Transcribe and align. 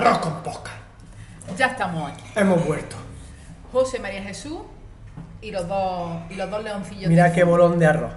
Arroz 0.00 0.18
con 0.18 0.42
posca. 0.42 0.70
Ya 1.58 1.66
estamos 1.66 2.10
aquí. 2.10 2.22
Hemos 2.34 2.64
vuelto. 2.66 2.96
José 3.70 3.98
María 4.00 4.22
Jesús 4.22 4.60
y 5.42 5.50
los 5.50 5.68
dos, 5.68 6.22
y 6.30 6.34
los 6.36 6.50
dos 6.50 6.64
leoncillos. 6.64 7.08
Mira 7.10 7.30
qué 7.32 7.44
bolón 7.44 7.78
de 7.78 7.86
arroz. 7.86 8.12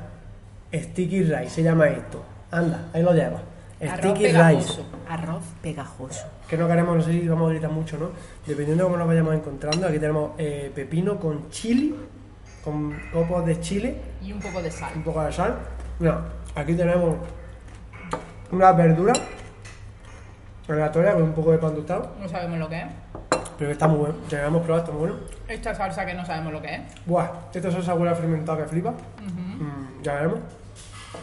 Sticky 0.74 1.24
rice 1.24 1.50
se 1.50 1.64
llama 1.64 1.88
esto. 1.90 2.24
Anda, 2.52 2.88
ahí 2.94 3.04
lo 3.04 3.14
llevas. 3.14 3.42
Arroz 3.82 3.98
Sticky 4.00 4.28
rice. 4.28 4.34
pegajoso. 4.38 4.86
Arroz 5.10 5.44
pegajoso. 5.62 6.26
Que 6.48 6.58
no 6.58 6.68
queremos, 6.70 6.96
no 6.96 7.04
sé 7.04 7.12
si 7.12 7.28
vamos 7.28 7.50
a 7.50 7.52
gritar 7.52 7.70
mucho, 7.72 7.98
¿no? 7.98 8.12
Dependiendo 8.46 8.86
de 8.86 8.88
cómo 8.88 8.98
nos 8.98 9.08
vayamos 9.08 9.36
encontrando. 9.36 9.86
Aquí 9.88 10.00
tenemos 10.00 10.32
eh, 10.38 10.72
pepino 10.74 11.20
con 11.20 11.50
chili, 11.50 11.94
con 12.64 12.98
copos 13.12 13.46
de 13.46 13.60
chile, 13.60 13.98
Y 14.22 14.32
un 14.32 14.40
poco 14.40 14.62
de 14.62 14.70
un 14.70 14.74
sal. 14.74 14.94
poco 15.04 15.22
de 15.22 15.34
sal. 15.34 15.58
Mira, 16.00 16.22
aquí 16.56 16.76
tenemos 16.76 17.18
unas 18.52 18.78
verduras 18.78 19.20
aleatorias 20.68 21.14
con 21.14 21.24
un 21.24 21.34
poco 21.34 21.52
de 21.52 21.58
pan 21.58 21.76
tostado. 21.76 22.12
No 22.20 22.28
sabemos 22.30 22.60
lo 22.60 22.70
que 22.70 22.82
es. 22.82 22.88
Pero 23.58 23.70
que 23.70 23.72
está 23.74 23.88
muy 23.88 23.98
bueno. 24.00 24.16
Ya 24.30 24.46
hemos 24.46 24.62
probado, 24.64 24.84
está 24.84 24.92
muy 24.98 25.08
bueno. 25.10 25.16
Esta 25.48 25.76
salsa 25.76 26.06
que 26.06 26.14
no 26.14 26.26
sabemos 26.26 26.54
lo 26.54 26.62
que 26.62 26.76
es. 26.76 26.82
Buah, 27.06 27.28
esta 27.54 27.72
salsa 27.72 27.94
huele 27.94 28.12
a 28.12 28.16
fermentado 28.16 28.58
que 28.60 28.66
flipa. 28.66 28.92
Mm, 28.92 30.02
ya 30.04 30.14
veremos. 30.14 30.40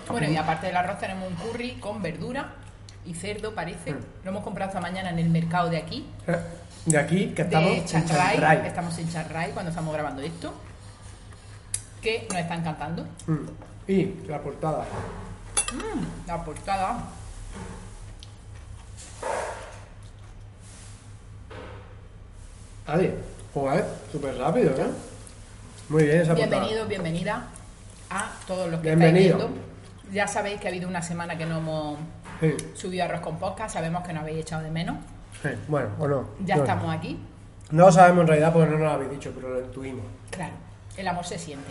Bueno, 0.08 0.28
y 0.30 0.36
aparte 0.36 0.66
del 0.68 0.76
arroz 0.76 0.98
tenemos 0.98 1.28
un 1.28 1.34
curry 1.34 1.72
con 1.80 2.00
verdura 2.02 2.52
y 3.04 3.14
cerdo, 3.14 3.54
parece. 3.54 3.92
Mm. 3.92 3.98
Lo 4.24 4.30
hemos 4.30 4.44
comprado 4.44 4.68
esta 4.70 4.80
mañana 4.80 5.10
en 5.10 5.18
el 5.18 5.30
mercado 5.30 5.68
de 5.70 5.78
aquí, 5.78 6.06
Eh, 6.26 6.36
De 6.86 6.98
aquí, 6.98 7.28
que 7.34 7.42
estamos 7.42 7.70
de 7.70 7.76
en 7.78 7.84
Charray. 8.06 8.36
Charray. 8.36 8.66
Estamos 8.66 8.98
en 8.98 9.08
Charray 9.10 9.50
cuando 9.52 9.70
estamos 9.70 9.92
grabando 9.92 10.22
esto. 10.22 10.52
Que 12.00 12.26
nos 12.30 12.38
está 12.38 12.54
encantando. 12.54 13.04
Mm. 13.26 13.46
Y 13.88 14.04
la 14.28 14.40
portada. 14.40 14.84
La 16.26 16.44
portada. 16.44 16.98
Adi, 22.90 23.08
joder, 23.54 23.84
súper 24.10 24.36
rápido, 24.36 24.70
¿eh? 24.72 24.90
Muy 25.90 26.02
bien 26.04 26.22
esa 26.22 26.34
portada. 26.34 26.48
Bienvenido, 26.62 26.86
bienvenida 26.88 27.44
a 28.10 28.32
todos 28.48 28.68
los 28.68 28.80
que 28.80 28.88
Bienvenido. 28.88 29.36
estáis 29.36 29.50
viendo. 29.52 30.12
Ya 30.12 30.26
sabéis 30.26 30.60
que 30.60 30.66
ha 30.66 30.70
habido 30.70 30.88
una 30.88 31.00
semana 31.00 31.38
que 31.38 31.46
no 31.46 31.58
hemos 31.58 31.98
Sí, 32.40 32.56
subido 32.74 33.04
arroz 33.04 33.20
con 33.20 33.38
podcast, 33.38 33.74
sabemos 33.74 34.02
que 34.04 34.12
nos 34.12 34.22
habéis 34.22 34.38
echado 34.40 34.62
de 34.64 34.70
menos. 34.72 34.96
sí, 35.40 35.50
bueno, 35.68 35.90
o 36.00 36.08
no. 36.08 36.30
Ya 36.44 36.56
no, 36.56 36.62
estamos 36.62 36.92
aquí. 36.92 37.16
No 37.70 37.86
lo 37.86 37.92
sabemos 37.92 38.22
en 38.22 38.26
realidad 38.26 38.52
porque 38.52 38.66
no 38.70 38.78
nos 38.78 38.88
lo 38.88 38.90
habéis 38.90 39.10
dicho, 39.12 39.30
pero 39.36 39.50
lo 39.54 39.60
intuimos. 39.60 40.04
Claro, 40.30 40.54
el 40.96 41.06
amor 41.06 41.24
se 41.24 41.38
siente. 41.38 41.70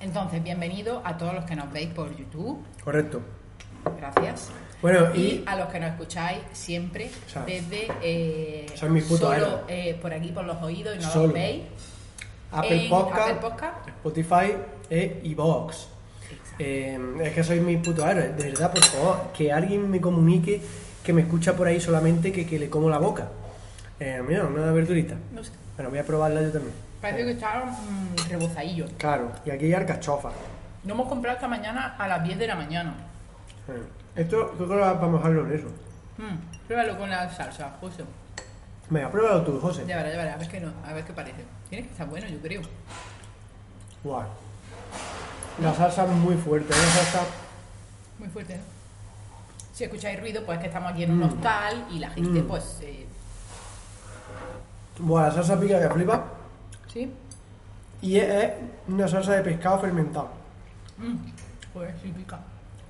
Entonces, 0.00 0.42
bienvenido 0.42 1.00
a 1.06 1.16
todos 1.16 1.32
los 1.32 1.44
que 1.44 1.56
nos 1.56 1.72
veis 1.72 1.88
por 1.94 2.14
YouTube. 2.14 2.62
Correcto. 2.84 3.22
Gracias. 3.98 4.50
Bueno, 4.84 5.14
Y 5.14 5.18
y. 5.18 5.44
a 5.46 5.56
los 5.56 5.68
que 5.68 5.80
nos 5.80 5.90
escucháis 5.92 6.40
siempre 6.52 7.10
desde 7.46 7.88
eh, 8.02 8.66
sois 8.74 8.92
mis 8.92 9.04
putos 9.04 9.34
solo 9.34 9.60
eh, 9.66 9.98
por 10.02 10.12
aquí 10.12 10.28
por 10.30 10.44
los 10.44 10.60
oídos 10.62 10.94
y 10.96 10.98
no 11.00 11.08
Solo. 11.10 11.24
los 11.28 11.32
veis. 11.32 11.62
Apple 12.52 12.86
Podcast, 12.90 13.30
Apple 13.30 13.48
Podcast. 13.48 13.88
Spotify 13.88 14.52
e 14.90 15.20
iVoox. 15.24 15.86
Eh, 16.58 16.98
es 17.22 17.32
que 17.32 17.42
sois 17.42 17.62
mis 17.62 17.78
putos 17.78 18.04
héroes. 18.04 18.36
De 18.36 18.44
verdad, 18.50 18.72
por 18.74 18.84
favor, 18.84 19.32
que 19.32 19.50
alguien 19.50 19.90
me 19.90 20.02
comunique 20.02 20.60
que 21.02 21.12
me 21.14 21.22
escucha 21.22 21.54
por 21.56 21.66
ahí 21.66 21.80
solamente 21.80 22.30
que, 22.30 22.44
que 22.46 22.58
le 22.58 22.68
como 22.68 22.90
la 22.90 22.98
boca. 22.98 23.28
Eh, 23.98 24.22
mira, 24.28 24.44
una 24.44 24.70
verdurita. 24.70 25.14
No 25.32 25.42
sé, 25.42 25.52
Bueno, 25.76 25.88
voy 25.88 25.98
a 25.98 26.04
probarla 26.04 26.42
yo 26.42 26.52
también. 26.52 26.74
parece 27.00 27.24
que 27.24 27.30
está 27.30 27.64
mm, 27.64 28.28
rebozadillo. 28.28 28.84
Claro, 28.98 29.32
y 29.46 29.50
aquí 29.50 29.64
hay 29.64 29.72
alcachofa. 29.72 30.30
Lo 30.84 30.92
hemos 30.92 31.08
comprado 31.08 31.36
esta 31.36 31.48
mañana 31.48 31.96
a 31.98 32.06
las 32.06 32.22
10 32.22 32.38
de 32.38 32.46
la 32.46 32.54
mañana. 32.54 32.94
Eh, 33.68 33.72
Esto 34.16 34.52
creo 34.56 34.68
que 34.68 34.74
vamos 34.76 35.14
a 35.24 35.28
dejarlo 35.28 35.46
en 35.46 35.58
eso. 35.58 35.66
Mm, 36.18 36.66
pruébalo 36.66 36.98
con 36.98 37.10
la 37.10 37.28
salsa, 37.30 37.76
José. 37.80 38.04
Venga, 38.90 39.10
pruébalo 39.10 39.42
tú, 39.42 39.58
José. 39.60 39.84
Ya 39.86 39.96
verás, 39.96 40.12
ya 40.12 40.18
verás, 40.18 40.34
a 40.34 40.38
ver 40.38 40.48
qué, 40.48 40.60
no, 40.60 40.72
a 40.86 40.92
ver 40.92 41.04
qué 41.04 41.12
parece. 41.12 41.44
Tiene 41.68 41.84
que 41.86 41.90
estar 41.92 42.06
bueno, 42.08 42.28
yo 42.28 42.38
creo. 42.40 42.62
Guau. 44.04 44.24
La 45.60 45.74
salsa 45.74 46.04
es 46.04 46.10
muy 46.10 46.36
fuerte, 46.36 46.72
¿eh? 46.72 46.76
la 46.76 46.92
salsa. 46.92 47.26
Muy 48.18 48.28
fuerte, 48.28 48.56
¿no? 48.56 48.62
Si 49.72 49.84
escucháis 49.84 50.20
ruido, 50.20 50.44
pues 50.44 50.56
es 50.58 50.62
que 50.62 50.68
estamos 50.68 50.92
aquí 50.92 51.02
en 51.02 51.10
un 51.12 51.22
hostal 51.24 51.86
y 51.90 51.98
la 51.98 52.10
gente, 52.10 52.42
Mm. 52.42 52.46
pues, 52.46 52.78
eh, 52.82 53.06
Buah, 54.98 55.26
la 55.28 55.32
salsa 55.32 55.58
pica 55.58 55.80
que 55.80 55.92
flipa. 55.94 56.24
sí. 56.92 57.12
Y 58.02 58.18
es, 58.18 58.28
es 58.28 58.52
una 58.86 59.08
salsa 59.08 59.32
de 59.32 59.42
pescado 59.42 59.78
fermentado. 59.80 60.28
Mm, 60.98 61.14
pues 61.72 61.90
sí, 62.02 62.12
pica. 62.14 62.38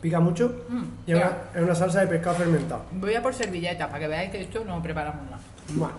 Pica 0.04 0.20
mucho. 0.20 0.66
Mm, 0.68 0.82
Y 1.06 1.12
es 1.12 1.16
una, 1.16 1.32
es 1.54 1.62
una 1.62 1.74
salsa 1.74 2.00
de 2.00 2.08
pescado 2.08 2.36
fermentado. 2.36 2.82
Voy 2.92 3.14
a 3.14 3.22
por 3.22 3.34
servilleta 3.34 3.86
para 3.86 4.00
que 4.00 4.08
veáis 4.08 4.30
que 4.30 4.42
esto 4.42 4.62
no 4.62 4.82
preparamos 4.82 5.24
nada. 5.30 5.40
Buah. 5.68 5.92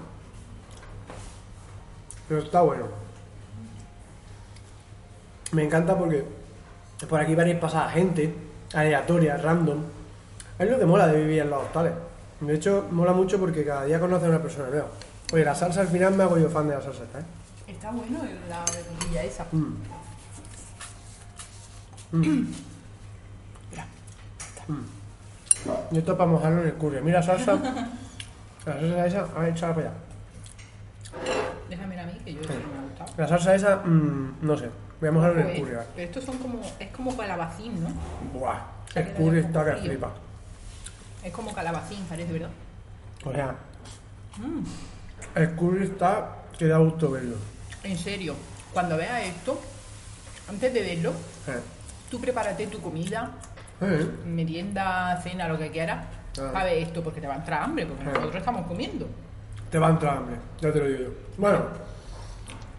Pero 2.28 2.40
está 2.40 2.62
bueno. 2.62 2.86
Me 5.54 5.64
encanta 5.64 5.98
porque 5.98 6.24
por 7.10 7.20
aquí 7.20 7.34
veréis 7.34 7.58
pasar 7.58 7.90
gente 7.90 8.32
aleatoria, 8.76 9.38
random. 9.38 9.80
Es 10.60 10.70
lo 10.70 10.78
que 10.78 10.86
mola 10.86 11.08
de 11.08 11.22
vivir 11.22 11.42
en 11.42 11.50
los 11.50 11.64
hostales. 11.64 11.94
De 12.42 12.54
hecho, 12.54 12.86
mola 12.92 13.12
mucho 13.12 13.40
porque 13.40 13.66
cada 13.66 13.86
día 13.86 14.00
conoces 14.00 14.28
a 14.28 14.30
una 14.30 14.42
persona 14.44 14.70
nueva. 14.70 14.90
Oye, 15.34 15.44
la 15.44 15.56
salsa 15.56 15.82
al 15.82 15.88
final 15.88 16.14
me 16.14 16.22
hago 16.22 16.38
yo 16.38 16.48
fan 16.48 16.68
de 16.68 16.76
la 16.76 16.82
salsa 16.84 17.06
esta, 17.06 17.22
¿eh? 17.22 17.26
Está 17.70 17.90
bueno 17.90 18.20
la 18.48 18.64
verdurilla 18.72 19.24
esa. 19.24 19.48
Mm. 19.52 19.78
Mm. 22.12 22.54
Mira, 24.68 25.80
Y 25.92 25.98
esto 25.98 26.12
es 26.12 26.18
para 26.18 26.30
mojarlo 26.30 26.62
en 26.62 26.68
el 26.68 26.74
curry. 26.76 27.02
Mira 27.02 27.20
la 27.20 27.26
salsa. 27.26 27.54
La 28.66 28.74
salsa 28.74 29.06
esa, 29.06 29.20
a 29.36 29.40
ver, 29.42 29.50
échala 29.52 29.76
para 29.76 29.88
allá. 29.90 29.98
déjame 31.70 32.00
a 32.00 32.06
mí 32.08 32.14
que 32.26 32.34
yo 32.34 32.42
eso 32.42 32.54
no 32.54 32.74
me 32.74 32.80
ha 32.80 32.82
gustado. 32.90 33.12
La 33.18 33.28
salsa 33.28 33.54
esa, 33.56 33.76
mm, 33.78 34.38
no 34.42 34.58
sé. 34.58 34.70
Voy 35.00 35.10
a 35.10 35.12
mojarlo 35.12 35.40
en 35.42 35.48
el 35.48 35.52
Pues, 35.52 35.62
curry. 35.62 35.76
a 35.76 35.78
ver. 35.80 35.88
pero 35.96 36.08
estos 36.08 36.24
son 36.24 36.38
como, 36.40 36.62
es 36.80 36.88
como 36.90 37.16
calabacín, 37.16 37.84
¿no? 37.84 37.90
Buah, 38.34 38.58
el 38.96 39.14
curry 39.14 39.40
está 39.40 39.66
que 39.66 39.82
flipa. 39.82 40.12
Es 41.24 41.32
como 41.32 41.54
calabacín, 41.54 42.04
parece, 42.06 42.34
¿verdad? 42.34 42.50
O 43.24 43.32
sea, 43.32 43.56
Mm, 44.38 44.64
el 45.36 45.56
curry 45.56 45.84
está 45.86 46.38
que 46.58 46.66
da 46.68 46.78
gusto 46.80 47.12
verlo. 47.12 47.36
en 47.84 47.98
serio, 47.98 48.36
cuando 48.74 48.98
veas 48.98 49.24
esto, 49.26 49.62
antes 50.50 50.74
de 50.74 50.82
verlo, 50.82 51.12
Eh, 51.48 51.60
tú 52.10 52.20
prepárate 52.20 52.66
tu 52.68 52.82
comida, 52.82 53.32
eh, 53.82 54.08
merienda, 54.26 55.20
cena, 55.22 55.48
lo 55.48 55.58
que 55.58 55.70
quieras, 55.72 56.06
Claro. 56.34 56.52
para 56.54 56.66
ver 56.66 56.78
esto, 56.80 57.02
porque 57.04 57.22
te 57.22 57.28
va 57.28 57.34
a 57.36 57.38
entrar 57.38 57.64
hambre, 57.64 57.86
porque 57.86 58.04
nosotros 58.04 58.36
estamos 58.36 58.66
comiendo. 58.68 59.08
te 59.72 59.80
va 59.80 59.88
a 59.88 59.92
entrar 59.92 60.18
hambre, 60.18 60.36
ya 60.62 60.72
te 60.72 60.80
lo 60.80 60.86
digo 60.88 61.00
yo. 61.00 61.10
Bueno, 61.38 61.60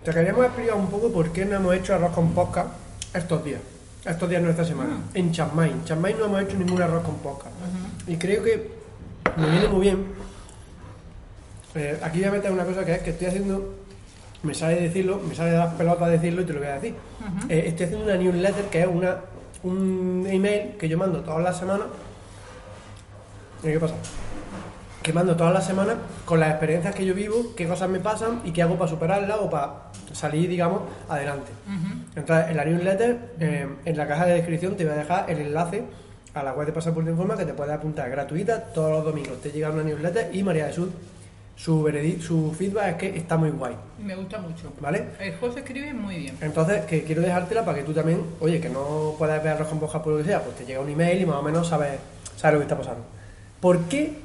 te 0.05 0.11
queríamos 0.13 0.45
explicar 0.47 0.75
un 0.77 0.87
poco 0.89 1.11
por 1.13 1.33
qué 1.33 1.45
no 1.45 1.57
hemos 1.57 1.75
hecho 1.75 1.95
arroz 1.95 2.13
con 2.13 2.33
posca 2.33 2.67
estos 3.15 3.45
días. 3.45 3.61
Estos 4.05 4.29
días 4.31 4.41
no 4.43 4.51
esta 4.51 4.65
semana. 4.65 4.99
En 5.15 5.33
Chiang 5.33 5.53
Mai. 5.55 5.71
En 5.71 5.85
Chiang 5.85 6.01
Mai 6.01 6.15
no 6.15 6.27
hemos 6.27 6.43
hecho 6.43 6.57
ningún 6.57 6.81
arroz 6.81 7.03
con 7.03 7.17
posca. 7.17 7.49
Y 8.07 8.17
creo 8.17 8.43
que 8.43 8.71
me 9.37 9.51
viene 9.51 9.69
muy 9.69 9.81
bien. 9.81 10.07
Eh, 11.75 11.99
aquí 12.03 12.19
voy 12.21 12.29
a 12.29 12.33
meter 12.33 12.53
una 12.53 12.65
cosa 12.65 12.85
que 12.85 12.95
es 12.95 13.03
que 13.03 13.11
estoy 13.11 13.27
haciendo. 13.27 13.75
Me 14.43 14.55
sale 14.55 14.81
decirlo, 14.81 15.21
me 15.27 15.35
sale 15.35 15.51
de 15.51 15.59
las 15.59 15.75
pelotas 15.75 16.09
decirlo 16.11 16.43
y 16.43 16.45
te 16.45 16.53
lo 16.53 16.61
voy 16.61 16.69
a 16.69 16.75
decir. 16.75 16.95
Eh, 17.49 17.65
estoy 17.67 17.87
haciendo 17.87 18.05
una 18.07 18.17
newsletter 18.17 18.65
que 18.67 18.81
es 18.83 18.87
una, 18.87 19.17
un 19.67 20.27
email 20.29 20.77
que 20.79 20.89
yo 20.89 20.99
mando 20.99 21.21
todas 21.21 21.43
las 21.43 21.59
semanas. 21.59 21.87
¿Y 23.63 23.69
¿Qué 23.69 23.81
pasa? 23.81 23.95
Que 25.03 25.13
mando 25.13 25.37
todas 25.37 25.53
las 25.53 25.67
semanas 25.67 25.97
con 26.25 26.41
las 26.41 26.51
experiencias 26.51 26.95
que 26.95 27.05
yo 27.05 27.15
vivo, 27.15 27.55
qué 27.57 27.67
cosas 27.67 27.89
me 27.89 28.01
pasan 28.01 28.41
y 28.45 28.53
qué 28.53 28.63
hago 28.63 28.77
para 28.77 28.91
superarlas 28.91 29.39
o 29.41 29.51
para 29.51 29.93
salir, 30.13 30.49
digamos, 30.49 30.83
adelante. 31.09 31.53
Entonces, 32.15 32.51
en 32.51 32.57
la 32.57 32.65
newsletter, 32.65 33.19
eh, 33.39 33.69
en 33.85 33.97
la 33.97 34.09
caja 34.09 34.27
de 34.27 34.35
descripción 34.35 34.77
te 34.77 34.85
voy 34.85 34.95
a 34.95 34.97
dejar 34.97 35.31
el 35.31 35.39
enlace 35.39 35.85
a 36.35 36.43
la 36.43 36.53
web 36.53 36.67
de 36.67 36.73
Pasaporte 36.73 37.11
Informa 37.11 37.37
que 37.37 37.45
te 37.45 37.55
puedes 37.55 37.73
apuntar 37.73 38.11
gratuita 38.11 38.61
todos 38.65 38.91
los 38.91 39.05
domingos. 39.05 39.41
Te 39.41 39.51
llega 39.51 39.71
una 39.71 39.83
newsletter 39.83 40.35
y 40.35 40.43
María 40.43 40.67
Jesús, 40.67 40.89
su, 41.57 42.55
feedback 42.57 42.89
es 42.89 42.95
que 42.97 43.19
está 43.19 43.37
muy 43.37 43.51
guay, 43.51 43.75
Me 43.99 44.15
gusta 44.15 44.39
mucho. 44.39 44.73
¿vale? 44.81 45.09
El 45.19 45.37
José 45.37 45.61
escribe 45.61 45.93
muy 45.95 46.17
bien. 46.19 46.39
Entonces, 46.41 46.85
que 46.85 47.03
quiero 47.03 47.23
dejártela 47.23 47.65
para 47.65 47.79
que 47.79 47.85
tú 47.85 47.93
también, 47.93 48.23
oye, 48.41 48.61
que 48.61 48.69
no 48.69 49.15
puedas 49.19 49.43
ver 49.43 49.55
arroz 49.55 49.69
con 49.69 49.81
bojas 49.81 50.03
por 50.03 50.13
lo 50.13 50.19
que 50.19 50.25
sea, 50.25 50.43
pues 50.43 50.57
te 50.57 50.67
llega 50.67 50.81
un 50.81 50.89
email 50.89 51.23
y 51.23 51.27
más 51.27 51.37
o 51.37 51.43
menos 51.43 51.67
sabes, 51.67 51.99
sabes 52.37 52.55
lo 52.55 52.59
que 52.61 52.65
está 52.65 52.79
pasando. 52.79 53.05
¿Por 53.61 53.85
qué 53.85 54.19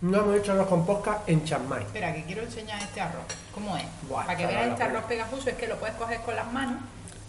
no 0.00 0.18
hemos 0.20 0.36
hecho 0.36 0.52
arroz 0.52 0.68
con 0.68 0.86
podcast 0.86 1.28
en 1.28 1.44
Chiang 1.44 1.68
Mai? 1.68 1.82
Espera, 1.82 2.14
que 2.14 2.24
quiero 2.24 2.42
enseñar 2.42 2.80
este 2.80 3.00
arroz. 3.00 3.24
¿Cómo 3.52 3.76
es? 3.76 3.84
Para 4.08 4.36
que 4.36 4.46
veas 4.46 4.68
este 4.68 4.82
arroz 4.82 5.04
pegajoso, 5.04 5.50
es 5.50 5.56
que 5.56 5.68
lo 5.68 5.76
puedes 5.76 5.96
coger 5.96 6.20
con 6.20 6.34
las 6.34 6.50
manos 6.52 6.80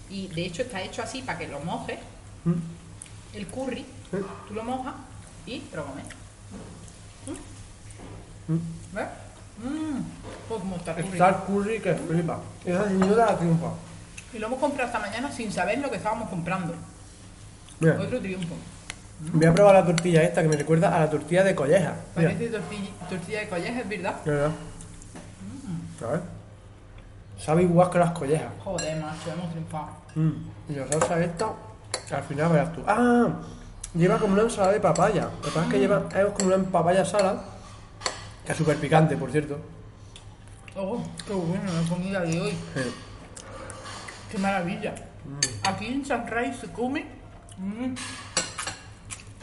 y 0.10 0.28
de 0.30 0.46
hecho 0.46 0.62
está 0.62 0.82
hecho 0.82 1.04
así 1.04 1.22
para 1.22 1.38
que 1.38 1.48
lo 1.48 1.60
mojes. 1.60 2.00
¿Mm? 2.46 2.54
El 3.36 3.48
curry, 3.48 3.82
¿Eh? 3.82 4.24
tú 4.48 4.54
lo 4.54 4.64
mojas 4.64 4.96
y 5.46 5.60
te 5.60 5.76
lo 5.76 5.86
comes. 5.86 6.06
¿Mm? 6.06 7.59
¿Ves? 8.94 9.08
Mmm, 9.64 10.02
pues 10.48 10.62
curry. 10.86 11.02
Está 11.14 11.44
curry 11.46 11.80
que 11.80 11.94
flipa. 11.96 12.40
Esa 12.66 12.88
señora 12.88 13.26
la 13.28 13.38
triunfa. 13.38 13.68
Y 14.34 14.40
lo 14.40 14.48
hemos 14.48 14.60
comprado 14.60 14.88
esta 14.88 15.00
mañana 15.00 15.32
sin 15.32 15.52
saber 15.52 15.80
lo 15.80 15.90
que 15.90 15.98
estábamos 15.98 16.30
comprando. 16.30 16.74
Mira, 17.80 18.00
Otro 18.00 18.20
triunfo. 18.20 18.56
Voy 19.34 19.46
a 19.46 19.54
probar 19.54 19.76
la 19.76 19.86
tortilla 19.86 20.24
esta 20.24 20.42
que 20.42 20.48
me 20.48 20.56
recuerda 20.56 20.96
a 20.96 21.00
la 21.00 21.10
tortilla 21.10 21.44
de 21.44 21.54
colleja. 21.54 21.94
Mira, 22.16 22.30
Parece 22.32 22.48
tortilla, 22.48 22.90
tortilla 23.10 23.40
de 23.42 23.50
colleja, 23.50 23.80
es 23.82 23.90
verdad. 23.90 24.16
de 24.24 24.32
verdad. 24.32 24.52
A 26.02 26.12
ver. 26.12 26.22
Sabe 27.38 27.64
igual 27.64 27.90
que 27.90 28.00
las 28.00 28.12
collejas. 28.12 28.48
Joder, 28.64 29.02
macho, 29.02 29.32
hemos 29.32 29.50
triunfado. 29.52 29.88
Mm. 30.16 30.32
Y 30.70 30.74
la 30.76 30.88
salsa 30.88 31.20
esta, 31.24 31.46
al 32.12 32.24
final 32.24 32.52
verás 32.52 32.74
tú. 32.74 32.82
¡Ah! 32.88 33.28
Lleva 33.94 34.18
como 34.18 34.34
una 34.34 34.44
ensalada 34.44 34.74
de 34.74 34.80
papaya. 34.80 35.24
Lo 35.24 35.42
que 35.42 35.48
pasa 35.50 35.64
es 35.66 35.72
que 35.72 35.80
lleva 35.80 36.04
es 36.16 36.26
como 36.34 36.54
una 36.56 36.64
papaya 36.70 37.04
salada, 37.04 37.44
que 38.50 38.54
es 38.54 38.58
súper 38.58 38.78
picante, 38.78 39.16
por 39.16 39.32
cierto. 39.32 39.60
Oh, 40.76 41.00
qué 41.28 41.34
bueno 41.34 41.72
la 41.72 41.88
comida 41.88 42.22
de 42.22 42.42
hoy. 42.42 42.54
Qué 44.32 44.38
maravilla. 44.40 44.96
Aquí 45.68 45.86
en 45.86 46.04
San 46.04 46.26
Ray 46.26 46.52
se 46.60 46.66
come. 46.72 47.06
mm, 47.60 47.94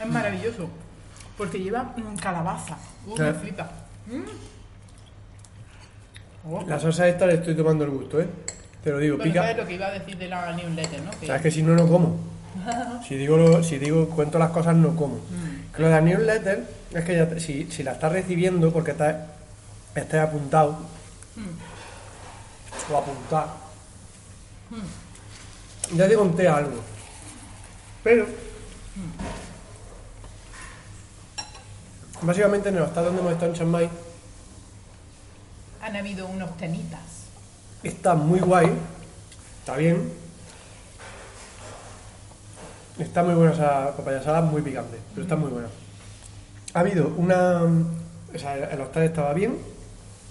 es 0.01 0.07
maravilloso. 0.07 0.67
Porque 1.37 1.57
lleva 1.59 1.83
mm, 1.95 2.17
calabaza. 2.17 2.77
Uh, 3.05 3.17
me 3.17 3.29
Eh. 3.29 3.33
flipa. 3.33 3.71
Mm. 4.07 4.23
Oh, 6.51 6.63
La 6.67 6.77
salsa 6.77 7.07
esta 7.07 7.25
le 7.27 7.35
estoy 7.35 7.55
tomando 7.55 7.85
el 7.85 7.91
gusto, 7.91 8.19
¿eh? 8.19 8.27
Te 8.83 8.91
lo 8.91 8.97
digo, 8.99 9.15
Bueno, 9.15 9.31
pica. 9.31 9.43
sabes 9.43 9.57
lo 9.57 9.65
que 9.67 9.73
iba 9.75 9.87
a 9.87 9.91
decir 9.91 10.17
de 10.17 10.27
la 10.27 10.51
newsletter, 10.53 11.01
¿no? 11.03 11.11
Que- 11.11 11.27
Sabes 11.27 11.41
que 11.43 11.51
si 11.51 11.63
no, 11.63 11.75
no 11.75 11.87
como. 11.87 12.17
Si 13.07 13.15
digo, 13.15 13.37
lo- 13.37 13.63
si 13.63 13.77
digo, 13.77 14.09
cuento 14.09 14.37
las 14.37 14.49
cosas, 14.51 14.75
no 14.75 14.95
como. 14.97 15.15
Mm. 15.15 15.73
Que 15.75 15.81
lo 15.81 15.87
de 15.89 15.93
la 15.93 16.01
newsletter 16.01 16.76
es 16.91 17.03
que 17.05 17.15
ya 17.15 17.27
te- 17.29 17.39
si, 17.39 17.69
si 17.71 17.83
la 17.83 17.93
estás 17.93 18.11
recibiendo 18.11 18.71
porque 18.71 18.91
estás, 18.91 19.15
estás 19.95 20.27
apuntado 20.27 20.77
Mm. 21.35 22.91
o 22.93 22.97
apuntar, 22.97 23.47
ya 25.93 26.07
te 26.07 26.15
conté 26.15 26.47
algo. 26.47 26.81
Pero, 28.03 28.25
básicamente 32.21 32.69
en 32.69 32.77
el 32.77 32.81
hostal 32.83 33.05
donde 33.05 33.19
hemos 33.21 33.33
estado 33.33 33.51
en 33.51 33.57
Chiang 33.57 33.69
Mai 33.69 33.89
Han 35.83 35.95
habido 35.95 36.27
unos 36.27 36.57
temitas. 36.57 37.01
está 37.83 38.15
muy 38.15 38.39
guay, 38.39 38.71
está 39.59 39.75
bien. 39.77 40.11
Está 42.97 43.21
muy 43.23 43.35
buena 43.35 43.53
esa 43.53 43.95
papaya 43.95 44.23
salada, 44.23 44.41
muy 44.41 44.61
picante, 44.63 44.97
pero 45.13 45.21
está 45.21 45.35
muy 45.35 45.51
buena. 45.51 45.67
Ha 46.77 46.81
habido 46.81 47.07
una. 47.17 47.63
O 47.63 48.37
sea, 48.37 48.55
el 48.55 48.79
hostal 48.79 49.01
estaba 49.01 49.33
bien, 49.33 49.57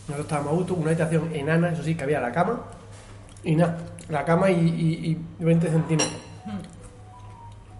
nosotros 0.07 0.27
estábamos 0.27 0.53
a 0.53 0.57
gusto, 0.57 0.75
una 0.75 0.91
habitación 0.91 1.35
enana, 1.35 1.71
eso 1.71 1.83
sí, 1.83 1.97
que 1.97 2.05
había 2.05 2.21
la 2.21 2.31
cama, 2.31 2.61
y 3.43 3.57
nada, 3.57 3.79
la 4.09 4.25
cama 4.25 4.49
y, 4.49 4.55
y- 4.61 5.11
y 5.41 5.45
20 5.45 5.69
centímetros. 5.69 6.21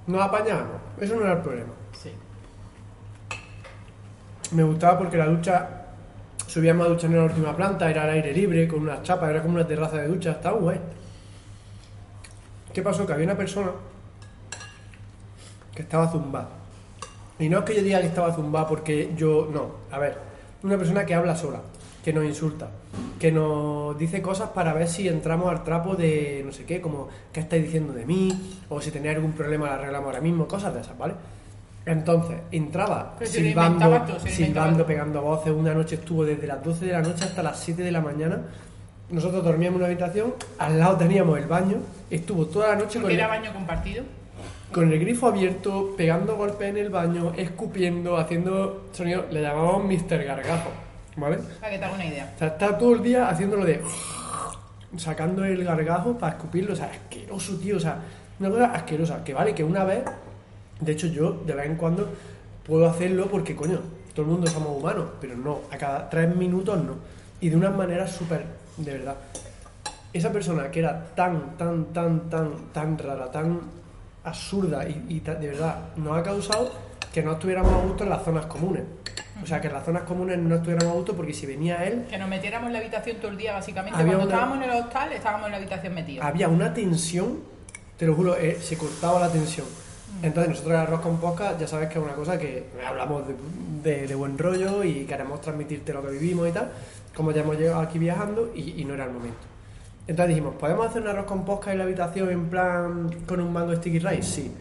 Nos 0.09 0.21
apañábamos, 0.21 0.81
eso 1.01 1.15
no 1.15 1.21
era 1.23 1.35
el 1.35 1.43
problema. 1.43 1.69
Sí. 1.93 2.11
Me 4.51 4.65
gustaba 4.65 4.99
porque 4.99 5.17
la 5.17 5.27
ducha, 5.27 5.69
subíamos 6.49 6.87
a 6.87 6.91
ducha 6.91 7.07
en 7.07 7.17
la 7.19 7.23
última 7.23 7.55
planta, 7.55 7.89
era 7.89 8.03
al 8.03 8.11
aire 8.11 8.33
libre, 8.33 8.67
con 8.67 8.81
unas 8.81 9.05
chapas, 9.05 9.31
era 9.31 9.43
como 9.43 9.55
una 9.55 9.67
terraza 9.67 9.99
de 9.99 10.09
ducha, 10.09 10.33
estaba 10.33 10.59
guay. 10.59 10.81
¿Qué 12.73 12.83
pasó? 12.83 13.07
Que 13.07 13.13
había 13.13 13.27
una 13.27 13.37
persona 13.37 13.71
que 15.73 15.83
estaba 15.83 16.09
zumbada. 16.11 16.49
Y 17.39 17.49
no 17.49 17.59
es 17.59 17.65
que 17.65 17.75
yo 17.75 17.83
diga 17.83 18.01
que 18.01 18.07
estaba 18.07 18.33
zumbada 18.33 18.67
porque 18.67 19.13
yo, 19.17 19.49
no, 19.53 19.95
a 19.95 19.99
ver, 19.99 20.17
una 20.63 20.79
persona 20.79 21.05
que 21.05 21.15
habla 21.15 21.37
sola, 21.37 21.61
que 22.03 22.13
nos 22.13 22.25
insulta, 22.25 22.69
que 23.19 23.31
nos 23.31 23.99
dice 23.99 24.23
cosas 24.23 24.51
para 24.51 24.73
ver 24.73 24.89
si 24.89 25.09
entramos 25.09 25.51
al 25.51 25.63
trapo 25.65 25.95
de 25.95 26.43
no 26.47 26.53
sé 26.53 26.65
qué, 26.65 26.81
como 26.81 27.09
qué 27.33 27.41
estáis 27.41 27.65
diciendo 27.65 27.93
de 27.93 28.07
mí, 28.07 28.59
o 28.69 28.81
si 28.81 28.91
tenéis 28.91 29.17
algún 29.17 29.33
problema 29.33 29.67
lo 29.67 29.73
arreglamos 29.73 30.07
ahora 30.07 30.21
mismo, 30.21 30.47
cosas 30.47 30.73
de 30.73 30.81
esas, 30.81 30.97
¿vale? 30.97 31.15
Entonces, 31.87 32.39
entraba 32.51 33.15
silbando, 33.23 34.19
silbando, 34.19 34.85
pegando 34.85 35.23
voces. 35.23 35.53
Una 35.53 35.73
noche 35.73 35.95
estuvo 35.95 36.25
desde 36.25 36.47
las 36.47 36.63
12 36.63 36.85
de 36.85 36.93
la 36.93 37.01
noche 37.01 37.25
hasta 37.25 37.45
las 37.45 37.61
7 37.61 37.81
de 37.81 37.93
la 37.93 38.01
mañana. 38.01 38.41
Nosotros 39.09 39.45
dormíamos 39.45 39.77
en 39.77 39.85
una 39.85 39.87
habitación, 39.87 40.35
al 40.59 40.81
lado 40.81 40.97
teníamos 40.97 41.39
el 41.39 41.47
baño, 41.47 41.77
estuvo 42.11 42.47
toda 42.47 42.71
la 42.71 42.75
noche 42.75 42.95
con 42.95 43.03
Porque 43.03 43.15
el, 43.15 43.21
era 43.21 43.29
baño 43.29 43.53
compartido. 43.53 44.03
Con 44.77 44.93
el 44.93 45.01
grifo 45.01 45.29
abierto, 45.29 45.95
pegando 45.97 46.37
golpes 46.37 46.69
en 46.69 46.77
el 46.77 46.91
baño, 46.91 47.33
escupiendo, 47.35 48.19
haciendo 48.19 48.89
sonido. 48.93 49.25
Le 49.31 49.41
llamamos 49.41 49.83
Mr. 49.85 50.23
Gargajo, 50.23 50.69
¿vale? 51.17 51.39
Para 51.63 51.73
que 51.73 51.79
te 51.79 51.85
haga 51.87 51.95
una 51.95 52.05
idea. 52.05 52.31
O 52.37 52.39
sea, 52.39 52.49
está 52.49 52.77
todo 52.77 52.93
el 52.93 53.03
día 53.03 53.27
haciéndolo 53.27 53.65
de. 53.65 53.81
sacando 54.99 55.47
el 55.47 55.65
gargajo 55.65 56.19
para 56.19 56.37
escupirlo. 56.37 56.75
O 56.75 56.77
sea, 56.77 56.91
asqueroso, 56.91 57.57
tío. 57.57 57.79
O 57.79 57.81
sea, 57.81 58.03
una 58.39 58.51
cosa 58.51 58.67
asquerosa. 58.73 59.25
Que 59.25 59.33
vale, 59.33 59.55
que 59.55 59.65
una 59.65 59.83
vez. 59.83 60.05
De 60.79 60.93
hecho, 60.93 61.07
yo 61.07 61.33
de 61.33 61.55
vez 61.55 61.65
en 61.65 61.77
cuando 61.77 62.11
puedo 62.63 62.87
hacerlo 62.87 63.29
porque, 63.31 63.57
coño, 63.57 63.81
todo 64.13 64.27
el 64.27 64.33
mundo 64.33 64.47
somos 64.47 64.77
humanos. 64.77 65.07
Pero 65.23 65.39
no, 65.39 65.61
a 65.71 65.79
cada 65.79 66.11
tres 66.11 66.37
minutos 66.37 66.85
no. 66.85 66.97
Y 67.41 67.49
de 67.49 67.57
una 67.57 67.71
manera 67.71 68.07
súper. 68.07 68.45
de 68.77 68.93
verdad. 68.93 69.17
Esa 70.13 70.31
persona 70.31 70.71
que 70.71 70.81
era 70.81 71.03
tan, 71.15 71.57
tan, 71.57 71.87
tan, 71.95 72.29
tan, 72.29 72.51
tan 72.75 72.99
rara, 72.99 73.31
tan 73.31 73.86
absurda 74.27 74.87
y, 74.89 75.05
y 75.09 75.21
de 75.21 75.35
verdad 75.49 75.77
nos 75.97 76.17
ha 76.19 76.23
causado 76.23 76.73
que 77.13 77.23
no 77.23 77.33
estuviéramos 77.33 77.73
a 77.73 77.79
gusto 77.87 78.05
en 78.05 78.11
las 78.11 78.23
zonas 78.23 78.47
comunes. 78.47 78.83
O 79.43 79.47
sea, 79.47 79.61
que 79.61 79.69
en 79.69 79.75
las 79.75 79.85
zonas 79.85 80.03
comunes 80.05 80.39
no 80.39 80.55
estuviéramos 80.57 80.93
a 80.93 80.97
gusto 80.97 81.15
porque 81.15 81.33
si 81.35 81.45
venía 81.47 81.85
él 81.85 82.07
Que 82.09 82.17
nos 82.19 82.29
metiéramos 82.29 82.67
en 82.69 82.73
la 82.73 82.79
habitación 82.79 83.17
todo 83.19 83.31
el 83.31 83.37
día, 83.37 83.53
básicamente. 83.53 83.95
Cuando 83.97 84.15
una- 84.17 84.25
estábamos 84.25 84.57
en 84.59 84.63
el 84.65 84.71
hostal, 84.71 85.13
estábamos 85.13 85.47
en 85.47 85.53
la 85.53 85.57
habitación 85.59 85.95
metidos. 85.95 86.25
había 86.27 86.49
una 86.49 86.73
tensión, 86.75 87.41
te 87.99 88.07
lo 88.07 88.15
juro, 88.15 88.37
eh, 88.37 88.59
se 88.61 88.77
cortaba 88.79 89.21
la 89.21 89.31
tensión. 89.31 89.67
Entonces 90.23 90.49
nosotros 90.51 90.75
en 90.75 90.81
Arroz 90.81 91.01
con 91.01 91.19
Podcast 91.19 91.61
ya 91.61 91.67
sabes 91.67 91.89
que 91.91 91.99
es 91.99 92.05
una 92.05 92.15
cosa 92.15 92.39
que 92.39 92.67
hablamos 92.87 93.25
de, 93.29 93.35
de- 93.83 94.07
de 94.07 94.15
buen 94.15 94.39
rollo 94.39 94.83
y 94.85 95.05
queremos 95.05 95.41
transmitirte 95.43 95.93
lo 95.93 96.03
que 96.03 96.11
vivimos 96.13 96.49
y 96.49 96.53
tal, 96.53 96.71
como 97.15 97.33
ya 97.33 97.43
hemos 97.43 97.59
llegado 97.59 97.81
aquí 97.81 97.99
viajando 97.99 98.51
y, 98.55 98.81
y 98.81 98.85
no 98.87 98.95
era 98.95 99.05
el 99.05 99.11
momento. 99.13 99.39
Entonces 100.09 100.29
dijimos, 100.37 100.55
¿podemos 100.55 100.87
hacer 100.87 101.03
un 101.03 101.09
arroz 101.09 101.25
con 101.27 101.45
podcast 101.45 101.73
en 101.73 101.79
la 101.79 101.85
habitación 101.85 102.31
en 102.31 102.47
plan 102.49 103.11
con 103.27 103.41
un 103.41 103.53
mango 103.53 103.75
sticky 103.75 103.99
rice? 103.99 104.23
Sí. 104.23 104.53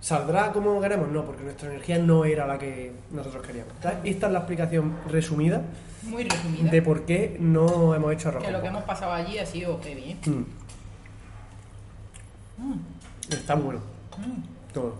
¿Saldrá 0.00 0.52
como 0.52 0.80
queremos? 0.80 1.08
No, 1.08 1.24
porque 1.24 1.44
nuestra 1.44 1.68
energía 1.70 1.98
no 1.98 2.24
era 2.24 2.46
la 2.46 2.58
que 2.58 2.92
nosotros 3.10 3.46
queríamos. 3.46 3.72
Entonces, 3.76 4.00
esta 4.04 4.26
es 4.26 4.32
la 4.32 4.38
explicación 4.40 4.92
resumida 5.10 5.62
Muy 6.02 6.24
resumida. 6.24 6.70
de 6.70 6.82
por 6.82 7.02
qué 7.06 7.36
no 7.40 7.94
hemos 7.94 8.12
hecho 8.12 8.28
arroz 8.28 8.42
que 8.42 8.46
con 8.48 8.52
lo 8.52 8.60
que 8.62 8.68
hemos 8.68 8.82
pasado 8.84 9.12
allí 9.12 9.38
ha 9.38 9.46
sido 9.46 9.80
heavy. 9.82 10.10
¿eh? 10.10 10.16
Mm. 10.26 10.44
Está 13.32 13.54
bueno. 13.54 13.80
Mm. 14.18 14.72
Todo. 14.74 14.96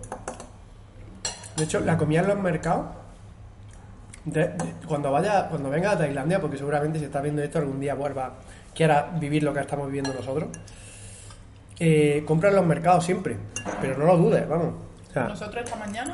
De 1.57 1.63
hecho, 1.63 1.79
la 1.81 1.97
comida 1.97 2.21
en 2.21 2.27
los 2.29 2.39
mercados, 2.39 2.87
de- 4.25 4.47
de- 4.49 4.73
cuando 4.87 5.11
vaya, 5.11 5.47
cuando 5.49 5.69
venga 5.69 5.91
a 5.91 5.97
Tailandia, 5.97 6.41
porque 6.41 6.57
seguramente 6.57 6.97
si 6.99 7.05
está 7.05 7.21
viendo 7.21 7.41
esto 7.43 7.59
algún 7.59 7.79
día 7.79 7.93
vuelva, 7.93 8.33
quiera 8.75 9.09
vivir 9.19 9.41
lo 9.43 9.53
que 9.53 9.61
estamos 9.61 9.87
viviendo 9.87 10.13
nosotros, 10.13 10.49
eh, 11.79 12.23
compra 12.27 12.49
en 12.49 12.55
los 12.55 12.65
mercados 12.65 13.03
siempre, 13.05 13.37
pero 13.81 13.97
no 13.97 14.05
lo 14.05 14.17
dudes, 14.17 14.47
vamos. 14.47 14.73
O 15.09 15.13
sea, 15.13 15.23
Nosotros 15.29 15.63
esta 15.63 15.77
mañana 15.77 16.13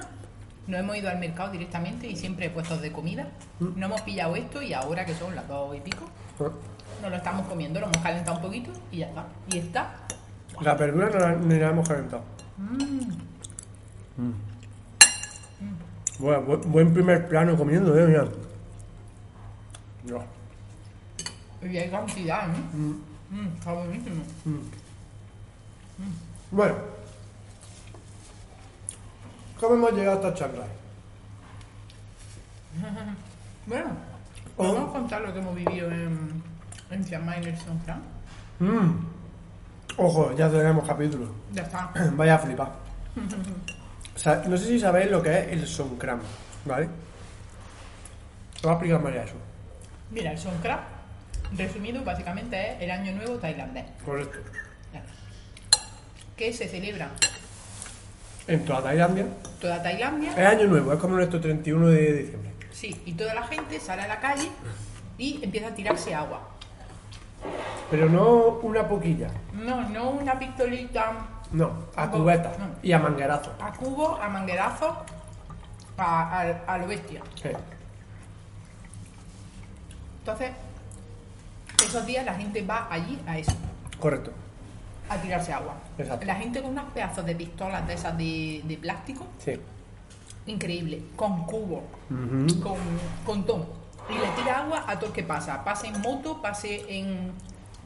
nos 0.67 0.79
hemos 0.79 0.95
ido 0.95 1.09
al 1.09 1.17
mercado 1.19 1.51
directamente 1.51 2.07
y 2.07 2.15
siempre 2.15 2.49
puestos 2.49 2.81
de 2.81 2.91
comida. 2.91 3.27
Mm. 3.59 3.79
No 3.79 3.85
hemos 3.87 4.01
pillado 4.01 4.35
esto 4.35 4.61
y 4.61 4.73
ahora 4.73 5.05
que 5.05 5.13
son 5.15 5.35
las 5.35 5.47
dos 5.47 5.75
y 5.75 5.79
pico, 5.81 6.05
nos 7.01 7.09
lo 7.09 7.17
estamos 7.17 7.47
comiendo, 7.47 7.79
lo 7.79 7.87
hemos 7.87 7.97
calentado 7.97 8.37
un 8.37 8.43
poquito 8.43 8.71
y 8.91 8.97
ya 8.99 9.07
está. 9.07 9.25
Y 9.49 9.57
está. 9.57 9.93
la 10.61 10.75
verdura 10.75 11.09
no 11.09 11.19
la, 11.19 11.33
ni 11.35 11.59
la 11.59 11.69
hemos 11.69 11.87
calentado. 11.89 12.23
Mm. 14.17 14.31
Bueno, 16.19 16.45
bu- 16.45 16.65
buen 16.67 16.93
primer 16.93 17.27
plano 17.27 17.57
comiendo, 17.57 17.97
eh, 17.97 18.05
mira. 18.05 18.25
Ya. 20.05 20.25
Y 21.63 21.77
hay 21.77 21.89
cantidad, 21.89 22.47
¿no? 22.47 22.57
Mm. 22.73 23.01
Mm, 23.29 23.47
está 23.57 23.71
buenísimo. 23.73 24.23
Bueno, 26.51 26.75
¿cómo 29.59 29.75
hemos 29.75 29.91
llegado 29.93 30.17
hasta 30.17 30.33
Chiang 30.33 30.51
Rai? 30.57 30.67
Bueno, 33.67 34.11
Oh. 34.57 34.73
vamos 34.73 34.89
a 34.89 34.93
contar 34.93 35.21
lo 35.21 35.33
que 35.33 35.39
hemos 35.39 35.55
vivido 35.55 35.89
en, 35.89 36.43
en 36.91 37.05
Chiang 37.05 37.25
Mai 37.25 37.37
en 37.41 37.47
el 37.47 37.57
Songkran. 37.57 38.01
Mm. 38.59 39.05
Ojo, 39.97 40.33
ya 40.35 40.49
tenemos 40.49 40.85
capítulo. 40.85 41.31
Ya 41.53 41.63
está. 41.63 41.89
Vaya 42.15 42.35
a 42.35 42.39
flipar. 42.39 42.71
O 44.15 44.19
sea, 44.19 44.43
no 44.47 44.57
sé 44.57 44.65
si 44.67 44.79
sabéis 44.79 45.09
lo 45.09 45.21
que 45.23 45.29
es 45.39 45.47
el 45.53 45.65
Songkran, 45.67 46.19
¿vale? 46.65 46.87
Te 48.55 48.61
voy 48.63 48.71
a 48.71 48.73
explicar 48.73 49.01
María 49.01 49.23
eso. 49.23 49.35
Mira, 50.11 50.31
el 50.33 50.37
Songkran, 50.37 50.79
resumido, 51.57 52.03
básicamente 52.03 52.73
es 52.75 52.81
el 52.81 52.91
Año 52.91 53.11
Nuevo 53.13 53.35
tailandés. 53.35 53.85
Correcto. 54.05 54.39
Que 56.35 56.51
se 56.53 56.67
celebra 56.67 57.09
En 58.47 58.65
toda 58.65 58.81
Tailandia. 58.83 59.25
toda 59.59 59.81
Tailandia. 59.83 60.31
Es 60.31 60.47
año 60.59 60.65
nuevo, 60.67 60.91
es 60.91 60.99
como 60.99 61.15
nuestro 61.15 61.39
31 61.39 61.87
de 61.89 62.13
diciembre. 62.13 62.51
Sí, 62.71 62.99
y 63.05 63.13
toda 63.13 63.35
la 63.35 63.43
gente 63.43 63.79
sale 63.79 64.01
a 64.01 64.07
la 64.07 64.19
calle 64.19 64.49
y 65.19 65.39
empieza 65.43 65.67
a 65.67 65.75
tirarse 65.75 66.15
agua. 66.15 66.41
Pero 67.91 68.09
no 68.09 68.59
una 68.63 68.87
poquilla. 68.87 69.27
No, 69.53 69.87
no 69.89 70.09
una 70.11 70.39
pistolita 70.39 71.11
No, 71.51 71.85
a 71.95 72.09
cubeta 72.09 72.53
no. 72.57 72.69
y 72.81 72.91
a 72.91 72.97
manguerazo. 72.99 73.53
A 73.61 73.71
cubo, 73.73 74.15
a 74.15 74.27
manguerazo, 74.29 75.05
a, 75.97 76.39
a- 76.41 76.73
a 76.73 76.77
lo 76.79 76.87
bestia. 76.87 77.21
Sí. 77.35 77.49
Entonces, 80.19 80.51
esos 81.85 82.05
días 82.05 82.25
la 82.25 82.33
gente 82.35 82.61
va 82.63 82.87
allí 82.89 83.19
a 83.27 83.37
eso, 83.37 83.51
Correcto. 83.99 84.31
a 85.09 85.17
tirarse 85.17 85.53
agua. 85.53 85.75
Exacto. 85.97 86.25
La 86.25 86.35
gente 86.35 86.61
con 86.61 86.71
unos 86.71 86.91
pedazos 86.93 87.25
de 87.25 87.35
pistolas 87.35 87.85
de 87.87 87.93
esas 87.93 88.17
de, 88.17 88.61
de 88.63 88.77
plástico, 88.77 89.25
Sí. 89.39 89.53
increíble, 90.47 91.01
con 91.15 91.45
cubo, 91.45 91.83
con, 92.61 93.45
con. 93.45 93.65
Y 94.09 94.13
le 94.13 94.27
tira 94.41 94.59
agua 94.63 94.83
a 94.87 94.95
todo 94.97 95.07
el 95.07 95.13
que 95.13 95.23
pasa. 95.23 95.63
Pase 95.63 95.87
en 95.87 96.01
moto, 96.01 96.41
pase 96.41 96.83
en, 96.89 97.31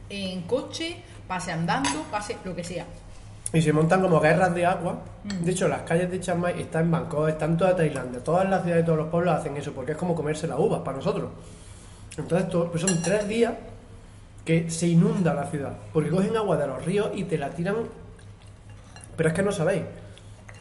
en 0.08 0.42
coche, 0.42 0.96
pase 1.28 1.52
andando, 1.52 2.02
pase 2.10 2.36
lo 2.44 2.54
que 2.56 2.64
sea. 2.64 2.84
Y 3.52 3.62
se 3.62 3.72
montan 3.72 4.00
como 4.02 4.18
guerras 4.18 4.52
de 4.54 4.66
agua. 4.66 4.98
Mm. 5.24 5.44
De 5.44 5.52
hecho, 5.52 5.68
las 5.68 5.82
calles 5.82 6.10
de 6.10 6.18
Chiang 6.18 6.40
Mai 6.40 6.60
están 6.60 6.86
en 6.86 6.90
Bangkok, 6.90 7.28
están 7.28 7.52
en 7.52 7.56
toda 7.58 7.76
Tailandia. 7.76 8.24
Todas 8.24 8.48
las 8.48 8.62
ciudades 8.62 8.82
de 8.82 8.86
todos 8.86 8.98
los 8.98 9.08
pueblos 9.08 9.34
hacen 9.38 9.56
eso, 9.56 9.72
porque 9.72 9.92
es 9.92 9.98
como 9.98 10.14
comerse 10.16 10.48
las 10.48 10.58
uvas 10.58 10.80
para 10.80 10.96
nosotros. 10.96 11.30
Entonces, 12.16 12.48
todo- 12.48 12.70
pues 12.70 12.82
son 12.82 13.00
tres 13.02 13.28
días 13.28 13.52
que 14.46 14.70
se 14.70 14.86
inunda 14.86 15.34
la 15.34 15.44
ciudad. 15.50 15.76
Porque 15.92 16.08
cogen 16.08 16.34
agua 16.36 16.56
de 16.56 16.66
los 16.66 16.82
ríos 16.82 17.10
y 17.14 17.24
te 17.24 17.36
la 17.36 17.50
tiran. 17.50 17.76
Pero 19.16 19.28
es 19.28 19.34
que 19.34 19.42
no 19.42 19.52
sabéis. 19.52 19.82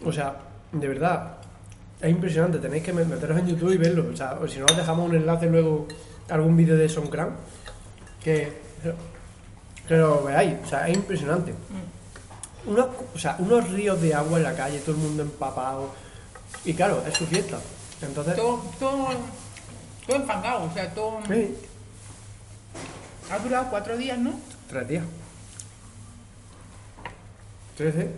O 0.04 0.12
sea, 0.12 0.36
de 0.74 0.88
verdad, 0.90 1.38
es 2.02 2.10
impresionante. 2.10 2.60
Tenéis 2.60 2.84
que 2.84 2.92
meteros 2.92 3.40
en 3.40 3.48
YouTube 3.48 3.72
y 3.72 3.78
verlo. 3.78 4.08
O 4.12 4.18
sea, 4.18 4.38
o 4.42 4.48
si 4.48 4.60
no, 4.60 4.66
os 4.66 4.76
dejamos 4.76 5.08
un 5.10 5.16
enlace 5.16 5.50
luego, 5.50 5.88
algún 6.30 6.58
vídeo 6.58 6.76
de 6.76 6.90
Songkran. 6.90 7.30
Que, 8.22 8.52
que 9.88 9.96
lo 9.96 10.24
veáis. 10.24 10.56
O 10.66 10.68
sea, 10.68 10.90
es 10.90 10.98
impresionante 10.98 11.54
unos, 12.68 12.88
o 13.14 13.20
sea, 13.20 13.36
unos 13.40 13.70
ríos 13.72 14.02
de 14.02 14.14
agua 14.14 14.38
en 14.38 14.44
la 14.44 14.56
calle, 14.56 14.80
todo 14.80 14.96
el 14.96 15.02
mundo 15.02 15.24
empapado. 15.24 15.90
Y 16.64 16.74
claro, 16.74 17.04
es 17.08 17.14
su 17.14 17.26
fiesta. 17.26 17.60
Entonces, 18.02 18.36
Todo, 18.36 18.64
todo, 18.80 19.08
todo 20.06 20.18
enfangado, 20.18 20.66
o 20.66 20.74
sea, 20.74 20.94
todo... 20.94 21.20
sí, 21.28 21.56
Ha 23.32 23.40
durado 23.40 23.68
cuatro 23.70 23.98
días, 23.98 24.18
¿no? 24.18 24.34
tres 24.70 24.88
días. 24.88 25.04
13, 27.78 28.12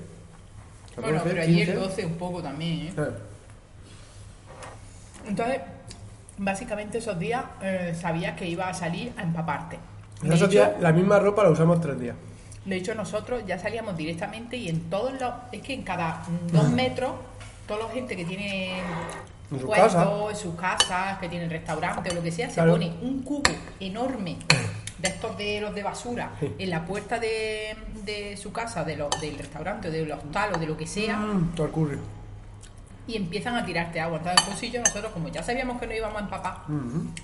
14, 0.96 1.02
bueno, 1.02 1.22
pero 1.24 1.42
ayer 1.42 1.66
15. 1.68 1.74
12 1.74 2.06
un 2.06 2.14
poco 2.18 2.44
también, 2.44 2.88
¿eh? 2.88 2.94
Eh, 2.98 3.10
Entonces, 5.28 5.62
básicamente 6.38 7.00
esos 7.00 7.18
días 7.18 7.44
eh, 7.62 7.96
sabías 8.00 8.38
que 8.38 8.48
iba 8.48 8.70
a 8.70 8.74
salir 8.74 9.14
a 9.18 9.24
empaparte. 9.24 9.80
en 10.22 10.30
De 10.30 10.36
esos 10.36 10.48
hecho, 10.50 10.60
días, 10.60 10.72
la 10.80 10.92
misma 10.92 11.20
ropa 11.20 11.44
la 11.44 11.50
usamos 11.50 11.82
tres 11.82 12.00
días. 12.00 12.16
de 12.66 12.76
hecho, 12.76 12.94
nosotros 12.94 13.44
ya 13.48 13.58
salíamos 13.58 13.98
directamente 13.98 14.58
y 14.58 14.70
en 14.70 14.90
todos 14.90 15.14
los... 15.20 15.34
Es 15.52 15.62
que 15.64 15.74
en 15.74 15.82
cada 15.84 16.22
dos 16.52 16.70
metros, 16.82 17.14
toda 17.68 17.88
la 17.88 17.94
gente 17.94 18.16
que 18.16 18.26
tiene 18.26 18.80
En 19.52 19.60
puestos, 19.60 20.30
en 20.30 20.36
sus 20.36 20.54
casas, 20.56 21.18
que 21.18 21.30
tienen 21.30 21.50
restaurante 21.50 22.12
o 22.12 22.14
lo 22.14 22.22
que 22.22 22.32
sea, 22.32 22.48
Claro. 22.50 22.76
se 22.76 22.80
pone 22.90 22.96
un 23.02 23.24
cubo 23.24 23.42
enorme 23.80 24.38
de 25.00 25.08
estos 25.10 25.38
de 25.38 25.62
los 25.62 25.74
de 25.76 25.84
basura 25.84 26.32
en 26.42 26.70
la 26.70 26.86
puerta 26.86 27.20
de, 27.20 27.76
de 28.04 28.36
su 28.38 28.52
casa, 28.52 28.84
de 28.84 28.96
lo- 28.98 29.10
del 29.22 29.38
restaurante, 29.38 29.90
o 29.90 29.92
del 29.92 30.12
hostal 30.12 30.56
o 30.56 30.58
de 30.60 30.66
lo 30.68 30.76
que 30.78 30.88
sea. 30.88 31.18
Mm, 31.18 31.54
el 31.58 31.70
curry. 31.70 32.00
y 33.10 33.16
empiezan 33.16 33.56
a 33.56 33.66
tirarte 33.66 34.02
agua. 34.02 34.18
Entonces, 34.18 34.42
el 34.44 34.50
bolsillo, 34.52 34.80
nosotros, 34.82 35.12
como 35.14 35.30
ya 35.30 35.42
sabíamos 35.42 35.80
que 35.80 35.88
no 35.88 35.94
íbamos 35.94 36.18
a 36.18 36.24
empapar, 36.26 36.58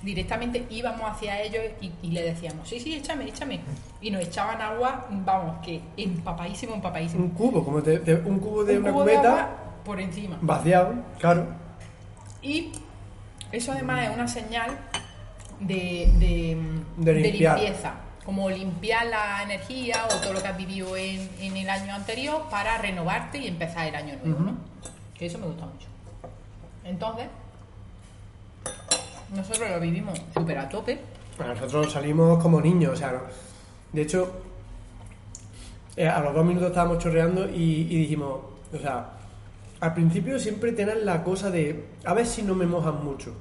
directamente 0.01 0.65
íbamos 0.69 1.01
hacia 1.11 1.41
ellos 1.41 1.61
y, 1.81 1.91
y 2.01 2.11
le 2.11 2.21
decíamos, 2.23 2.69
sí, 2.69 2.79
sí, 2.79 2.93
échame, 2.95 3.25
échame. 3.27 3.59
Y 3.99 4.09
nos 4.09 4.21
echaban 4.23 4.61
agua, 4.61 5.07
vamos, 5.09 5.57
que 5.65 5.81
empapadísimo, 5.97 6.75
empapadísimo. 6.75 7.25
Un 7.25 7.31
cubo, 7.31 7.65
como 7.65 7.81
de- 7.81 8.15
un 8.25 8.39
cubo 8.39 8.63
de 8.63 8.77
Un 8.77 8.83
una 8.83 8.91
cubo 8.93 9.03
de 9.03 9.11
cubeta 9.13 9.29
agua 9.31 9.49
por 9.83 9.99
encima. 9.99 10.37
vaciado, 10.41 10.93
claro. 11.19 11.47
Y 12.41 12.71
eso 13.51 13.73
además 13.73 14.07
es 14.07 14.15
una 14.15 14.27
señal 14.29 14.71
de, 15.67 16.09
de, 16.97 17.13
limpieza. 17.13 17.93
Como 18.25 18.49
limpiar 18.49 19.07
la 19.07 19.43
energía 19.43 20.05
o 20.05 20.15
todo 20.21 20.33
lo 20.33 20.41
que 20.41 20.47
has 20.47 20.57
vivido 20.57 20.95
en, 20.95 21.29
en 21.39 21.57
el 21.57 21.69
año 21.69 21.93
anterior 21.93 22.43
para 22.49 22.77
renovarte 22.77 23.37
y 23.37 23.47
empezar 23.47 23.87
el 23.87 23.95
año 23.95 24.15
nuevo, 24.23 24.39
¿no? 24.39 24.57
Que 25.17 25.25
eso 25.25 25.37
me 25.39 25.47
gusta 25.47 25.65
mucho. 25.65 25.87
Entonces, 26.85 27.25
nosotros 29.35 29.69
lo 29.69 29.79
vivimos 29.79 30.21
súper 30.33 30.57
a 30.57 30.69
tope. 30.69 30.99
Bueno, 31.37 31.53
nosotros 31.55 31.91
salimos 31.91 32.41
como 32.41 32.61
niños, 32.61 32.93
o 32.93 32.95
sea, 32.95 33.11
no- 33.11 33.21
de 33.91 34.01
hecho, 34.01 34.31
eh, 35.95 36.07
a 36.07 36.19
los 36.19 36.33
dos 36.33 36.45
minutos 36.45 36.69
estábamos 36.69 36.99
chorreando 36.99 37.49
y, 37.49 37.87
y 37.89 37.97
dijimos, 37.97 38.39
o 38.73 38.77
sea, 38.77 39.09
al 39.79 39.93
principio 39.93 40.39
siempre 40.39 40.71
tienen 40.71 41.05
la 41.05 41.23
cosa 41.23 41.49
de, 41.51 41.87
a 42.05 42.13
ver 42.13 42.25
si 42.25 42.41
no 42.43 42.55
me 42.55 42.65
mojan 42.65 43.03
mucho. 43.03 43.33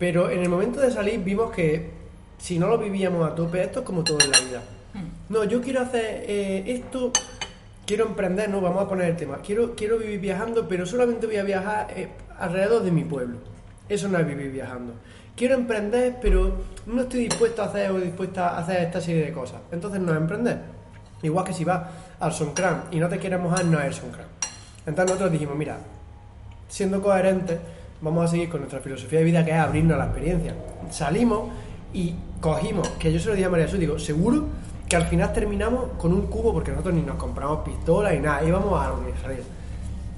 Pero 0.00 0.30
en 0.30 0.40
el 0.40 0.48
momento 0.48 0.80
de 0.80 0.90
salir 0.90 1.22
vimos 1.22 1.52
que 1.52 1.90
si 2.38 2.58
no 2.58 2.68
lo 2.68 2.78
vivíamos 2.78 3.30
a 3.30 3.34
tope, 3.34 3.62
esto 3.62 3.80
es 3.80 3.86
como 3.86 4.02
todo 4.02 4.18
en 4.24 4.30
la 4.30 4.40
vida. 4.40 4.62
No, 5.28 5.44
yo 5.44 5.60
quiero 5.60 5.82
hacer 5.82 6.24
eh, 6.26 6.64
esto, 6.66 7.12
quiero 7.86 8.06
emprender, 8.06 8.48
no, 8.48 8.62
vamos 8.62 8.82
a 8.82 8.88
poner 8.88 9.10
el 9.10 9.16
tema. 9.16 9.36
Quiero, 9.44 9.76
quiero 9.76 9.98
vivir 9.98 10.18
viajando, 10.18 10.66
pero 10.66 10.86
solamente 10.86 11.26
voy 11.26 11.36
a 11.36 11.42
viajar 11.42 11.88
eh, 11.94 12.08
alrededor 12.38 12.82
de 12.82 12.90
mi 12.90 13.04
pueblo. 13.04 13.36
Eso 13.90 14.08
no 14.08 14.18
es 14.18 14.26
vivir 14.26 14.50
viajando. 14.50 14.94
Quiero 15.36 15.54
emprender, 15.54 16.16
pero 16.22 16.56
no 16.86 17.02
estoy 17.02 17.28
dispuesto 17.28 17.60
a 17.60 17.66
hacer 17.66 17.90
o 17.90 18.00
dispuesta 18.00 18.48
a 18.48 18.58
hacer 18.60 18.82
esta 18.82 19.02
serie 19.02 19.26
de 19.26 19.32
cosas. 19.32 19.60
Entonces 19.70 20.00
no 20.00 20.12
es 20.12 20.18
emprender. 20.18 20.60
Igual 21.22 21.44
que 21.44 21.52
si 21.52 21.64
vas 21.64 21.82
al 22.18 22.32
Soncran 22.32 22.84
y 22.90 22.98
no 22.98 23.08
te 23.10 23.18
quieres 23.18 23.38
mojar, 23.38 23.66
no 23.66 23.78
es 23.78 23.84
el 23.84 23.94
Soncran. 23.94 24.26
Entonces 24.86 25.04
nosotros 25.04 25.30
dijimos, 25.30 25.56
mira, 25.56 25.76
siendo 26.70 27.02
coherentes, 27.02 27.58
vamos 28.00 28.24
a 28.24 28.28
seguir 28.28 28.48
con 28.48 28.60
nuestra 28.60 28.80
filosofía 28.80 29.18
de 29.18 29.24
vida 29.24 29.44
que 29.44 29.50
es 29.50 29.56
abrirnos 29.56 29.94
a 29.94 29.98
la 29.98 30.04
experiencia. 30.06 30.54
Salimos 30.90 31.48
y 31.92 32.14
cogimos, 32.40 32.88
que 32.90 33.12
yo 33.12 33.18
se 33.18 33.28
lo 33.28 33.34
dije 33.34 33.46
a 33.46 33.50
María 33.50 33.66
Jesús, 33.66 33.80
digo, 33.80 33.98
seguro 33.98 34.46
que 34.88 34.96
al 34.96 35.04
final 35.06 35.32
terminamos 35.32 35.90
con 35.98 36.12
un 36.12 36.22
cubo, 36.22 36.52
porque 36.52 36.72
nosotros 36.72 36.94
ni 36.94 37.02
nos 37.02 37.16
compramos 37.16 37.60
pistolas 37.60 38.12
ni 38.12 38.20
nada, 38.20 38.42
íbamos 38.42 38.80
a 38.80 38.92
salía. 39.22 39.38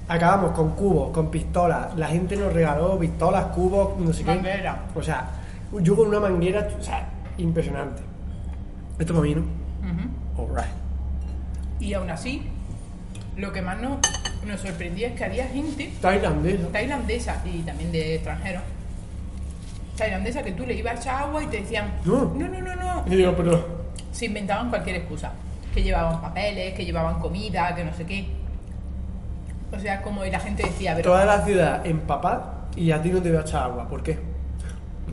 Acabamos 0.07 0.51
con 0.51 0.71
cubos, 0.71 1.11
con 1.11 1.29
pistolas, 1.29 1.95
la 1.95 2.07
gente 2.07 2.35
nos 2.35 2.51
regaló 2.51 2.97
pistolas, 2.97 3.45
cubos, 3.47 3.97
no 3.99 4.11
sé 4.11 4.23
qué. 4.23 4.35
Manguera. 4.35 4.85
O 4.95 5.01
sea, 5.01 5.29
yo 5.79 5.95
con 5.95 6.07
una 6.07 6.19
manguera, 6.19 6.67
o 6.79 6.83
sea, 6.83 7.07
impresionante. 7.37 8.01
Esto 8.99 9.13
para 9.13 9.25
mí, 9.25 9.35
¿no? 9.35 9.41
Ujú. 9.41 10.49
Alright. 10.49 10.73
Y 11.79 11.93
aún 11.93 12.09
así, 12.09 12.49
lo 13.37 13.51
que 13.51 13.61
más 13.61 13.79
nos, 13.81 13.97
nos 14.45 14.59
sorprendía 14.61 15.07
es 15.09 15.13
que 15.13 15.25
había 15.25 15.47
gente 15.47 15.91
Tailandesa. 16.01 16.67
tailandesa 16.71 17.41
y 17.45 17.59
también 17.61 17.91
de 17.91 18.15
extranjeros, 18.15 18.61
tailandesa 19.97 20.43
que 20.43 20.51
tú 20.51 20.65
le 20.65 20.73
ibas 20.75 20.95
a 20.95 20.99
echar 21.01 21.23
agua 21.23 21.43
y 21.43 21.47
te 21.47 21.61
decían, 21.61 21.93
No. 22.05 22.33
no, 22.35 22.47
no, 22.47 22.61
no, 22.61 22.75
no. 22.75 23.03
Y 23.07 23.15
digo, 23.15 23.33
pero... 23.35 23.83
Se 24.11 24.25
inventaban 24.25 24.69
cualquier 24.69 24.97
excusa. 24.97 25.31
Que 25.73 25.81
llevaban 25.81 26.21
papeles, 26.21 26.73
que 26.75 26.85
llevaban 26.85 27.19
comida, 27.19 27.73
que 27.75 27.83
no 27.83 27.93
sé 27.95 28.05
qué. 28.05 28.27
O 29.75 29.79
sea, 29.79 30.01
como 30.03 30.23
y 30.23 30.29
la 30.29 30.39
gente 30.39 30.63
decía, 30.63 30.93
pero... 30.95 31.11
Toda 31.11 31.25
la 31.25 31.43
ciudad 31.43 31.85
empapada 31.85 32.67
y 32.75 32.91
a 32.91 33.01
ti 33.01 33.09
no 33.09 33.21
te 33.21 33.29
voy 33.29 33.39
a 33.39 33.41
echar 33.41 33.63
agua. 33.63 33.87
¿Por 33.87 34.03
qué? 34.03 34.19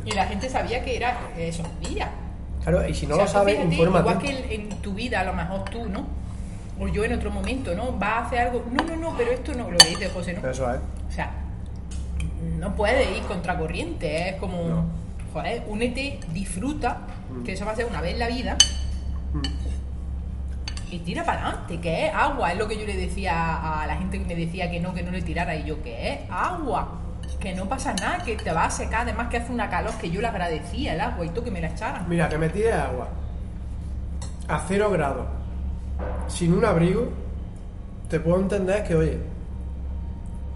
Y 0.05 0.13
la 0.13 0.27
gente 0.27 0.49
sabía 0.49 0.83
que 0.85 0.97
era 0.97 1.19
eso, 1.39 1.63
mentira. 1.63 2.11
Claro, 2.63 2.87
y 2.87 2.95
si 2.95 3.07
no 3.07 3.15
O 3.15 3.17
sea, 3.17 3.25
lo 3.25 3.31
sabes, 3.31 3.57
fíjate, 3.57 3.75
infórmate. 3.75 4.09
Igual 4.11 4.19
que 4.19 4.55
en 4.55 4.69
tu 4.83 4.93
vida, 4.93 5.21
a 5.21 5.25
lo 5.25 5.33
mejor 5.33 5.65
tú, 5.71 5.89
¿no? 5.89 6.07
O 6.81 6.89
yo 6.89 7.05
en 7.05 7.13
otro 7.13 7.31
momento, 7.31 7.75
¿no? 7.75 7.93
Vas 7.93 8.11
a 8.13 8.27
hacer 8.27 8.39
algo. 8.41 8.65
No, 8.73 8.83
no, 8.85 8.97
no, 8.97 9.15
pero 9.17 9.31
esto 9.33 9.53
no. 9.55 9.71
Lo 9.71 9.77
que 9.79 9.89
dice 9.91 10.09
José, 10.09 10.33
¿no? 10.33 10.49
Eso 10.49 10.71
es. 10.73 10.81
O 11.09 11.13
sea, 11.13 11.31
no 12.59 12.75
puedes 12.75 13.17
ir 13.17 13.23
contracorriente. 13.25 14.31
Es 14.31 14.37
como, 14.37 14.63
No. 14.69 14.85
joder, 15.33 15.63
únete, 15.69 16.21
disfruta, 16.33 16.99
Mm. 17.31 17.43
que 17.45 17.53
eso 17.53 17.65
va 17.67 17.73
a 17.73 17.77
ser 17.77 17.85
una 17.87 18.01
vez 18.01 18.15
en 18.15 18.19
la 18.19 18.29
vida. 18.29 18.57
Y 20.91 20.99
tira 21.01 21.23
para 21.25 21.47
adelante, 21.47 21.79
que 21.81 22.07
es 22.07 22.15
agua. 22.15 22.51
Es 22.53 22.59
lo 22.59 22.67
que 22.67 22.77
yo 22.79 22.85
le 22.85 22.97
decía 22.97 23.83
a 23.83 23.87
la 23.87 23.97
gente 23.97 24.19
que 24.19 24.25
me 24.25 24.35
decía 24.35 24.71
que 24.71 24.81
no, 24.81 24.93
que 24.93 25.03
no 25.05 25.13
le 25.13 25.23
tirara. 25.23 25.55
Y 25.55 25.65
yo, 25.65 25.81
que 25.83 26.13
es 26.13 26.19
agua. 26.31 26.97
Que 27.39 27.55
no 27.55 27.67
pasa 27.69 27.95
nada, 27.95 28.19
que 28.25 28.37
te 28.37 28.51
va 28.53 28.65
a 28.65 28.71
secar. 28.71 29.03
Además, 29.03 29.29
que 29.29 29.37
hace 29.37 29.53
una 29.53 29.71
calor 29.71 29.93
que 30.01 30.11
yo 30.11 30.21
le 30.21 30.27
agradecía 30.27 30.95
el 30.95 31.01
agua 31.01 31.25
y 31.25 31.29
tú 31.29 31.45
que 31.45 31.51
me 31.53 31.61
la 31.61 31.69
echaran. 31.69 32.09
Mira, 32.09 32.29
que 32.29 32.39
me 32.39 32.49
tires 32.49 32.75
agua 32.75 33.09
a 34.49 34.65
cero 34.67 34.91
grados, 34.91 35.27
sin 36.31 36.53
un 36.53 36.65
abrigo, 36.65 37.09
te 38.09 38.21
puedo 38.21 38.41
entender 38.41 38.85
que, 38.85 38.95
oye, 38.95 39.19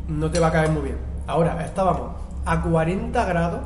no 0.08 0.30
te 0.30 0.40
va 0.40 0.48
a 0.48 0.52
caer 0.52 0.70
muy 0.70 0.82
bien. 0.82 0.96
Ahora, 1.26 1.64
estábamos 1.64 2.12
a 2.44 2.60
40 2.60 3.24
grados, 3.24 3.60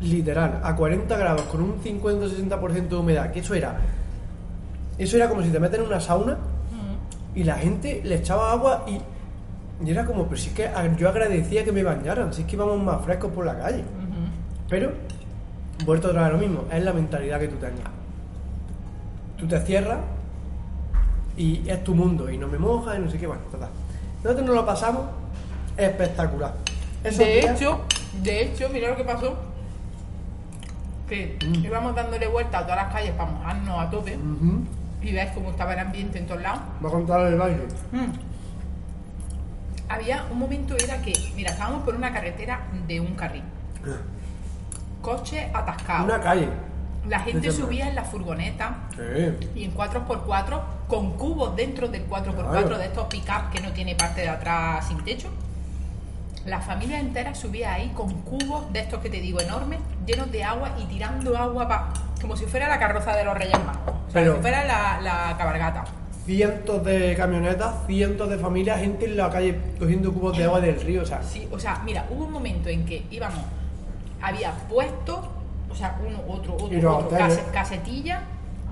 literal, 0.00 0.60
a 0.62 0.74
40 0.74 1.16
grados, 1.16 1.42
con 1.42 1.62
un 1.62 1.82
50-60% 1.82 2.88
de 2.88 2.96
humedad, 2.96 3.30
que 3.30 3.40
eso 3.40 3.54
era. 3.54 3.76
Eso 4.98 5.16
era 5.16 5.28
como 5.28 5.42
si 5.42 5.50
te 5.50 5.60
meten 5.60 5.80
en 5.80 5.86
una 5.86 6.00
sauna 6.00 6.38
y 7.34 7.44
la 7.44 7.56
gente 7.56 8.00
le 8.02 8.16
echaba 8.16 8.50
agua 8.50 8.86
y, 8.86 8.98
y 9.84 9.90
era 9.90 10.06
como, 10.06 10.24
pero 10.24 10.36
si 10.38 10.48
es 10.48 10.54
que 10.54 10.70
yo 10.96 11.08
agradecía 11.08 11.64
que 11.64 11.72
me 11.72 11.82
bañaran, 11.82 12.32
si 12.32 12.42
es 12.42 12.48
que 12.48 12.56
íbamos 12.56 12.82
más 12.82 13.04
frescos 13.04 13.30
por 13.32 13.44
la 13.44 13.58
calle. 13.58 13.84
Pero, 14.68 14.92
vuelto 15.84 16.08
otra 16.08 16.22
vez 16.22 16.30
a 16.30 16.32
lo 16.32 16.38
mismo, 16.38 16.64
es 16.72 16.82
la 16.82 16.92
mentalidad 16.92 17.38
que 17.38 17.48
tú 17.48 17.56
tengas. 17.56 17.90
Tú 19.36 19.46
te 19.46 19.60
cierras 19.60 19.98
y 21.36 21.68
es 21.68 21.84
tu 21.84 21.94
mundo 21.94 22.30
y 22.30 22.38
no 22.38 22.48
me 22.48 22.58
moja 22.58 22.96
y 22.96 23.00
no 23.00 23.10
sé 23.10 23.18
qué, 23.18 23.26
bueno, 23.26 23.42
total. 23.50 23.68
Nosotros 24.22 24.46
nos 24.46 24.54
lo 24.56 24.66
pasamos 24.66 25.02
espectacular. 25.76 26.54
Esos 27.04 27.18
De 27.18 27.40
días- 27.40 27.60
hecho, 27.60 27.80
de 28.22 28.42
hecho, 28.42 28.68
mira 28.72 28.88
lo 28.90 28.96
que 28.96 29.04
pasó. 29.04 29.36
Que 31.08 31.38
Mm. 31.46 31.64
íbamos 31.64 31.94
dándole 31.94 32.26
vuelta 32.26 32.58
a 32.58 32.62
todas 32.62 32.76
las 32.78 32.92
calles 32.92 33.12
para 33.12 33.30
mojarnos 33.30 33.78
a 33.80 33.90
tope. 33.90 34.18
Y 35.02 35.12
ves 35.12 35.30
cómo 35.34 35.50
estaba 35.50 35.74
el 35.74 35.78
ambiente 35.78 36.18
en 36.18 36.26
todos 36.26 36.42
lados. 36.42 36.60
Voy 36.80 36.90
a 36.90 36.94
contar 36.94 37.20
el 37.26 37.36
baile. 37.38 37.62
Mm. 37.92 38.12
Había 39.88 40.24
un 40.32 40.38
momento, 40.40 40.74
era 40.76 41.00
que, 41.00 41.12
mira, 41.36 41.52
estábamos 41.52 41.84
por 41.84 41.94
una 41.94 42.12
carretera 42.12 42.60
de 42.88 42.98
un 43.00 43.14
carril. 43.14 43.44
Coche 45.00 45.48
atascado. 45.54 46.04
Una 46.06 46.20
calle. 46.20 46.48
La 47.08 47.20
gente 47.20 47.50
subía 47.52 47.88
en 47.88 47.94
la 47.94 48.04
furgoneta 48.04 48.78
Sí. 48.96 49.48
y 49.60 49.64
en 49.64 49.74
4x4 49.74 50.60
con 50.88 51.12
cubos 51.16 51.54
dentro 51.56 51.88
del 51.88 52.06
4x4 52.08 52.50
Claro. 52.50 52.78
de 52.78 52.84
estos 52.86 53.06
pick-up 53.06 53.50
que 53.52 53.60
no 53.60 53.72
tiene 53.72 53.94
parte 53.94 54.22
de 54.22 54.28
atrás 54.28 54.86
sin 54.88 55.02
techo. 55.04 55.28
La 56.46 56.60
familia 56.60 57.00
entera 57.00 57.34
subía 57.34 57.74
ahí 57.74 57.88
con 57.94 58.12
cubos 58.22 58.72
de 58.72 58.80
estos 58.80 59.00
que 59.00 59.10
te 59.10 59.20
digo 59.20 59.40
enormes, 59.40 59.80
llenos 60.06 60.30
de 60.30 60.44
agua 60.44 60.70
y 60.80 60.84
tirando 60.84 61.36
agua 61.36 61.66
pa- 61.66 61.92
como 62.20 62.36
si 62.36 62.44
fuera 62.46 62.68
la 62.68 62.78
carroza 62.78 63.16
de 63.16 63.24
los 63.24 63.36
Reyes 63.36 63.58
Magos. 63.64 63.94
O 64.08 64.10
sea, 64.10 64.22
Pero- 64.22 64.32
como 64.32 64.36
si 64.36 64.42
fuera 64.42 64.64
la, 64.64 65.00
la 65.00 65.36
cabalgata. 65.36 65.84
Cientos 66.24 66.84
de 66.84 67.14
camionetas, 67.16 67.72
cientos 67.86 68.28
de 68.28 68.38
familias, 68.38 68.80
gente 68.80 69.04
en 69.06 69.16
la 69.16 69.30
calle 69.30 69.60
cogiendo 69.78 70.12
cubos 70.12 70.36
de 70.36 70.44
agua 70.44 70.60
del 70.60 70.80
río. 70.80 71.02
O 71.02 71.06
sea, 71.06 71.22
Sí, 71.22 71.48
o 71.52 71.58
sea, 71.58 71.80
mira, 71.84 72.04
hubo 72.10 72.24
un 72.24 72.32
momento 72.32 72.68
en 72.68 72.84
que 72.84 73.06
íbamos, 73.10 73.40
había 74.22 74.52
puestos, 74.68 75.18
sea, 75.76 75.98
uno, 76.06 76.18
otro, 76.28 76.54
otro, 76.54 76.66
otro, 76.66 76.96
hoteles. 76.98 77.38
case- 77.38 77.50
casetillas 77.52 78.20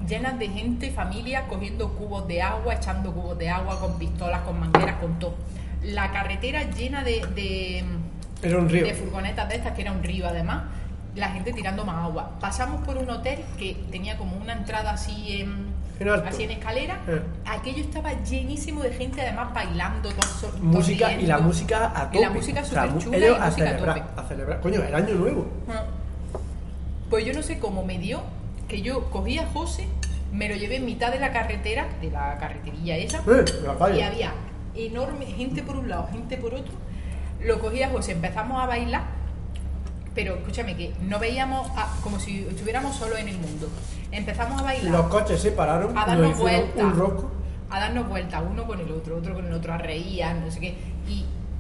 llenas 0.09 0.39
de 0.39 0.49
gente, 0.49 0.91
familias 0.91 1.45
cogiendo 1.49 1.89
cubos 1.95 2.27
de 2.29 2.43
agua, 2.43 2.75
echando 2.75 3.13
cubos 3.13 3.39
de 3.39 3.49
agua 3.49 3.79
con 3.81 3.99
pistolas, 3.99 4.41
con 4.43 4.61
mangueras, 4.61 4.97
con 4.97 5.19
todo. 5.19 5.35
La 5.83 6.11
carretera 6.13 6.63
llena 6.71 7.03
de, 7.03 7.25
de, 7.35 7.85
era 8.43 8.59
un 8.59 8.69
río. 8.69 8.85
de 8.87 8.95
furgonetas 8.95 9.49
de 9.49 9.57
estas, 9.57 9.73
que 9.73 9.83
era 9.83 9.93
un 9.93 10.03
río 10.03 10.27
además, 10.27 10.65
la 11.15 11.29
gente 11.29 11.53
tirando 11.53 11.85
más 11.85 12.05
agua. 12.05 12.33
Pasamos 12.41 12.85
por 12.85 12.99
un 12.99 13.09
hotel 13.09 13.39
que 13.59 13.77
tenía 13.91 14.17
como 14.19 14.37
una 14.37 14.53
entrada 14.55 14.93
así 14.93 15.41
en, 15.41 15.69
así 16.27 16.43
en 16.45 16.51
escalera. 16.51 16.99
Eh. 17.09 17.23
Aquello 17.47 17.83
estaba 17.83 18.13
llenísimo 18.25 18.83
de 18.83 18.93
gente 18.93 19.23
además 19.23 19.55
bailando, 19.55 20.11
todos 20.11 20.27
so- 20.27 20.47
todos 20.49 20.61
música 20.61 21.13
y 21.13 21.25
la 21.27 21.39
música 21.39 21.93
a 21.95 22.05
tope. 22.07 22.19
Y 22.19 22.21
la 22.21 22.31
música 22.31 22.61
O 22.61 22.65
sea, 22.65 22.85
y 22.87 22.89
a 22.89 22.93
música 22.93 23.45
a 23.45 23.51
celebrar, 23.51 23.95
tope. 24.01 24.21
a 24.21 24.29
celebrar. 24.29 24.61
Coño, 24.61 24.83
el 24.83 24.95
año 24.95 25.15
nuevo. 25.15 25.47
Ah. 25.69 25.85
Pues 27.11 27.25
yo 27.25 27.33
no 27.33 27.43
sé 27.43 27.59
cómo 27.59 27.85
me 27.85 27.99
dio 27.99 28.21
que 28.69 28.83
yo 28.83 29.11
cogí 29.11 29.39
a 29.39 29.47
José, 29.47 29.87
me 30.33 30.49
lo 30.49 30.57
llevé 30.57 30.77
en 30.77 30.87
mitad 30.87 31.13
de 31.13 31.21
la 31.21 31.33
carretera, 31.33 31.87
de 32.01 32.11
la 32.11 32.39
carreterilla 32.39 32.97
esa, 32.97 33.19
Eh, 33.19 33.45
la 33.79 33.97
y 33.97 34.03
había 34.03 34.33
enorme 34.75 35.27
gente 35.27 35.63
por 35.63 35.77
un 35.77 35.89
lado, 35.89 36.09
gente 36.11 36.37
por 36.37 36.55
otro. 36.55 36.73
Lo 37.43 37.61
cogí 37.61 37.83
a 37.83 37.91
José, 37.91 38.13
empezamos 38.13 38.61
a 38.63 38.67
bailar, 38.67 39.03
pero 40.15 40.35
escúchame 40.37 40.77
que 40.77 40.93
no 41.03 41.19
veíamos 41.19 41.69
a- 41.77 41.95
como 42.03 42.19
si 42.19 42.47
estuviéramos 42.49 42.97
solos 42.97 43.19
en 43.19 43.29
el 43.29 43.39
mundo. 43.39 43.69
Empezamos 44.11 44.61
a 44.61 44.65
bailar, 44.65 44.93
Los 44.93 45.07
coches 45.07 45.41
se 45.41 45.53
pararon, 45.53 45.91
a 45.97 46.01
nos 46.01 46.07
darnos 46.07 46.39
vueltas, 46.39 46.85
un 46.85 46.95
rosco. 46.99 47.31
a 47.71 47.81
darnos 47.81 48.09
vueltas, 48.09 48.43
uno 48.49 48.65
con 48.65 48.81
el 48.81 48.91
otro, 48.91 49.19
otro 49.19 49.35
con 49.35 49.45
el 49.47 49.53
otro, 49.53 49.73
a 49.75 49.79
reír, 49.79 50.25
no 50.45 50.51
sé 50.51 50.61
qué. 50.61 50.75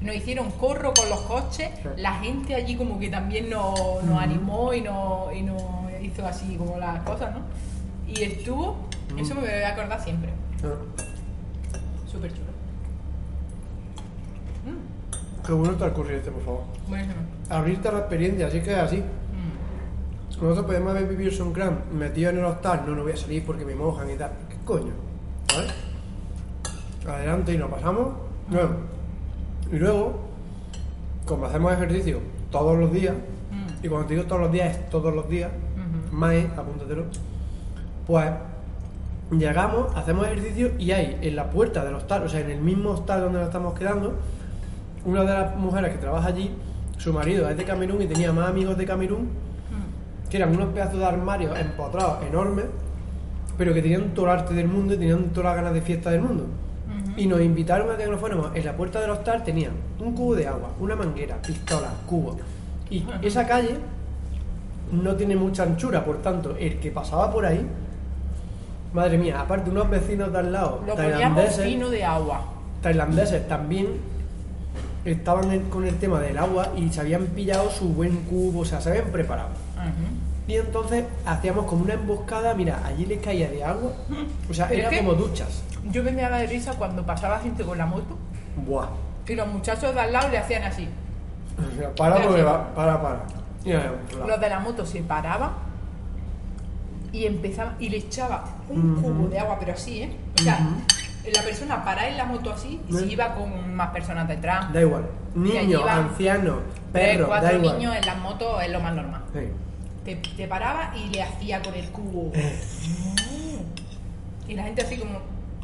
Nos 0.05 0.15
hicieron 0.15 0.51
corro 0.53 0.93
con 0.95 1.09
los 1.09 1.21
coches, 1.23 1.71
la 1.97 2.13
gente 2.21 2.55
allí 2.55 2.77
como 2.77 3.01
que 3.01 3.09
también 3.09 3.49
nos, 3.49 4.05
nos 4.05 4.21
animó 4.21 4.73
y 4.75 4.83
nos, 4.83 5.35
y 5.35 5.41
nos 5.43 5.63
hizo 6.03 6.27
así 6.27 6.57
como 6.57 6.77
las 6.79 7.03
cosas, 7.05 7.35
¿no? 7.35 7.41
Y 8.07 8.23
estuvo, 8.23 8.77
eso 9.19 9.35
me 9.35 9.41
voy 9.41 9.51
a 9.51 9.71
acordar 9.71 9.99
siempre, 10.03 10.29
súper 12.07 12.33
chulo. 12.33 12.45
Mm, 14.67 15.47
Qué 15.47 15.53
bueno 15.53 15.75
te 15.75 15.85
ocurrir 15.85 16.17
este, 16.17 16.31
por 16.31 16.45
favor. 16.45 16.61
buenísimo. 16.87 17.21
Abrirte 17.49 17.89
a 17.89 17.93
la 17.93 17.99
experiencia, 18.01 18.47
así 18.49 18.61
que 18.61 18.73
es 18.73 18.79
así. 18.79 18.97
Mm. 18.99 20.43
Nosotros 20.43 20.67
podemos 20.67 20.91
haber 20.91 21.09
vivido 21.09 21.33
Songkran 21.33 21.81
metido 21.93 22.29
en 22.31 22.39
el 22.39 22.45
hostal, 22.45 22.83
no, 22.87 22.95
no 22.95 23.03
voy 23.05 23.13
a 23.13 23.17
salir 23.17 23.45
porque 23.45 23.65
me 23.65 23.75
mojan 23.75 24.11
y 24.11 24.17
tal. 24.17 24.33
¿Qué 24.51 24.57
coño? 24.67 24.93
¿Vale? 25.55 27.17
Adelante 27.17 27.55
y 27.55 27.59
nos 27.59 27.71
pasamos. 27.71 28.09
Bueno, 28.49 28.71
y 29.75 29.79
luego, 29.79 30.21
como 31.27 31.47
hacemos 31.47 31.73
ejercicio 31.73 32.21
todos 32.51 32.79
los 32.79 32.93
días, 32.93 33.15
Mm. 33.51 33.85
y 33.85 33.89
cuando 33.89 34.07
te 34.09 34.15
digo 34.15 34.27
todos 34.27 34.41
los 34.43 34.53
días 34.53 34.77
es 34.77 34.89
todos 34.91 35.15
los 35.15 35.29
días, 35.29 35.51
más 36.13 36.33
es, 36.35 36.47
apúntatelo, 36.57 37.05
pues 38.07 38.31
llegamos, 39.31 39.95
hacemos 39.97 40.27
ejercicio 40.27 40.71
y 40.79 40.93
hay 40.93 41.19
en 41.23 41.35
la 41.37 41.51
puerta 41.51 41.85
del 41.85 41.95
hostal, 41.95 42.23
o 42.25 42.29
sea, 42.29 42.41
en 42.41 42.51
el 42.51 42.61
mismo 42.61 42.91
hostal 42.91 43.21
donde 43.23 43.39
nos 43.39 43.49
estamos 43.49 43.75
quedando, 43.79 44.15
una 45.05 45.21
de 45.23 45.27
las 45.35 45.57
mujeres 45.57 45.93
que 45.93 45.99
trabaja 45.99 46.29
allí, 46.29 46.51
su 46.99 47.13
marido 47.13 47.49
es 47.49 47.57
de 47.57 47.65
Camerún 47.65 48.01
y 48.03 48.07
tenía 48.07 48.33
más 48.33 48.49
amigos 48.49 48.77
de 48.79 48.87
Camerún 48.87 49.23
Mm. 49.23 50.29
que 50.31 50.37
eran 50.37 50.55
unos 50.55 50.69
pedazos 50.69 50.99
de 50.99 51.05
armarios 51.07 51.59
empotrados 51.59 52.25
enormes, 52.25 52.67
pero 53.59 53.75
que 53.75 53.83
tenían 53.83 54.15
todo 54.15 54.27
el 54.27 54.33
arte 54.33 54.55
del 54.55 54.69
mundo 54.69 54.95
y 54.95 54.99
tenían 54.99 55.25
todas 55.31 55.47
las 55.47 55.57
ganas 55.57 55.75
de 55.75 55.83
fiesta 55.83 56.11
del 56.11 56.21
mundo. 56.23 56.47
Y 57.17 57.27
nos 57.27 57.41
invitaron 57.41 57.91
a 57.91 57.97
que 57.97 58.07
nos 58.07 58.19
fuéramos. 58.21 58.51
En 58.55 58.65
la 58.65 58.77
puerta 58.77 59.01
del 59.01 59.11
hostal 59.11 59.45
tenían 59.45 59.73
un 60.01 60.15
cubo 60.15 60.35
de 60.35 60.47
agua, 60.49 60.71
una 60.81 60.97
manguera, 60.97 61.37
pistolas, 61.41 61.93
cubos. 62.07 62.37
Y 62.91 63.05
esa 63.23 63.47
calle 63.47 63.77
no 64.93 65.15
tiene 65.17 65.37
mucha 65.37 65.63
anchura, 65.63 66.05
por 66.05 66.21
tanto, 66.23 66.57
el 66.59 66.79
que 66.79 66.91
pasaba 66.91 67.33
por 67.33 67.47
ahí, 67.47 67.67
madre 68.93 69.19
mía, 69.19 69.41
aparte 69.41 69.71
unos 69.71 69.89
vecinos 69.91 70.33
de 70.33 70.39
al 70.39 70.53
lado, 70.53 70.83
Lo 70.87 70.95
tailandeses, 70.95 71.65
fino 71.65 71.89
de 71.89 72.05
agua. 72.05 72.45
tailandeses 72.83 73.49
también 73.49 73.89
estaban 75.05 75.51
en- 75.53 75.69
con 75.69 75.85
el 75.87 75.97
tema 75.97 76.21
del 76.21 76.39
agua 76.39 76.69
y 76.77 76.89
se 76.91 77.01
habían 77.01 77.27
pillado 77.27 77.71
su 77.71 77.89
buen 77.89 78.17
cubo, 78.25 78.61
o 78.61 78.65
sea, 78.65 78.81
se 78.81 78.91
habían 78.91 79.07
preparado. 79.07 79.51
Ujú. 79.77 80.47
Y 80.53 80.55
entonces 80.57 81.05
hacíamos 81.27 81.65
como 81.67 81.83
una 81.85 81.95
emboscada, 81.95 82.55
mira, 82.55 82.83
allí 82.85 83.07
les 83.07 83.21
caía 83.21 83.51
de 83.51 83.65
agua, 83.65 83.93
o 84.51 84.55
sea, 84.55 84.69
era 84.71 84.91
que- 84.91 84.99
como 84.99 85.15
duchas. 85.15 85.63
Yo 85.91 86.03
me 86.03 86.13
meaba 86.13 86.39
de 86.39 86.47
risa 86.47 86.73
cuando 86.75 87.05
pasaba 87.05 87.39
gente 87.41 87.63
con 87.65 87.77
la 87.79 87.87
moto 87.87 88.17
Buah. 88.67 88.89
y 89.29 89.35
los 89.35 89.47
muchachos 89.49 89.95
de 89.95 90.01
al 90.01 90.13
lado 90.13 90.29
le 90.29 90.39
hacían 90.39 90.63
así. 90.65 90.89
O 91.59 91.79
sea, 91.79 91.95
para, 91.95 92.23
porque 92.23 92.43
va, 92.43 92.75
para, 92.75 93.01
para. 93.01 93.21
Claro. 93.63 93.97
Los 94.27 94.41
de 94.41 94.49
la 94.49 94.61
moto 94.61 94.85
se 94.87 95.01
paraban 95.03 95.51
y 97.13 97.27
empezaba 97.27 97.75
y 97.79 97.89
le 97.91 97.99
echaba 97.99 98.45
un 98.69 98.93
Ujú. 98.99 99.03
cubo 99.03 99.29
de 99.29 99.39
agua, 99.39 99.57
pero 99.61 99.73
así, 99.75 100.03
¿eh? 100.03 100.17
O 100.39 100.43
sea, 100.43 100.59
Ujú. 100.61 101.31
la 101.33 101.43
persona 101.43 101.85
para 101.85 102.09
en 102.09 102.17
la 102.17 102.25
moto 102.25 102.53
así 102.53 102.81
y 102.89 102.93
si 102.93 102.99
Sí. 103.05 103.13
iba 103.13 103.35
con 103.35 103.75
más 103.75 103.91
personas 103.91 104.27
detrás. 104.27 104.73
Da 104.73 104.81
igual. 104.81 105.07
Van 105.35 105.89
ancianos, 105.89 106.59
Tres, 106.93 107.09
perros, 107.17 107.29
da 107.29 107.41
cuatro 107.41 107.59
igual. 107.59 107.79
niños 107.79 107.97
en 107.97 108.07
las 108.07 108.19
motos 108.19 108.63
es 108.63 108.71
lo 108.71 108.81
más 108.81 108.95
normal. 108.95 109.23
Sí. 109.33 109.49
Te, 110.05 110.17
te 110.17 110.47
paraba 110.49 110.93
y 110.97 111.09
le 111.15 111.23
hacía 111.23 111.63
con 111.63 111.75
el 111.75 111.89
cubo. 111.91 112.31
Eh. 112.35 112.61
Y 114.49 114.55
la 114.55 114.65
gente 114.65 114.83
así 114.83 114.97
como, 114.99 115.19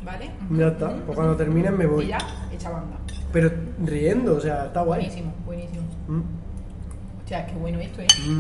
¿vale? 0.05 0.31
Ya 0.51 0.69
está, 0.69 0.89
pues 1.07 1.17
cuando 1.17 1.37
terminen 1.37 1.77
me 1.77 1.87
voy. 1.87 2.05
Y 2.05 2.09
ya, 2.09 2.19
echa 2.53 2.71
banda. 2.71 2.97
Pero 3.33 3.51
riendo, 3.85 4.37
o 4.37 4.41
sea, 4.41 4.67
está 4.67 4.83
guay. 4.83 5.01
Buenísimo, 5.03 5.33
buenísimo. 5.47 5.83
Mm, 6.09 6.21
O 7.25 7.29
sea, 7.29 7.47
qué 7.47 7.55
bueno 7.55 7.79
esto, 7.79 8.01
¿eh? 8.03 8.07
mm. 8.29 8.31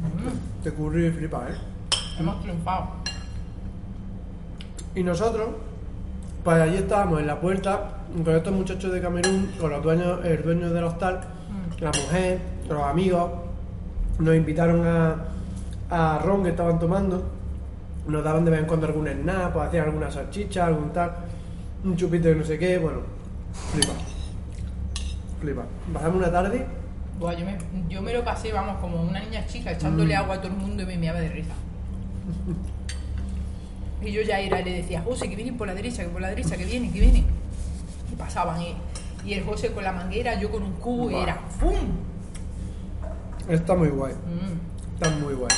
Mm. 0.00 0.62
Te 0.62 0.72
curry 0.72 1.06
y 1.06 1.10
flipa, 1.10 1.46
¿eh? 1.50 1.54
Hemos 2.18 2.40
triunfado. 2.42 2.86
Y 4.94 5.02
nosotros, 5.02 5.48
pues 6.44 6.56
allí 6.60 6.76
estábamos 6.76 7.20
en 7.20 7.26
la 7.26 7.40
puerta 7.40 7.90
con 8.24 8.34
estos 8.34 8.52
muchachos 8.52 8.92
de 8.92 9.00
Camerún, 9.00 9.50
con 9.60 9.70
los 9.70 9.82
dueños, 9.82 10.24
el 10.24 10.42
dueño 10.42 10.70
del 10.70 10.84
hostal, 10.84 11.20
Mm. 11.50 11.82
la 11.82 11.90
mujer, 11.90 12.38
los 12.68 12.82
amigos. 12.82 13.30
Nos 14.18 14.34
invitaron 14.36 14.86
a, 14.86 15.16
a 15.90 16.18
ron 16.18 16.42
que 16.44 16.50
estaban 16.50 16.78
tomando. 16.78 17.24
Nos 18.10 18.24
daban 18.24 18.44
de 18.44 18.50
vez 18.50 18.60
en 18.60 18.66
cuando 18.66 18.86
algún 18.86 19.06
pues 19.52 19.68
hacían 19.68 19.84
alguna 19.84 20.10
salchicha, 20.10 20.66
algún 20.66 20.92
tal, 20.92 21.12
un 21.84 21.96
chupito 21.96 22.28
de 22.28 22.34
no 22.34 22.44
sé 22.44 22.58
qué, 22.58 22.78
bueno, 22.78 23.00
flipa. 23.72 23.92
Flipa. 25.40 25.62
Pasamos 25.92 26.16
una 26.16 26.32
tarde, 26.32 26.66
Buah, 27.18 27.34
yo, 27.34 27.44
me, 27.44 27.58
yo 27.88 28.00
me 28.02 28.12
lo 28.14 28.24
pasé, 28.24 28.50
vamos, 28.52 28.78
como 28.80 29.02
una 29.02 29.20
niña 29.20 29.46
chica, 29.46 29.72
echándole 29.72 30.14
Mm. 30.14 30.18
agua 30.18 30.34
a 30.36 30.40
todo 30.40 30.52
el 30.52 30.56
mundo 30.58 30.82
y 30.82 30.86
me 30.86 30.96
meaba 30.96 31.20
de 31.20 31.28
risa. 31.28 31.52
Y 34.02 34.12
yo 34.12 34.22
ya 34.22 34.40
era, 34.40 34.62
le 34.62 34.72
decía, 34.76 35.02
José, 35.02 35.28
que 35.28 35.36
viene 35.36 35.52
por 35.52 35.66
la 35.66 35.74
derecha, 35.74 36.02
que 36.02 36.08
por 36.08 36.22
la 36.22 36.28
derecha, 36.30 36.56
que 36.56 36.64
viene, 36.64 36.90
que 36.90 37.00
viene. 37.00 37.22
Y 38.10 38.14
pasaban, 38.16 38.58
y, 38.62 38.74
y 39.26 39.34
el 39.34 39.44
José 39.44 39.72
con 39.72 39.84
la 39.84 39.92
manguera, 39.92 40.40
yo 40.40 40.50
con 40.50 40.62
un 40.62 40.72
cubo, 40.72 41.10
y 41.10 41.16
era 41.16 41.38
¡pum! 41.60 41.74
está 43.46 43.74
muy 43.74 43.88
guay. 43.88 44.14
Mm, 44.14 44.94
Está 44.94 45.10
muy 45.18 45.34
guay. 45.34 45.50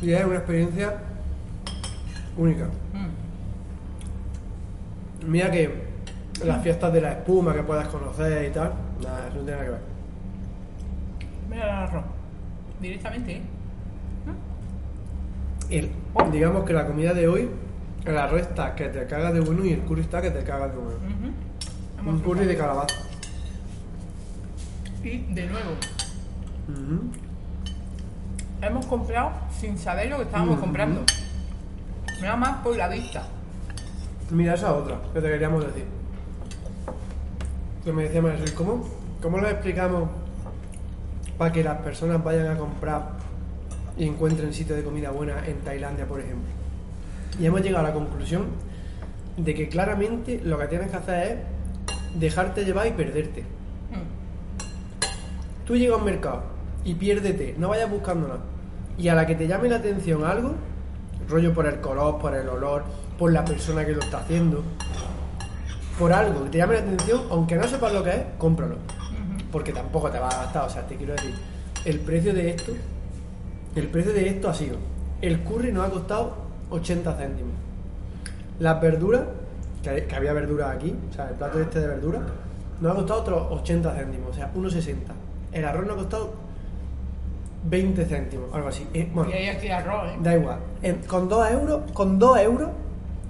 Y 0.00 0.12
es 0.12 0.24
una 0.24 0.36
experiencia 0.36 0.96
única. 2.36 2.66
mm. 2.92 3.10
Mira 5.30 5.50
que 5.50 5.90
las 6.44 6.62
fiestas 6.62 6.92
de 6.92 7.00
la 7.02 7.12
espuma 7.12 7.52
que 7.54 7.62
puedas 7.62 7.88
conocer 7.88 8.46
y 8.48 8.50
tal, 8.52 8.72
nada, 9.02 9.28
eso 9.28 9.36
no 9.38 9.42
tiene 9.44 9.50
nada 9.52 9.64
que 9.64 9.70
ver. 9.70 9.80
Mira 11.50 11.64
el 11.64 11.70
arroz. 11.88 12.04
Directamente, 12.80 13.32
¿eh? 13.36 13.42
El- 15.68 15.90
digamos 16.32 16.64
que 16.64 16.72
la 16.72 16.86
comida 16.86 17.14
de 17.14 17.28
hoy 17.28 17.48
El 18.04 18.16
arroz 18.18 18.40
está 18.40 18.74
que 18.74 18.88
te 18.88 19.06
cagas 19.06 19.32
de 19.34 19.40
bueno 19.40 19.64
y 19.64 19.72
el 19.74 19.80
curry 19.82 20.00
está 20.00 20.20
que 20.22 20.30
te 20.30 20.42
cagas 20.42 20.72
de 20.72 20.78
bueno. 20.78 20.96
Un 22.06 22.18
curry 22.20 22.46
de 22.46 22.56
calabaza. 22.56 22.94
Y 25.04 25.18
de 25.34 25.46
nuevo, 25.46 25.70
hemos 28.62 28.86
comprado 28.86 29.32
sin 29.58 29.76
saber 29.76 30.08
lo 30.08 30.16
que 30.16 30.22
estábamos 30.24 30.58
comprando. 30.60 31.02
Nada 32.20 32.36
más 32.36 32.62
por 32.62 32.76
la 32.76 32.88
vista. 32.88 33.22
Mira, 34.30 34.54
esa 34.54 34.74
otra 34.74 35.00
que 35.12 35.20
te 35.20 35.28
queríamos 35.28 35.66
decir. 35.66 35.84
Que 37.84 37.92
me 37.92 38.04
decía 38.04 38.20
Marisol, 38.20 38.52
¿cómo, 38.54 38.84
¿cómo 39.22 39.38
lo 39.38 39.48
explicamos 39.48 40.10
para 41.38 41.50
que 41.50 41.64
las 41.64 41.78
personas 41.78 42.22
vayan 42.22 42.48
a 42.48 42.56
comprar 42.56 43.02
y 43.96 44.06
encuentren 44.06 44.52
sitios 44.52 44.76
de 44.76 44.84
comida 44.84 45.10
buena 45.10 45.46
en 45.46 45.58
Tailandia, 45.60 46.06
por 46.06 46.20
ejemplo? 46.20 46.50
Y 47.40 47.46
hemos 47.46 47.62
llegado 47.62 47.86
a 47.86 47.88
la 47.88 47.94
conclusión 47.94 48.46
de 49.36 49.54
que 49.54 49.68
claramente 49.68 50.40
lo 50.44 50.58
que 50.58 50.66
tienes 50.66 50.90
que 50.90 50.96
hacer 50.96 51.26
es 51.26 52.20
dejarte 52.20 52.64
llevar 52.64 52.86
y 52.86 52.90
perderte. 52.90 53.42
Mm. 53.42 55.66
Tú 55.66 55.76
llegas 55.76 55.96
a 55.96 55.98
un 55.98 56.04
mercado 56.04 56.42
y 56.84 56.94
piérdete, 56.94 57.54
no 57.58 57.68
vayas 57.68 57.90
buscando 57.90 58.28
nada. 58.28 58.40
Y 58.98 59.08
a 59.08 59.14
la 59.14 59.26
que 59.26 59.34
te 59.34 59.48
llame 59.48 59.68
la 59.68 59.76
atención 59.76 60.24
algo, 60.24 60.54
rollo 61.30 61.54
por 61.54 61.66
el 61.66 61.80
color, 61.80 62.18
por 62.18 62.34
el 62.34 62.48
olor, 62.48 62.84
por 63.18 63.32
la 63.32 63.44
persona 63.44 63.84
que 63.86 63.92
lo 63.92 64.00
está 64.00 64.18
haciendo, 64.18 64.62
por 65.98 66.12
algo 66.12 66.44
que 66.44 66.50
te 66.50 66.58
llame 66.58 66.74
la 66.74 66.80
atención, 66.80 67.22
aunque 67.30 67.56
no 67.56 67.66
sepas 67.68 67.92
lo 67.92 68.02
que 68.02 68.10
es, 68.10 68.22
cómpralo. 68.38 68.76
Porque 69.52 69.72
tampoco 69.72 70.10
te 70.10 70.18
va 70.18 70.28
a 70.28 70.44
gastar, 70.44 70.64
o 70.64 70.70
sea, 70.70 70.86
te 70.86 70.96
quiero 70.96 71.12
decir, 71.12 71.34
el 71.84 72.00
precio 72.00 72.34
de 72.34 72.50
esto, 72.50 72.72
el 73.74 73.88
precio 73.88 74.12
de 74.12 74.28
esto 74.28 74.48
ha 74.48 74.54
sido, 74.54 74.76
el 75.20 75.40
curry 75.42 75.72
nos 75.72 75.86
ha 75.86 75.90
costado 75.90 76.34
80 76.70 77.14
céntimos. 77.14 77.52
Las 78.58 78.80
verduras, 78.80 79.22
que, 79.82 80.04
que 80.04 80.14
había 80.14 80.32
verduras 80.32 80.74
aquí, 80.74 80.94
o 81.10 81.12
sea, 81.12 81.28
el 81.28 81.34
plato 81.34 81.60
este 81.60 81.80
de 81.80 81.86
verduras, 81.86 82.22
nos 82.80 82.92
ha 82.92 82.94
costado 82.94 83.20
otros 83.20 83.60
80 83.60 83.92
céntimos, 83.94 84.30
o 84.30 84.34
sea, 84.34 84.52
1,60. 84.54 84.96
El 85.52 85.64
arroz 85.64 85.86
nos 85.86 85.94
ha 85.94 85.98
costado 85.98 86.34
20 87.64 88.04
céntimos, 88.06 88.52
algo 88.54 88.68
así. 88.68 88.86
Eh, 88.94 89.10
bueno, 89.12 89.30
Y 89.30 89.34
hay 89.34 89.48
aquí 89.48 89.68
arroz, 89.68 90.08
¿eh? 90.10 90.16
Da 90.22 90.34
igual. 90.36 90.58
En- 90.82 90.98
con 91.02 91.28
2 91.28 91.50
euros, 91.50 91.90
con 91.92 92.18
2 92.18 92.38
euros 92.40 92.68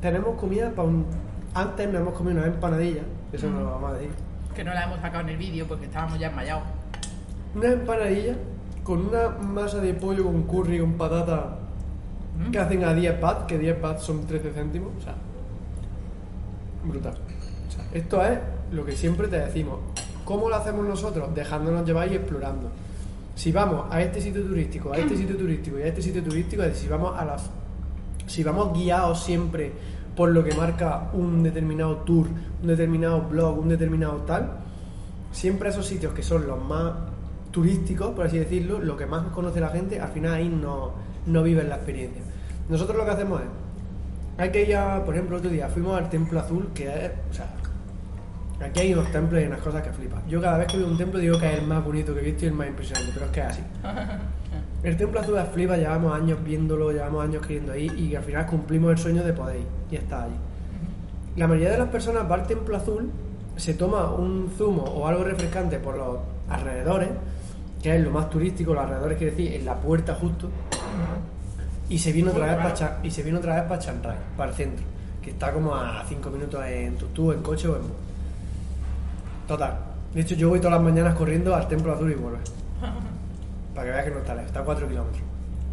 tenemos 0.01 0.39
comida 0.39 0.71
para 0.71 0.89
un. 0.89 1.07
Antes 1.55 1.89
nos 1.89 2.01
hemos 2.03 2.15
comido 2.15 2.39
una 2.39 2.47
empanadilla, 2.47 3.03
eso 3.33 3.49
no 3.51 3.61
lo 3.61 3.71
vamos 3.73 3.91
a 3.91 3.95
decir. 3.95 4.11
Que 4.55 4.63
no 4.65 4.73
la 4.73 4.85
hemos 4.85 5.01
sacado 5.01 5.23
en 5.25 5.31
el 5.31 5.37
vídeo 5.37 5.67
porque 5.67 5.87
estábamos 5.87 6.19
ya 6.19 6.29
enmayados. 6.29 6.63
Una 7.55 7.69
empanadilla 7.73 8.35
con 8.85 9.07
una 9.09 9.29
masa 9.31 9.79
de 9.79 9.95
pollo 9.95 10.25
con 10.25 10.43
curry, 10.45 10.79
con 10.81 10.93
patata 10.95 11.57
Mm. 12.39 12.51
que 12.53 12.59
hacen 12.59 12.85
a 12.85 12.95
10 12.95 13.21
baht, 13.21 13.47
que 13.47 13.59
10 13.59 13.81
baht 13.83 13.99
son 13.99 14.27
13 14.27 14.51
céntimos. 14.53 14.91
O 14.99 15.03
sea, 15.03 15.15
brutal. 16.85 17.15
O 17.69 17.73
sea, 17.73 17.85
esto 17.93 18.25
es 18.25 18.39
lo 18.73 18.85
que 18.85 18.93
siempre 18.93 19.29
te 19.29 19.39
decimos. 19.39 19.79
¿Cómo 20.25 20.49
lo 20.49 20.55
hacemos 20.57 20.87
nosotros? 20.87 21.35
Dejándonos 21.35 21.85
llevar 21.85 22.11
y 22.11 22.15
explorando. 22.17 22.71
Si 23.41 23.53
vamos 23.53 23.87
a 23.91 24.03
este 24.03 24.21
sitio 24.21 24.43
turístico, 24.43 24.93
a 24.93 24.99
este 24.99 25.17
sitio 25.17 25.35
turístico 25.35 25.79
y 25.79 25.83
a 25.85 25.87
este 25.87 26.03
sitio 26.03 26.23
turístico, 26.23 26.63
es 26.63 26.75
decir, 26.75 26.85
si 26.85 26.91
vamos 26.91 27.19
a 27.19 27.25
las 27.25 27.51
si 28.27 28.45
vamos 28.45 28.75
guiados 28.75 29.25
siempre 29.25 29.73
por 30.15 30.29
lo 30.29 30.45
que 30.45 30.53
marca 30.53 31.09
un 31.15 31.43
determinado 31.43 31.97
tour, 32.05 32.27
un 32.61 32.69
determinado 32.69 33.23
blog, 33.23 33.59
un 33.59 33.71
determinado 33.71 34.17
tal, 34.27 34.59
siempre 35.33 35.71
esos 35.71 35.87
sitios 35.87 36.13
que 36.13 36.23
son 36.23 36.47
los 36.47 36.63
más 36.63 36.93
turísticos, 37.51 38.11
por 38.11 38.27
así 38.27 38.39
decirlo, 38.39 38.79
lo 38.79 38.95
que 38.99 39.07
más 39.07 39.29
conoce 39.29 39.59
la 39.59 39.71
gente, 39.71 39.99
al 39.99 40.11
final 40.11 40.35
ahí 40.35 40.51
no, 40.51 40.93
no 41.25 41.43
viven 41.43 41.71
la 41.71 41.77
experiencia. 41.77 42.21
Nosotros 42.69 42.99
lo 42.99 43.07
que 43.07 43.11
hacemos 43.11 43.41
es, 43.41 43.47
hay 44.37 44.51
que 44.51 44.69
ir 44.69 44.77
por 45.07 45.15
ejemplo, 45.15 45.39
otro 45.39 45.49
día 45.49 45.67
fuimos 45.71 45.97
al 45.97 46.11
Templo 46.11 46.39
Azul, 46.41 46.69
que 46.75 46.89
es, 47.07 47.11
o 47.31 47.33
sea, 47.33 47.47
aquí 48.67 48.81
hay 48.81 48.93
unos 48.93 49.11
templos 49.11 49.43
y 49.43 49.47
unas 49.47 49.61
cosas 49.61 49.83
que 49.83 49.91
flipas. 49.93 50.21
Yo 50.29 50.41
cada 50.41 50.59
vez 50.59 50.67
que 50.67 50.77
veo 50.77 50.87
un 50.87 50.97
templo 50.99 51.19
digo 51.19 51.39
que 51.39 51.47
es 51.53 51.59
el 51.59 51.67
más 51.67 51.85
bonito 51.85 52.15
que 52.15 52.21
he 52.21 52.25
visto 52.25 52.45
y 52.45 52.49
el 52.49 52.55
más 52.55 52.69
impresionante, 52.69 53.11
pero 53.15 53.27
es 53.27 53.33
que 53.33 53.41
es 53.41 53.47
así. 53.47 53.63
El 54.83 54.97
Templo 54.97 55.21
Azul 55.21 55.37
es 55.37 55.49
flipa, 55.51 55.77
llevamos 55.77 56.15
años 56.19 56.43
viéndolo, 56.43 56.91
llevamos 56.91 57.23
años 57.23 57.47
queriendo 57.47 57.77
ir 57.77 57.93
y 57.99 58.17
al 58.17 58.23
final 58.23 58.47
cumplimos 58.47 58.91
el 58.93 58.97
sueño 58.97 59.23
de 59.23 59.35
poder 59.35 59.57
ir 59.57 59.67
y 59.91 59.97
estar 59.97 60.23
allí. 60.23 60.35
La 61.37 61.47
mayoría 61.47 61.73
de 61.73 61.79
las 61.79 61.89
personas 61.89 62.23
va 62.31 62.37
al 62.37 62.47
Templo 62.47 62.75
Azul, 62.75 63.11
se 63.57 63.75
toma 63.75 64.11
un 64.11 64.51
zumo 64.57 64.83
o 64.83 65.07
algo 65.07 65.23
refrescante 65.23 65.79
por 65.79 65.99
los 65.99 66.17
alrededores, 66.49 67.11
que 67.83 67.95
es 67.95 68.03
lo 68.03 68.11
más 68.11 68.31
turístico, 68.31 68.73
los 68.73 68.83
alrededores 68.85 69.19
quiere 69.19 69.33
decir 69.33 69.53
en 69.53 69.67
la 69.67 69.75
puerta 69.75 70.15
justo, 70.15 70.49
y 71.91 71.99
se 71.99 72.13
viene 72.13 72.31
otra 72.31 72.47
vez 72.47 72.57
para 72.57 72.73
Cha- 72.73 72.99
y 73.03 73.11
se 73.11 73.23
viene 73.23 73.39
otra 73.39 73.57
vez 73.57 73.65
para 73.65 74.15
para 74.35 74.51
el 74.51 74.57
centro, 74.57 74.85
que 75.21 75.31
está 75.33 75.53
como 75.53 75.75
a 75.75 76.05
5 76.09 76.31
minutos 76.31 76.65
en 76.65 76.97
tutú, 76.97 77.33
en 77.33 77.43
coche 77.43 77.69
o 77.69 77.77
en 77.77 77.83
bus. 77.83 77.91
Total. 79.51 79.75
De 80.15 80.21
hecho, 80.21 80.37
yo 80.37 80.49
voy 80.49 80.61
todas 80.61 80.75
las 80.75 80.83
mañanas 80.85 81.13
corriendo 81.17 81.53
al 81.57 81.67
Templo 81.67 81.93
Azul 81.93 82.13
y 82.13 82.15
vuelvo. 82.15 82.39
Para 83.75 83.85
que 83.85 83.91
veas 83.91 84.05
que 84.05 84.11
no 84.13 84.19
está 84.19 84.33
lejos, 84.33 84.47
está 84.47 84.61
a 84.61 84.65
4 84.65 84.87
kilómetros. 84.87 85.23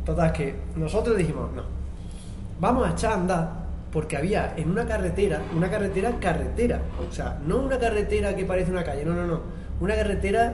Total, 0.03 0.33
que 0.33 0.55
nosotros 0.75 1.15
dijimos, 1.15 1.53
no, 1.53 1.61
vamos 2.59 2.87
a 2.87 2.93
echar 2.93 3.11
a 3.11 3.13
andar, 3.13 3.49
porque 3.91 4.17
había 4.17 4.55
en 4.57 4.71
una 4.71 4.83
carretera, 4.87 5.43
una 5.55 5.69
carretera 5.69 6.11
carretera, 6.19 6.81
o 7.07 7.13
sea, 7.13 7.37
no 7.45 7.57
una 7.57 7.77
carretera 7.77 8.35
que 8.35 8.45
parece 8.45 8.71
una 8.71 8.83
calle, 8.83 9.05
no, 9.05 9.13
no, 9.13 9.27
no, 9.27 9.41
una 9.79 9.93
carretera 9.93 10.53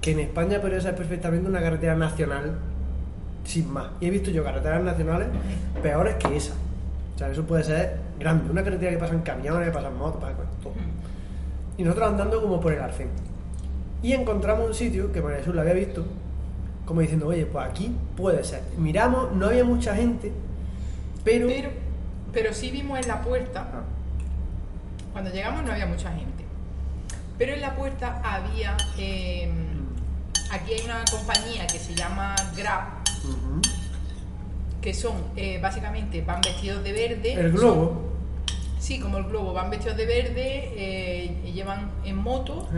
que 0.00 0.12
en 0.12 0.20
España 0.20 0.60
podría 0.60 0.80
ser 0.80 0.94
perfectamente 0.94 1.48
una 1.48 1.60
carretera 1.60 1.96
nacional, 1.96 2.52
sin 3.42 3.68
más. 3.72 3.86
Y 4.00 4.06
he 4.06 4.10
visto 4.10 4.30
yo 4.30 4.44
carreteras 4.44 4.80
nacionales 4.80 5.26
peores 5.82 6.14
que 6.14 6.36
esa. 6.36 6.52
O 7.16 7.18
sea, 7.18 7.30
eso 7.30 7.44
puede 7.44 7.64
ser 7.64 7.96
grande, 8.20 8.48
una 8.48 8.62
carretera 8.62 8.92
que 8.92 8.98
pasan 8.98 9.22
camiones, 9.22 9.70
pasan 9.72 9.98
motos, 9.98 10.20
pasan 10.20 10.36
todo. 10.62 10.72
Y 11.76 11.82
nosotros 11.82 12.08
andando 12.10 12.40
como 12.40 12.60
por 12.60 12.72
el 12.72 12.80
arcén. 12.80 13.08
Y 14.02 14.12
encontramos 14.12 14.66
un 14.68 14.74
sitio 14.74 15.10
que 15.12 15.20
María 15.20 15.38
Jesús 15.38 15.54
lo 15.54 15.60
había 15.62 15.72
visto, 15.74 16.04
como 16.84 17.00
diciendo, 17.00 17.26
oye, 17.28 17.46
pues 17.46 17.66
aquí 17.66 17.94
puede 18.16 18.44
ser. 18.44 18.62
Miramos, 18.76 19.32
no 19.32 19.46
había 19.46 19.64
mucha 19.64 19.94
gente, 19.96 20.32
pero... 21.24 21.46
Pero, 21.48 21.70
pero 22.32 22.52
sí 22.52 22.70
vimos 22.70 22.98
en 22.98 23.08
la 23.08 23.22
puerta, 23.22 23.66
Ah, 23.72 23.82
cuando 25.12 25.30
llegamos 25.30 25.62
no 25.64 25.72
había 25.72 25.86
mucha 25.86 26.10
gente. 26.12 26.44
Pero 27.38 27.52
en 27.54 27.60
la 27.60 27.74
puerta 27.76 28.20
había. 28.24 28.76
eh, 28.98 29.48
aquí 30.52 30.72
hay 30.74 30.84
una 30.84 31.04
compañía 31.10 31.66
que 31.66 31.78
se 31.78 31.94
llama 31.94 32.34
Grab, 32.56 32.84
que 34.80 34.92
son 34.92 35.14
eh, 35.36 35.58
básicamente 35.62 36.20
van 36.22 36.40
vestidos 36.40 36.82
de 36.84 36.92
verde. 36.92 37.32
El 37.34 37.50
son- 37.52 37.60
globo. 37.60 38.02
Sí, 38.84 39.00
como 39.00 39.16
el 39.16 39.24
globo, 39.24 39.54
van 39.54 39.70
vestidos 39.70 39.96
de 39.96 40.04
verde, 40.04 40.72
eh, 40.76 41.40
y 41.46 41.52
llevan 41.52 41.90
en 42.04 42.16
moto, 42.16 42.68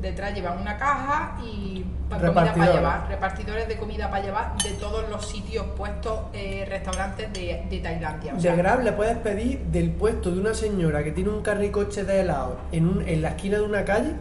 detrás 0.00 0.34
llevan 0.34 0.58
una 0.60 0.76
caja 0.76 1.38
y 1.42 1.84
pa- 2.10 2.18
comida 2.18 2.34
para 2.52 2.72
llevar, 2.72 3.08
repartidores 3.08 3.66
de 3.66 3.76
comida 3.78 4.10
para 4.10 4.22
llevar 4.22 4.56
de 4.62 4.70
todos 4.72 5.08
los 5.08 5.26
sitios 5.26 5.64
puestos, 5.76 6.20
eh, 6.34 6.66
restaurantes 6.68 7.32
de, 7.32 7.64
de 7.70 7.78
Tailandia. 7.78 8.34
O 8.34 8.40
sea, 8.40 8.50
De 8.52 8.58
Grab 8.58 8.82
le 8.82 8.92
puedes 8.92 9.16
pedir 9.16 9.60
del 9.72 9.90
puesto 9.92 10.30
de 10.30 10.38
una 10.40 10.52
señora 10.52 11.02
que 11.02 11.12
tiene 11.12 11.30
un 11.30 11.40
carricoche 11.42 12.04
de 12.04 12.20
helado 12.20 12.58
en, 12.70 12.86
un- 12.86 13.08
en 13.08 13.22
la 13.22 13.30
esquina 13.30 13.56
de 13.56 13.64
una 13.64 13.86
calle 13.86 14.12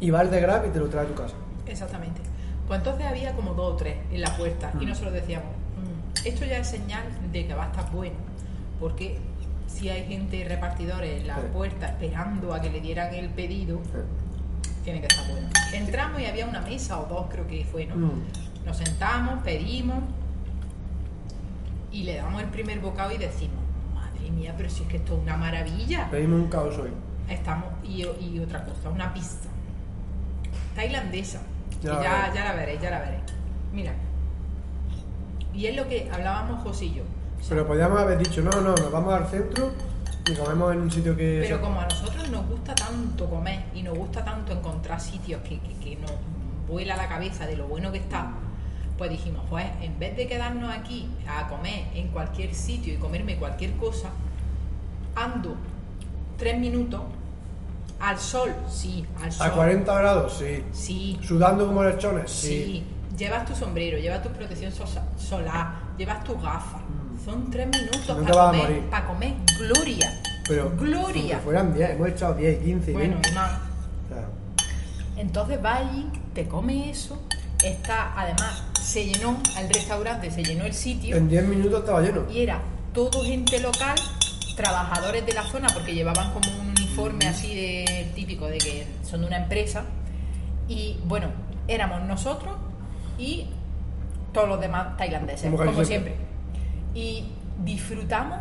y 0.00 0.08
va 0.10 0.20
al 0.20 0.30
de 0.30 0.40
Grab 0.40 0.66
y 0.66 0.70
te 0.70 0.78
lo 0.78 0.88
trae 0.88 1.04
a 1.04 1.08
tu 1.08 1.14
casa. 1.14 1.34
Exactamente. 1.66 2.22
Pues 2.66 2.78
entonces 2.78 3.06
había 3.06 3.32
como 3.32 3.52
dos 3.52 3.74
o 3.74 3.76
tres 3.76 3.96
en 4.10 4.22
la 4.22 4.34
puerta 4.38 4.72
y 4.80 4.86
Mm. 4.86 4.88
nosotros 4.88 5.12
decíamos, 5.12 5.48
"Mm, 5.76 6.26
esto 6.26 6.44
ya 6.46 6.56
es 6.58 6.66
señal 6.66 7.02
de 7.30 7.46
que 7.46 7.52
va 7.54 7.64
a 7.64 7.66
estar 7.66 7.90
bueno, 7.92 8.16
porque 8.80 9.18
si 9.68 9.88
hay 9.88 10.04
gente 10.08 10.44
repartidores 10.48 11.20
en 11.20 11.28
la 11.28 11.36
Sí. 11.36 11.42
puerta 11.52 11.86
esperando 11.86 12.52
a 12.52 12.60
que 12.60 12.70
le 12.70 12.80
dieran 12.80 13.14
el 13.14 13.28
pedido, 13.28 13.80
tiene 14.82 15.00
que 15.00 15.06
estar 15.06 15.30
bueno. 15.30 15.46
Entramos 15.72 16.20
y 16.20 16.24
había 16.26 16.46
una 16.46 16.60
mesa 16.62 16.98
o 16.98 17.06
dos 17.06 17.26
creo 17.30 17.46
que 17.46 17.64
fue, 17.64 17.86
¿no? 17.86 17.94
Mm. 17.94 18.22
Nos 18.66 18.76
sentamos, 18.78 19.42
pedimos 19.44 20.02
y 21.92 22.02
le 22.02 22.16
damos 22.16 22.42
el 22.42 22.48
primer 22.48 22.80
bocado 22.80 23.12
y 23.12 23.18
decimos, 23.18 23.60
madre 23.94 24.30
mía, 24.30 24.54
pero 24.56 24.68
si 24.68 24.82
es 24.82 24.88
que 24.88 24.96
esto 24.96 25.14
es 25.16 25.22
una 25.22 25.36
maravilla. 25.36 26.08
Pedimos 26.10 26.40
un 26.40 26.48
caos 26.48 26.76
hoy. 26.78 26.90
Estamos, 27.28 27.66
y, 27.84 28.02
y 28.02 28.40
otra 28.42 28.64
cosa, 28.64 28.88
una 28.88 29.12
pizza 29.12 29.48
tailandesa. 30.74 31.40
Ya 31.82 31.98
que 31.98 32.04
ya, 32.04 32.12
veré. 32.22 32.34
ya 32.34 32.44
la 32.44 32.52
veréis, 32.54 32.80
ya 32.80 32.90
la 32.90 32.98
veréis. 33.00 33.22
Mira. 33.72 33.92
Y 35.54 35.66
es 35.66 35.76
lo 35.76 35.86
que 35.88 36.08
hablábamos 36.12 36.62
José 36.62 36.86
y 36.86 36.94
yo. 36.94 37.02
Pero 37.48 37.66
podríamos 37.66 37.98
haber 37.98 38.18
dicho, 38.18 38.40
no, 38.42 38.50
no, 38.60 38.74
nos 38.74 38.90
vamos 38.92 39.14
al 39.14 39.26
centro 39.26 39.70
y 40.26 40.34
comemos 40.34 40.72
en 40.74 40.80
un 40.82 40.90
sitio 40.90 41.16
que... 41.16 41.40
pero 41.42 41.60
como 41.60 41.80
a 41.80 41.84
nosotros 41.84 42.28
nos 42.28 42.46
gusta 42.46 42.74
tanto 42.74 43.28
comer 43.28 43.64
y 43.74 43.82
nos 43.82 43.96
gusta 43.96 44.24
tanto 44.24 44.52
encontrar 44.52 45.00
sitios 45.00 45.40
que, 45.42 45.58
que, 45.60 45.74
que 45.78 45.96
nos 45.96 46.12
vuela 46.68 46.96
la 46.96 47.08
cabeza 47.08 47.46
de 47.46 47.56
lo 47.56 47.66
bueno 47.66 47.90
que 47.90 47.98
está, 47.98 48.30
pues 48.98 49.10
dijimos, 49.10 49.42
pues 49.48 49.64
en 49.80 49.98
vez 49.98 50.14
de 50.16 50.26
quedarnos 50.26 50.70
aquí 50.70 51.08
a 51.26 51.48
comer 51.48 51.86
en 51.94 52.08
cualquier 52.08 52.54
sitio 52.54 52.92
y 52.92 52.96
comerme 52.96 53.36
cualquier 53.38 53.72
cosa, 53.76 54.10
ando 55.14 55.56
tres 56.36 56.58
minutos 56.58 57.00
al 58.00 58.18
sol, 58.18 58.54
sí, 58.68 59.06
al 59.22 59.32
sol. 59.32 59.46
A 59.46 59.52
40 59.52 59.98
grados, 59.98 60.34
sí. 60.38 60.64
Sí, 60.72 61.18
Sudando 61.22 61.66
como 61.66 61.82
lechones, 61.82 62.30
Sí, 62.30 62.48
sí. 62.48 62.84
llevas 63.16 63.46
tu 63.46 63.54
sombrero, 63.54 63.98
llevas 63.98 64.22
tu 64.22 64.28
protección 64.28 64.70
solar, 65.16 65.72
llevas 65.96 66.22
tus 66.22 66.36
gafas. 66.42 66.82
Son 67.28 67.50
tres 67.50 67.66
minutos 67.68 68.08
No 68.08 68.24
para 68.24 68.46
comer, 68.46 68.62
morir. 68.62 68.82
para 68.90 69.06
comer 69.06 69.34
gloria. 69.58 70.20
Pero 70.48 70.70
gloria. 70.76 71.20
aunque 71.22 71.36
fueran 71.44 71.74
10, 71.74 71.90
hemos 71.90 72.08
echado 72.08 72.34
10, 72.34 72.58
15, 72.64 72.92
Bueno, 72.92 73.12
20. 73.14 73.28
y 73.28 73.32
más. 73.34 73.52
O 73.52 74.14
sea, 74.14 74.28
Entonces 75.18 75.58
va 75.64 75.76
allí, 75.76 76.08
te 76.32 76.48
come 76.48 76.90
eso, 76.90 77.20
está, 77.62 78.12
además, 78.18 78.62
se 78.80 79.04
llenó 79.04 79.36
el 79.58 79.68
restaurante, 79.68 80.30
se 80.30 80.42
llenó 80.42 80.64
el 80.64 80.72
sitio 80.72 81.16
en 81.16 81.28
10 81.28 81.44
minutos 81.48 81.80
estaba 81.80 82.00
lleno. 82.00 82.22
y 82.30 82.40
era 82.40 82.62
todo 82.94 83.22
gente 83.24 83.60
local, 83.60 83.96
trabajadores 84.56 85.26
de 85.26 85.34
la 85.34 85.42
zona, 85.44 85.68
porque 85.74 85.92
llevaban 85.94 86.32
como 86.32 86.48
un 86.60 86.70
uniforme 86.70 87.26
así 87.26 87.54
de 87.54 88.10
típico 88.14 88.46
de 88.46 88.56
que 88.58 88.86
son 89.08 89.20
de 89.20 89.26
una 89.26 89.36
empresa. 89.36 89.84
Y 90.66 90.98
bueno, 91.04 91.28
éramos 91.68 92.02
nosotros 92.04 92.54
y 93.18 93.46
todos 94.32 94.48
los 94.48 94.60
demás 94.60 94.96
tailandeses, 94.96 95.44
Como 95.50 95.58
como, 95.58 95.70
casi 95.72 95.84
siempre. 95.84 96.12
siempre. 96.14 96.27
Y 96.98 97.22
disfrutamos 97.64 98.40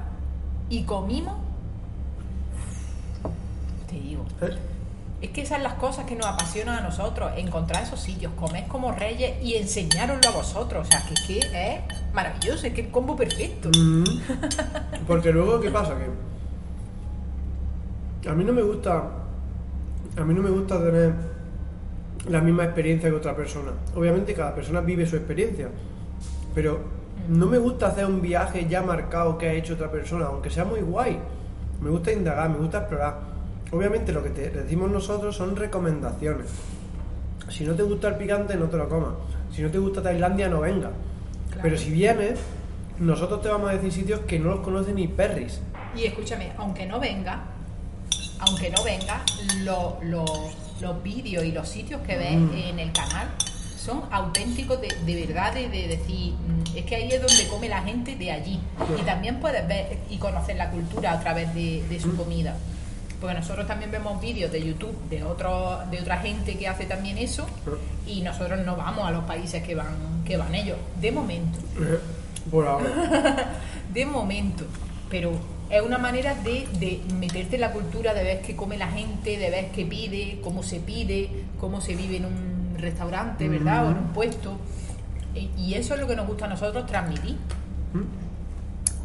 y 0.67 0.81
comimos. 0.81 1.35
Te 3.87 3.99
digo, 3.99 4.25
¿Eh? 4.41 4.57
es 5.21 5.29
que 5.29 5.41
esas 5.41 5.57
son 5.57 5.63
las 5.63 5.75
cosas 5.75 6.05
que 6.05 6.15
nos 6.15 6.25
apasionan 6.25 6.79
a 6.79 6.81
nosotros, 6.81 7.33
encontrar 7.37 7.83
esos 7.83 7.99
sitios, 7.99 8.33
comer 8.33 8.65
como 8.67 8.91
reyes 8.91 9.43
y 9.43 9.53
enseñároslo 9.53 10.27
a 10.29 10.31
vosotros. 10.31 10.87
O 10.87 10.91
sea, 10.91 11.03
que 11.07 11.13
es 11.13 11.27
que 11.27 11.37
es 11.37 12.13
maravilloso, 12.15 12.65
es 12.65 12.73
que 12.73 12.81
el 12.81 12.89
combo 12.89 13.15
perfecto. 13.15 13.69
Mm. 13.77 14.03
Porque 15.07 15.31
luego, 15.31 15.61
¿qué 15.61 15.69
pasa? 15.69 15.93
Que 18.23 18.29
a 18.29 18.33
mí 18.33 18.43
no 18.43 18.53
me 18.53 18.63
gusta. 18.63 19.03
A 20.17 20.23
mí 20.23 20.33
no 20.33 20.41
me 20.41 20.49
gusta 20.49 20.83
tener 20.83 21.13
la 22.27 22.41
misma 22.41 22.63
experiencia 22.63 23.07
que 23.07 23.15
otra 23.15 23.35
persona. 23.35 23.71
Obviamente, 23.95 24.33
cada 24.33 24.55
persona 24.55 24.81
vive 24.81 25.05
su 25.05 25.15
experiencia. 25.15 25.69
Pero 26.55 26.96
no 27.27 27.45
me 27.47 27.57
gusta 27.57 27.87
hacer 27.87 28.05
un 28.05 28.21
viaje 28.21 28.67
ya 28.69 28.81
marcado 28.81 29.37
que 29.37 29.47
ha 29.49 29.53
hecho 29.53 29.73
otra 29.73 29.91
persona, 29.91 30.25
aunque 30.27 30.49
sea 30.49 30.65
muy 30.65 30.81
guay. 30.81 31.19
Me 31.81 31.89
gusta 31.89 32.11
indagar, 32.11 32.49
me 32.49 32.57
gusta 32.57 32.79
explorar. 32.79 33.19
Obviamente, 33.71 34.11
lo 34.13 34.23
que 34.23 34.29
te 34.29 34.49
decimos 34.49 34.89
nosotros 34.89 35.35
son 35.35 35.55
recomendaciones. 35.55 36.47
Si 37.49 37.63
no 37.65 37.73
te 37.75 37.83
gusta 37.83 38.09
el 38.09 38.15
picante, 38.15 38.55
no 38.55 38.65
te 38.65 38.77
lo 38.77 38.87
comas. 38.89 39.13
Si 39.53 39.61
no 39.61 39.69
te 39.69 39.77
gusta 39.77 40.01
Tailandia, 40.01 40.47
no 40.49 40.61
venga. 40.61 40.91
Claro. 41.47 41.61
Pero 41.63 41.77
si 41.77 41.91
vienes, 41.91 42.39
nosotros 42.99 43.41
te 43.41 43.49
vamos 43.49 43.69
a 43.69 43.73
decir 43.73 43.91
sitios 43.91 44.21
que 44.21 44.39
no 44.39 44.49
los 44.49 44.59
conoce 44.61 44.93
ni 44.93 45.07
Perris. 45.07 45.61
Y 45.95 46.03
escúchame, 46.05 46.51
aunque 46.57 46.85
no 46.85 46.99
venga, 46.99 47.41
aunque 48.39 48.69
no 48.69 48.83
venga, 48.83 49.21
lo- 49.63 49.97
lo- 50.03 50.25
los 50.81 51.03
vídeos 51.03 51.43
y 51.43 51.51
los 51.51 51.67
sitios 51.67 52.01
que 52.01 52.17
ves 52.17 52.35
Mm. 52.37 52.53
en 52.53 52.79
el 52.79 52.91
canal 52.91 53.27
son 53.87 54.03
auténticos 54.11 54.81
de, 54.81 54.89
de 55.05 55.25
verdad, 55.25 55.53
de, 55.53 55.69
de 55.69 55.87
decir, 55.87 56.33
mm, 56.33 56.77
es 56.77 56.85
que 56.85 56.95
ahí 56.97 57.09
es 57.09 57.21
donde 57.21 57.47
come 57.47 57.69
la 57.69 57.81
gente 57.81 58.17
de 58.17 58.31
allí. 58.31 58.59
Y 58.99 59.01
también 59.03 59.39
puedes 59.39 59.65
ver 59.65 59.97
y 60.09 60.17
conocer 60.17 60.57
la 60.57 60.69
cultura 60.69 61.13
a 61.13 61.19
través 61.21 61.55
de, 61.55 61.83
de 61.89 61.99
su 61.99 62.15
comida. 62.17 62.57
Porque 63.21 63.33
nosotros 63.33 63.65
también 63.65 63.89
vemos 63.89 64.21
vídeos 64.21 64.51
de 64.51 64.61
YouTube 64.61 64.95
de 65.09 65.23
otro, 65.23 65.79
de 65.89 66.01
otra 66.01 66.17
gente 66.17 66.57
que 66.57 66.67
hace 66.67 66.85
también 66.85 67.17
eso 67.17 67.47
y 68.05 68.21
nosotros 68.21 68.59
no 68.63 68.75
vamos 68.75 69.07
a 69.07 69.11
los 69.11 69.23
países 69.23 69.63
que 69.63 69.73
van, 69.73 70.23
que 70.23 70.37
van 70.37 70.53
ellos, 70.53 70.77
de 71.01 71.11
momento 71.11 71.57
Por 72.51 72.67
ahora. 72.67 73.49
de 73.93 74.05
momento, 74.05 74.65
pero 75.09 75.31
es 75.71 75.81
una 75.81 75.97
manera 75.97 76.35
de, 76.35 76.67
de 76.79 77.01
meterte 77.15 77.55
en 77.55 77.61
la 77.61 77.71
cultura, 77.71 78.13
de 78.13 78.23
ver 78.23 78.41
qué 78.41 78.55
come 78.55 78.77
la 78.77 78.87
gente, 78.87 79.37
de 79.39 79.49
ver 79.49 79.71
qué 79.71 79.83
pide, 79.85 80.39
cómo 80.43 80.61
se 80.61 80.79
pide, 80.79 81.27
cómo 81.59 81.81
se 81.81 81.95
vive 81.95 82.17
en 82.17 82.25
un 82.25 82.56
restaurante, 82.77 83.47
¿verdad? 83.47 83.87
O 83.87 83.91
en 83.91 83.97
un 83.97 84.07
puesto. 84.07 84.57
Y, 85.33 85.51
y 85.57 85.73
eso 85.75 85.93
es 85.93 86.01
lo 86.01 86.07
que 86.07 86.15
nos 86.15 86.27
gusta 86.27 86.45
a 86.45 86.49
nosotros 86.49 86.85
transmitir. 86.85 87.37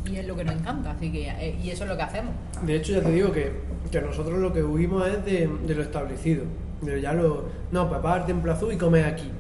Y 0.05 0.17
es 0.17 0.27
lo 0.27 0.35
que 0.35 0.45
nos 0.45 0.57
encanta, 0.57 0.91
así 0.91 1.13
que, 1.13 1.29
eh, 1.29 1.59
y 1.63 1.71
eso 1.71 1.85
es 1.85 1.91
lo 1.91 1.97
que 1.97 2.03
hacemos. 2.03 2.35
De 2.63 2.77
hecho, 2.77 2.93
ya 2.93 3.03
te 3.03 3.13
digo 3.13 3.31
que, 3.31 3.53
que 3.91 4.01
nosotros 4.01 4.39
lo 4.39 4.53
que 4.53 4.63
huimos 4.63 5.07
es 5.07 5.25
de, 5.25 5.49
de 5.65 5.75
lo 5.75 5.83
establecido. 5.83 6.45
De 6.81 7.01
ya 7.01 7.13
lo. 7.13 7.49
No, 7.71 7.89
pues 7.89 8.03
vas 8.03 8.21
al 8.21 8.27
templo 8.27 8.53
azul 8.53 8.73
y 8.73 8.77
comes 8.77 9.07
aquí. 9.07 9.31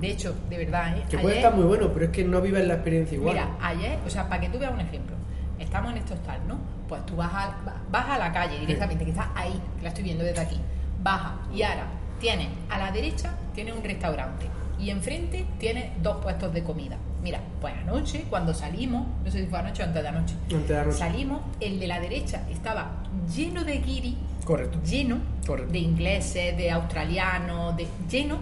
De 0.00 0.10
hecho, 0.10 0.34
de 0.50 0.58
verdad, 0.58 0.98
¿eh? 0.98 1.04
Que 1.08 1.18
puede 1.18 1.36
estar 1.36 1.54
muy 1.54 1.64
bueno, 1.64 1.90
pero 1.92 2.06
es 2.06 2.10
que 2.10 2.24
no 2.24 2.40
vives 2.40 2.66
la 2.66 2.74
experiencia 2.74 3.14
igual. 3.14 3.34
Mira, 3.34 3.56
ayer, 3.60 3.98
o 4.04 4.10
sea, 4.10 4.28
para 4.28 4.40
que 4.40 4.48
tú 4.48 4.58
veas 4.58 4.74
un 4.74 4.80
ejemplo, 4.80 5.14
estamos 5.60 5.92
en 5.92 5.98
este 5.98 6.14
hostal, 6.14 6.40
¿no? 6.48 6.58
Pues 6.88 7.06
tú 7.06 7.14
vas 7.14 7.32
a, 7.32 7.56
vas 7.88 8.08
a 8.08 8.18
la 8.18 8.32
calle 8.32 8.58
directamente, 8.58 9.04
que 9.04 9.12
está 9.12 9.30
ahí, 9.36 9.58
que 9.76 9.82
la 9.84 9.90
estoy 9.90 10.02
viendo 10.02 10.24
desde 10.24 10.40
aquí, 10.40 10.60
baja 11.04 11.36
y 11.54 11.62
ahora 11.62 11.86
tienes 12.22 12.48
a 12.70 12.78
la 12.78 12.90
derecha 12.92 13.34
tiene 13.54 13.72
un 13.72 13.82
restaurante 13.82 14.46
y 14.78 14.90
enfrente 14.90 15.44
tiene 15.58 15.92
dos 16.02 16.22
puestos 16.22 16.54
de 16.54 16.62
comida. 16.62 16.96
Mira, 17.22 17.40
pues 17.60 17.74
anoche, 17.76 18.24
cuando 18.30 18.54
salimos, 18.54 19.06
no 19.24 19.30
sé 19.30 19.40
si 19.42 19.46
fue 19.46 19.58
anoche 19.58 19.82
o 19.82 19.86
antes 19.86 20.02
de 20.02 20.08
anoche, 20.08 20.34
Antes 20.50 20.68
de 20.68 20.78
anoche. 20.78 20.98
salimos, 20.98 21.40
el 21.60 21.78
de 21.78 21.86
la 21.86 22.00
derecha 22.00 22.42
estaba 22.50 22.90
lleno 23.34 23.62
de 23.64 23.78
guiri, 23.78 24.16
Correcto. 24.44 24.80
lleno 24.82 25.18
Correcto. 25.46 25.72
de 25.72 25.78
ingleses, 25.80 26.56
de 26.56 26.70
australianos, 26.70 27.76
de 27.76 27.86
lleno, 28.10 28.38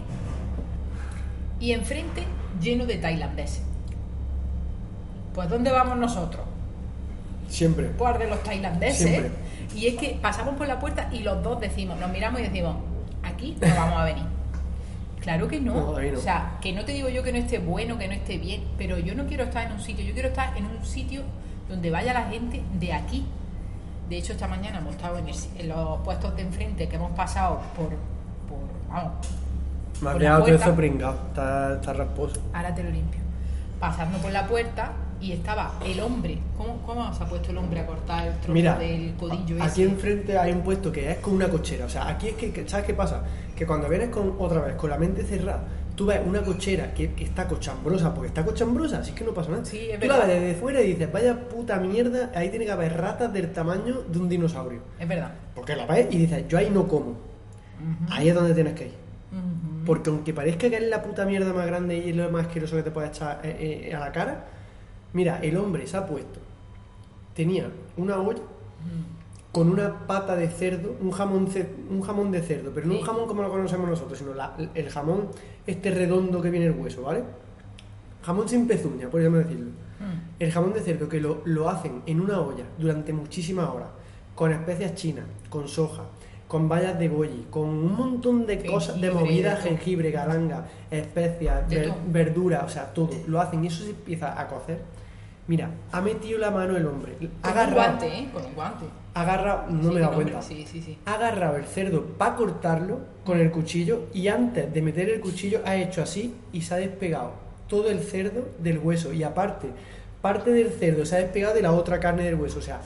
y 1.59 1.73
enfrente 1.73 2.23
lleno 2.61 2.87
de 2.87 2.97
tailandeses. 2.97 3.63
Pues 5.35 5.49
¿dónde 5.51 5.71
vamos 5.71 5.97
nosotros? 5.99 6.43
Siempre. 7.49 7.89
Pues 7.89 8.19
de 8.19 8.29
los 8.29 8.43
tailandeses. 8.43 9.09
Siempre. 9.09 9.31
Y 9.75 9.87
es 9.89 9.95
que 9.97 10.19
pasamos 10.23 10.55
por 10.57 10.67
la 10.67 10.79
puerta 10.81 11.09
y 11.13 11.19
los 11.21 11.43
dos 11.43 11.61
decimos, 11.61 11.99
nos 12.01 12.11
miramos 12.11 12.41
y 12.41 12.45
decimos, 12.45 12.77
aquí 13.41 13.57
no 13.61 13.75
vamos 13.75 13.99
a 14.01 14.05
venir. 14.05 14.25
Claro 15.21 15.49
que 15.49 15.61
no. 15.61 15.75
No, 15.75 15.97
ahí 15.97 16.11
no. 16.11 16.19
O 16.19 16.23
sea, 16.23 16.59
que 16.61 16.73
no 16.73 16.85
te 16.85 16.93
digo 16.93 17.09
yo 17.09 17.23
que 17.23 17.33
no 17.33 17.39
esté 17.39 17.59
bueno, 17.59 17.99
que 17.99 18.07
no 18.09 18.15
esté 18.15 18.39
bien, 18.39 18.63
pero 18.79 18.99
yo 18.99 19.15
no 19.15 19.27
quiero 19.27 19.45
estar 19.45 19.67
en 19.67 19.73
un 19.73 19.81
sitio, 19.81 20.05
yo 20.05 20.13
quiero 20.15 20.29
estar 20.29 20.57
en 20.57 20.65
un 20.67 20.85
sitio 20.85 21.23
donde 21.69 21.91
vaya 21.91 22.13
la 22.15 22.25
gente 22.25 22.63
de 22.79 22.93
aquí. 22.93 23.27
De 24.09 24.17
hecho, 24.19 24.33
esta 24.33 24.49
mañana 24.49 24.79
hemos 24.79 24.95
estado 24.97 25.19
en, 25.19 25.29
el- 25.29 25.37
en 25.59 25.69
los 25.69 26.01
puestos 26.01 26.35
de 26.37 26.43
enfrente 26.43 26.89
que 26.89 26.97
hemos 26.97 27.13
pasado 27.13 27.61
por, 27.77 27.89
por 28.49 28.59
vamos, 28.89 29.13
Me 30.01 30.27
ha 30.27 30.39
la 30.39 30.45
todo 30.45 30.55
eso 30.55 30.75
pringado. 30.75 31.19
Está, 31.29 31.75
está 31.75 31.93
rasposo. 31.93 32.41
ahora 32.55 32.75
te 32.75 32.83
lo 32.83 32.91
limpio. 32.91 33.21
Pasando 33.79 34.19
por 34.19 34.33
la 34.33 34.47
puerta 34.47 34.93
y 35.21 35.33
estaba 35.33 35.75
el 35.85 36.01
hombre. 36.01 36.39
¿Cómo, 36.57 36.83
cómo 36.87 37.13
se 37.13 37.23
ha 37.23 37.27
puesto 37.27 37.51
el 37.51 37.59
hombre 37.59 37.81
a 37.81 37.87
cortar 37.87 38.27
el 38.29 38.35
trozo 38.35 38.53
Mira, 38.53 38.79
del 38.79 39.15
codillo 39.15 39.63
aquí 39.63 39.83
ese? 39.83 39.91
enfrente 39.91 40.39
hay 40.39 40.53
un 40.53 40.63
puesto 40.63 40.91
que 40.91 41.11
es 41.11 41.19
con 41.19 41.35
una 41.35 41.49
cochera. 41.49 41.85
O 41.87 41.89
sea, 41.89 42.09
aquí 42.09 42.29
es 42.29 42.35
que, 42.35 42.69
¿sabes 42.69 42.87
qué 42.87 42.95
pasa? 42.95 43.23
Que 43.57 43.67
cuando 43.67 43.89
vienes 43.89 44.09
con 44.09 44.35
otra 44.39 44.61
vez, 44.63 44.75
con 44.77 44.91
la 44.91 44.97
mente 44.99 45.23
cerrada, 45.23 45.65
tú 45.95 46.07
ves 46.07 46.21
una 46.25 46.43
cochera 46.43 46.95
que, 46.95 47.13
que 47.13 47.25
está 47.25 47.47
cochambrosa, 47.47 48.15
porque 48.15 48.29
está 48.29 48.45
cochambrosa, 48.45 49.01
así 49.01 49.13
que 49.13 49.25
no 49.25 49.33
pasa 49.35 49.51
nada. 49.51 49.65
Sí, 49.65 49.91
es 49.91 50.01
tú 50.01 50.07
la 50.07 50.19
ves 50.19 50.29
desde 50.29 50.55
fuera 50.55 50.81
y 50.81 50.89
dices, 50.95 51.13
vaya 51.13 51.49
puta 51.49 51.77
mierda, 51.79 52.31
ahí 52.35 52.49
tiene 52.49 52.65
que 52.65 52.73
haber 52.73 52.97
ratas 52.97 53.33
del 53.33 53.53
tamaño 53.53 54.03
de 54.09 54.19
un 54.19 54.29
dinosaurio. 54.29 54.81
Es 54.99 55.07
verdad. 55.07 55.33
Porque 55.55 55.77
la 55.77 55.85
ves 55.87 56.07
y 56.11 56.19
dices, 56.19 56.49
yo 56.49 56.57
ahí 56.59 56.71
no 56.71 56.89
como. 56.89 57.17
Ahí 58.11 58.29
es 58.29 58.35
donde 58.35 58.55
tienes 58.55 58.75
que 58.75 58.87
ir. 58.87 58.95
Porque 59.87 60.11
aunque 60.11 60.35
parezca 60.35 60.69
que 60.69 60.77
es 60.77 60.83
la 60.83 61.03
puta 61.03 61.25
mierda 61.25 61.53
más 61.53 61.67
grande 61.67 61.97
y 61.99 62.11
es 62.11 62.17
lo 62.17 62.31
más 62.31 62.47
asqueroso 62.47 62.77
que 62.77 62.83
te 62.83 62.91
puede 62.91 63.09
echar 63.09 63.41
eh, 63.43 63.89
eh, 63.89 63.95
a 63.95 64.01
la 64.01 64.13
cara, 64.13 64.45
mira, 65.13 65.41
el 65.43 65.57
hombre 65.57 65.87
se 65.87 65.97
ha 65.97 66.07
puesto, 66.07 66.39
tenía 67.35 67.71
una 67.97 68.19
olla 68.19 68.41
con 69.53 69.69
una 69.69 70.07
pata 70.07 70.37
de 70.37 70.49
cerdo, 70.49 70.95
un 71.01 71.11
jamón, 71.11 71.49
un 71.91 72.01
jamón 72.03 72.31
de 72.31 72.41
cerdo, 72.41 72.71
pero 72.75 72.87
no 72.87 72.95
un 72.95 73.01
jamón 73.03 73.27
como 73.27 73.43
lo 73.43 73.51
conocemos 73.51 73.89
nosotros, 73.89 74.17
sino 74.19 74.33
la- 74.35 74.55
el 74.75 74.89
jamón 74.91 75.29
este 75.67 75.91
redondo 75.91 76.41
que 76.41 76.51
viene 76.51 76.67
el 76.67 76.73
hueso, 76.73 77.03
¿vale? 77.03 77.25
Jamón 78.23 78.49
sin 78.49 78.69
pezuña, 78.69 79.09
podríamos 79.09 79.41
decirlo. 79.41 79.71
Mm. 79.71 80.43
El 80.43 80.53
jamón 80.53 80.73
de 80.73 80.81
cerdo 80.81 81.09
que 81.09 81.21
lo, 81.21 81.43
lo 81.45 81.69
hacen 81.69 82.03
en 82.07 82.21
una 82.21 82.41
olla 82.41 82.65
durante 82.79 83.13
muchísimas 83.13 83.69
horas, 83.69 83.89
con 84.35 84.53
especias 84.53 84.95
chinas, 84.95 85.25
con 85.49 85.67
soja, 85.69 86.05
con 86.47 86.69
bayas 86.69 86.99
de 86.99 87.09
goji, 87.09 87.47
con 87.51 87.69
un 87.69 87.95
montón 87.97 88.47
de 88.47 88.65
cosas, 88.65 89.01
de 89.01 89.09
movidas, 89.11 89.61
jengibre, 89.69 90.11
galanga, 90.11 90.67
especias, 90.91 91.69
ver- 91.69 91.93
verduras, 92.09 92.65
o 92.65 92.69
sea, 92.69 92.93
todo. 92.93 93.11
Lo 93.27 93.41
hacen 93.41 93.65
y 93.65 93.67
eso 93.69 93.83
se 93.85 93.91
empieza 93.91 94.41
a 94.41 94.47
cocer. 94.49 94.81
Mira, 95.51 95.69
ha 95.91 96.01
metido 96.01 96.39
la 96.39 96.53
mano 96.53 96.77
el 96.77 96.87
hombre, 96.87 97.17
ha 97.43 97.53
Con 97.53 97.65
un 97.67 97.75
guante, 97.75 98.07
¿eh? 98.07 98.29
Con 98.33 98.45
un 98.45 98.55
guante. 98.55 98.85
ha 99.15 99.21
agarrado, 99.23 99.65
no 99.69 99.89
Sí, 99.89 99.95
me 99.97 100.03
hombre, 100.05 100.15
cuenta, 100.15 100.43
Sí, 100.43 100.65
sí, 100.71 100.81
sí. 100.81 100.97
ha 101.05 101.15
agarrado 101.15 101.57
el 101.57 101.65
cerdo 101.65 102.05
para 102.05 102.37
cortarlo 102.37 103.01
con 103.25 103.37
el 103.41 103.51
cuchillo 103.51 104.03
y 104.15 104.29
antes 104.29 104.73
de 104.73 104.81
meter 104.81 105.09
el 105.11 105.19
cuchillo 105.21 105.61
ha 105.67 105.75
hecho 105.75 106.05
así 106.05 106.37
y 106.53 106.63
se 106.63 106.75
ha 106.75 106.77
despegado 106.77 107.33
todo 107.67 107.91
el 107.91 107.99
cerdo 107.99 108.47
del 108.61 108.79
hueso 108.79 109.13
y 109.13 109.25
aparte 109.25 109.71
parte 110.23 110.53
del 110.53 110.71
cerdo 110.71 111.05
se 111.05 111.17
ha 111.17 111.19
despegado 111.19 111.53
de 111.55 111.63
la 111.63 111.73
otra 111.73 111.99
carne 111.99 112.23
del 112.23 112.37
hueso, 112.37 112.61
o 112.61 112.63
sea, 112.63 112.79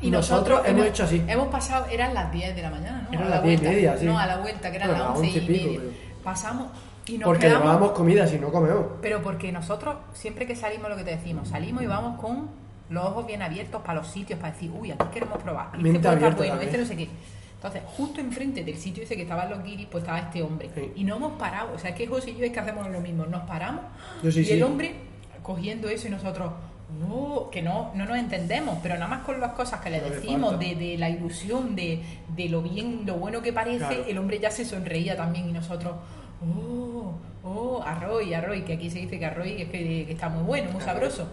y 0.00 0.08
nosotros, 0.08 0.60
hemos 0.64 0.86
hecho 0.86 1.02
así. 1.02 1.20
Hemos 1.26 1.48
pasado, 1.48 1.86
eran 1.90 2.14
las 2.14 2.30
10 2.30 2.54
de 2.54 2.62
la 2.62 2.70
mañana, 2.70 3.02
¿no? 3.10 3.14
Eran 3.14 3.26
A 3.26 3.30
la 3.30 3.34
las 3.36 3.44
10 3.44 3.54
y 3.60 3.64
vuelta. 3.64 3.76
media, 3.76 3.98
sí. 3.98 4.04
No, 4.06 4.16
a 4.16 4.26
la 4.26 4.36
vuelta, 4.38 4.70
que 4.70 4.76
eran 4.76 4.90
las 4.92 5.00
las 5.00 5.08
11 5.08 5.24
y 5.26 5.28
11 5.30 5.38
y 5.38 5.46
pico, 5.48 5.66
media. 5.66 5.80
pero- 5.80 6.22
Pasamos 6.22 6.68
y 7.06 7.18
nos 7.18 7.24
Porque 7.26 7.46
quedamos... 7.46 7.62
llevábamos 7.62 7.92
comida, 7.92 8.26
si 8.26 8.38
no 8.38 8.50
comemos. 8.50 8.84
Pero 9.02 9.22
porque 9.22 9.52
nosotros, 9.52 9.96
siempre 10.12 10.46
que 10.46 10.56
salimos, 10.56 10.88
lo 10.90 10.96
que 10.96 11.04
te 11.04 11.10
decimos, 11.10 11.48
salimos 11.48 11.82
y 11.82 11.86
vamos 11.86 12.20
con 12.20 12.48
los 12.90 13.04
ojos 13.04 13.26
bien 13.26 13.42
abiertos 13.42 13.82
para 13.82 13.94
los 14.00 14.08
sitios, 14.08 14.38
para 14.38 14.52
decir, 14.52 14.70
uy, 14.70 14.90
aquí 14.90 15.04
queremos 15.12 15.42
probar. 15.42 15.66
Este 15.72 15.78
Mente 15.82 15.98
puede 15.98 15.98
estar 15.98 16.12
abierta 16.14 16.38
bueno, 16.54 16.60
este 16.62 16.78
no 16.78 16.84
sé 16.84 16.96
qué. 16.96 17.08
Entonces, 17.56 17.82
justo 17.96 18.20
enfrente 18.20 18.62
del 18.64 18.76
sitio 18.76 19.02
ese 19.02 19.16
que 19.16 19.22
estaban 19.22 19.48
los 19.50 19.62
guiris, 19.64 19.86
pues 19.90 20.02
estaba 20.02 20.18
este 20.20 20.42
hombre. 20.42 20.70
Sí. 20.74 20.92
Y 20.96 21.04
no 21.04 21.16
hemos 21.16 21.32
parado. 21.32 21.72
O 21.74 21.78
sea, 21.78 21.94
que 21.94 22.06
José 22.06 22.30
y 22.32 22.36
yo 22.36 22.44
es 22.44 22.52
que 22.52 22.60
hacemos 22.60 22.88
lo 22.88 23.00
mismo. 23.00 23.24
Nos 23.26 23.42
paramos 23.42 23.82
Yo 24.22 24.30
sí, 24.30 24.40
y 24.40 24.44
sí. 24.44 24.52
el 24.52 24.62
hombre 24.62 24.94
cogiendo 25.42 25.88
eso 25.88 26.06
y 26.06 26.10
nosotros, 26.10 26.52
oh, 27.10 27.48
que 27.50 27.62
no, 27.62 27.92
no 27.94 28.04
nos 28.04 28.18
entendemos, 28.18 28.78
pero 28.82 28.94
nada 28.96 29.08
más 29.08 29.24
con 29.24 29.40
las 29.40 29.52
cosas 29.52 29.80
que 29.80 29.90
le 29.90 30.00
No 30.00 30.08
decimos, 30.10 30.58
de, 30.58 30.74
de 30.74 30.98
la 30.98 31.08
ilusión, 31.08 31.74
de, 31.74 32.02
de 32.36 32.48
lo 32.48 32.62
bien, 32.62 33.02
lo 33.06 33.14
bueno 33.14 33.40
que 33.42 33.52
parece, 33.52 33.78
Claro. 33.78 34.04
el 34.06 34.18
hombre 34.18 34.38
ya 34.38 34.50
se 34.50 34.64
sonreía 34.64 35.16
también 35.16 35.48
y 35.48 35.52
nosotros, 35.52 35.94
oh, 36.42 37.14
oh, 37.44 37.82
arroy, 37.84 38.34
arroy, 38.34 38.62
que 38.62 38.74
aquí 38.74 38.90
se 38.90 38.98
dice 39.00 39.18
que 39.18 39.26
arroy 39.26 39.62
es 39.62 39.68
que, 39.68 40.04
que 40.06 40.12
está 40.12 40.28
muy 40.28 40.44
bueno, 40.44 40.70
muy 40.72 40.82
sabroso. 40.82 41.26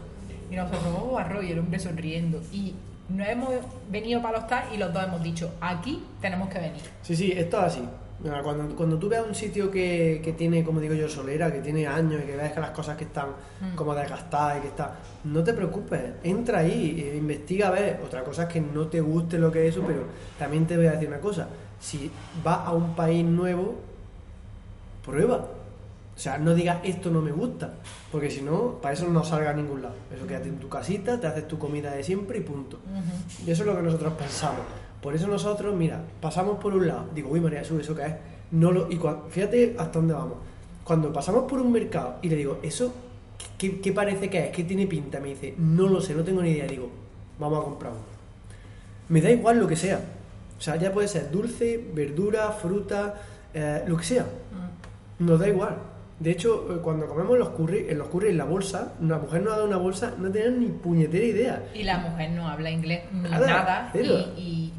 Y 0.51 0.55
nosotros, 0.55 0.83
oh, 1.01 1.17
arroy, 1.17 1.51
el 1.51 1.59
hombre 1.59 1.79
sonriendo. 1.79 2.41
Y 2.51 2.73
nos 3.09 3.27
hemos 3.27 3.49
venido 3.89 4.21
para 4.21 4.39
los 4.39 4.47
TAS 4.47 4.65
y 4.73 4.77
los 4.77 4.93
dos 4.93 5.03
hemos 5.03 5.23
dicho, 5.23 5.51
aquí 5.61 6.03
tenemos 6.21 6.49
que 6.49 6.59
venir. 6.59 6.81
Sí, 7.01 7.15
sí, 7.15 7.31
esto 7.31 7.57
es 7.59 7.63
así. 7.63 7.83
Cuando, 8.41 8.73
cuando 8.77 8.97
tú 8.97 9.09
veas 9.09 9.25
un 9.27 9.35
sitio 9.35 9.69
que, 9.69 10.21
que 10.23 10.31
tiene, 10.31 10.63
como 10.63 10.79
digo 10.79 10.93
yo, 10.93 11.09
solera, 11.09 11.51
que 11.51 11.59
tiene 11.59 11.85
años 11.87 12.21
y 12.23 12.27
que 12.27 12.37
ves 12.37 12.53
que 12.53 12.61
las 12.61 12.69
cosas 12.69 12.95
que 12.95 13.03
están 13.03 13.27
Mm. 13.59 13.75
como 13.75 13.93
desgastadas 13.95 14.57
y 14.57 14.61
que 14.61 14.67
está, 14.67 14.95
no 15.23 15.43
te 15.43 15.53
preocupes, 15.53 16.01
entra 16.23 16.59
ahí, 16.59 17.09
e 17.11 17.17
investiga 17.17 17.67
a 17.69 17.71
ver. 17.71 17.99
Otra 18.05 18.23
cosa 18.23 18.43
es 18.43 18.49
que 18.49 18.61
no 18.61 18.87
te 18.87 18.99
guste 19.01 19.37
lo 19.37 19.51
que 19.51 19.67
es 19.67 19.75
eso, 19.75 19.83
pero 19.85 20.03
también 20.37 20.65
te 20.65 20.75
voy 20.75 20.87
a 20.87 20.91
decir 20.91 21.07
una 21.07 21.19
cosa. 21.19 21.47
Si 21.79 22.11
vas 22.43 22.59
a 22.65 22.71
un 22.71 22.95
país 22.95 23.25
nuevo, 23.25 23.75
prueba. 25.03 25.47
O 26.15 26.19
sea, 26.19 26.37
no 26.37 26.53
digas 26.53 26.77
esto 26.83 27.09
no 27.09 27.21
me 27.21 27.31
gusta, 27.31 27.73
porque 28.11 28.29
si 28.29 28.41
no, 28.41 28.79
para 28.81 28.93
eso 28.93 29.07
no 29.07 29.23
salga 29.23 29.49
a 29.49 29.53
ningún 29.53 29.81
lado. 29.81 29.95
Eso 30.15 30.27
quédate 30.27 30.49
en 30.49 30.59
tu 30.59 30.69
casita, 30.69 31.19
te 31.19 31.25
haces 31.25 31.47
tu 31.47 31.57
comida 31.57 31.91
de 31.91 32.03
siempre 32.03 32.37
y 32.37 32.41
punto. 32.41 32.79
Y 33.45 33.49
eso 33.49 33.63
es 33.63 33.67
lo 33.67 33.75
que 33.75 33.81
nosotros 33.81 34.13
pensamos. 34.13 34.61
Por 35.01 35.15
eso 35.15 35.27
nosotros, 35.27 35.75
mira, 35.75 36.01
pasamos 36.21 36.59
por 36.59 36.73
un 36.73 36.87
lado, 36.87 37.07
digo, 37.13 37.29
uy 37.29 37.41
María 37.41 37.59
Jesús, 37.59 37.81
¿eso 37.81 37.95
qué 37.95 38.05
es? 38.05 38.13
No 38.51 38.71
lo, 38.71 38.89
y 38.91 38.99
fíjate 39.29 39.75
hasta 39.77 39.99
dónde 39.99 40.13
vamos. 40.13 40.37
Cuando 40.83 41.11
pasamos 41.11 41.43
por 41.49 41.59
un 41.59 41.71
mercado 41.71 42.19
y 42.21 42.29
le 42.29 42.35
digo, 42.35 42.59
¿eso 42.61 42.93
qué, 43.57 43.81
qué 43.81 43.91
parece 43.91 44.29
que 44.29 44.45
es? 44.45 44.51
¿Qué 44.51 44.63
tiene 44.63 44.85
pinta? 44.85 45.19
Me 45.19 45.29
dice, 45.29 45.55
no 45.57 45.87
lo 45.87 45.99
sé, 45.99 46.13
no 46.13 46.23
tengo 46.23 46.43
ni 46.43 46.51
idea. 46.51 46.67
Digo, 46.67 46.89
vamos 47.39 47.59
a 47.59 47.63
comprar 47.63 47.91
uno. 47.91 48.01
Me 49.09 49.19
da 49.19 49.31
igual 49.31 49.59
lo 49.59 49.67
que 49.67 49.75
sea. 49.75 49.99
O 50.57 50.61
sea, 50.61 50.75
ya 50.75 50.93
puede 50.93 51.07
ser 51.07 51.31
dulce, 51.31 51.83
verdura, 51.93 52.51
fruta, 52.51 53.15
eh, 53.53 53.83
lo 53.87 53.97
que 53.97 54.03
sea. 54.03 54.23
Mm. 54.23 54.72
Nos 55.25 55.39
da 55.39 55.47
igual. 55.47 55.77
De 56.19 56.31
hecho, 56.31 56.67
eh, 56.69 56.77
cuando 56.81 57.07
comemos 57.07 57.37
los 57.37 57.49
curry, 57.49 57.87
en 57.89 57.97
los 57.97 58.07
curry 58.07 58.29
en 58.29 58.37
la 58.37 58.45
bolsa, 58.45 58.93
una 59.01 59.17
mujer 59.17 59.41
nos 59.41 59.53
ha 59.53 59.55
dado 59.57 59.67
una 59.67 59.77
bolsa, 59.77 60.13
no 60.17 60.29
tenemos 60.31 60.59
ni 60.59 60.67
puñetera 60.67 61.25
idea. 61.25 61.63
Y 61.73 61.83
la 61.83 61.97
mujer 61.97 62.31
no 62.31 62.47
habla 62.47 62.69
inglés 62.69 63.03
ni 63.11 63.21
Nada, 63.29 63.47
nada. 63.47 63.89
cero. 63.91 64.13
y, 64.37 64.41
y- 64.41 64.73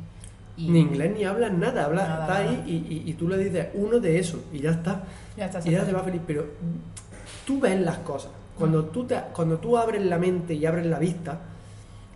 y- 0.57 0.71
Ni 0.71 0.79
inglés 0.81 1.13
ni 1.17 1.25
hablas 1.25 1.53
nada, 1.53 1.85
habla, 1.87 2.07
Nada, 2.09 2.21
está 2.23 2.37
ahí 2.39 2.63
y, 3.05 3.11
y- 3.11 3.15
tú 3.15 3.29
le 3.29 3.37
dices 3.39 3.67
uno 3.75 3.99
de 3.99 4.19
esos 4.19 4.41
y 4.53 4.61
ya 4.61 4.71
está. 4.71 5.03
Ya 5.37 5.47
está, 5.47 5.61
y 5.69 5.73
ya 5.73 5.85
se 5.85 5.93
va 5.93 6.03
feliz. 6.05 6.21
Pero 6.27 6.47
tú 7.47 7.59
ves 7.61 7.79
las 7.81 7.99
cosas. 7.99 8.31
Cuando 8.57 8.85
tú, 8.85 9.05
te, 9.05 9.21
cuando 9.35 9.59
tú 9.59 9.77
abres 9.77 10.03
la 10.05 10.17
mente 10.17 10.55
y 10.55 10.65
abres 10.65 10.87
la 10.87 11.01
vista, 11.01 11.41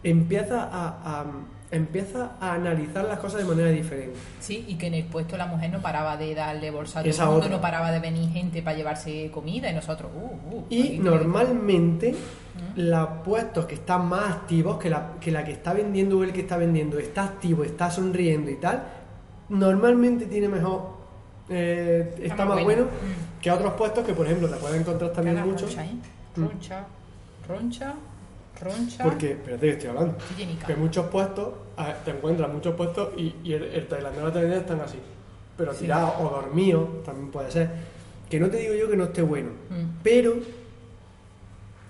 empiezas 0.04 0.68
a, 0.72 0.88
a- 1.20 1.24
empiezas 1.70 2.30
a 2.40 2.54
analizar 2.54 3.04
las 3.04 3.18
cosas 3.18 3.40
de 3.42 3.44
manera 3.46 3.68
diferente. 3.70 4.18
Sí, 4.40 4.64
y 4.68 4.76
que 4.76 4.86
en 4.86 4.94
el 4.94 5.04
puesto 5.04 5.36
la 5.36 5.46
mujer 5.46 5.70
no 5.70 5.80
paraba 5.80 6.16
de 6.16 6.34
darle 6.34 6.70
bolsa 6.70 7.00
a 7.00 7.02
todo 7.02 7.22
el 7.22 7.30
mundo, 7.30 7.48
no 7.50 7.60
paraba 7.60 7.90
de 7.90 8.00
venir 8.00 8.30
gente 8.30 8.62
para 8.62 8.76
llevarse 8.76 9.30
comida 9.30 9.70
y 9.70 9.74
nosotros, 9.74 10.10
uh, 10.14 10.56
uh. 10.56 10.66
Y 10.70 10.98
normalmente 10.98 12.14
los 12.76 13.08
puestos 13.24 13.66
que 13.66 13.74
están 13.74 14.06
más 14.08 14.30
activos, 14.30 14.78
que 14.78 14.88
la, 14.88 15.12
que 15.20 15.30
la 15.30 15.44
que 15.44 15.52
está 15.52 15.72
vendiendo 15.74 16.18
o 16.18 16.24
el 16.24 16.32
que 16.32 16.40
está 16.40 16.56
vendiendo 16.56 16.98
está 16.98 17.24
activo, 17.24 17.64
está 17.64 17.90
sonriendo 17.90 18.50
y 18.50 18.56
tal, 18.56 18.82
normalmente 19.50 20.26
tiene 20.26 20.48
mejor, 20.48 20.96
eh, 21.48 22.14
está, 22.22 22.44
más 22.44 22.56
más 22.56 22.64
bueno. 22.64 22.84
bueno, 22.84 22.98
Mm. 23.02 23.40
que 23.42 23.50
otros 23.50 23.72
puestos 23.74 24.04
que 24.06 24.12
por 24.14 24.26
ejemplo 24.26 24.48
te 24.48 24.56
puedes 24.56 24.80
encontrar 24.80 25.12
también 25.12 25.40
muchos. 25.46 25.74
roncha, 25.74 25.84
¿eh? 25.84 25.94
Mm. 26.36 26.42
Roncha, 26.44 26.84
roncha, 27.46 27.94
roncha. 28.60 29.04
Porque, 29.04 29.32
espérate 29.32 29.66
que 29.66 29.72
estoy 29.72 29.88
hablando, 29.90 30.16
que 30.66 30.76
muchos 30.76 31.06
puestos, 31.06 31.48
te 32.04 32.10
encuentras 32.10 32.52
muchos 32.52 32.74
puestos 32.74 33.10
y, 33.16 33.34
y 33.44 33.52
el, 33.54 33.62
el 33.64 33.86
tailandés 33.86 34.22
o 34.22 34.26
la 34.26 34.32
tailandesa 34.32 34.62
están 34.62 34.80
así, 34.80 34.98
pero 35.56 35.72
Sí. 35.72 35.80
tirados 35.80 36.12
o 36.20 36.28
dormidos, 36.28 37.02
también 37.04 37.30
puede 37.30 37.50
ser. 37.50 37.70
Que 38.28 38.38
no 38.38 38.48
te 38.50 38.58
digo 38.58 38.74
yo 38.74 38.90
que 38.90 38.96
no 38.96 39.04
esté 39.04 39.22
bueno, 39.22 39.50
Mm. 39.70 40.00
pero 40.02 40.34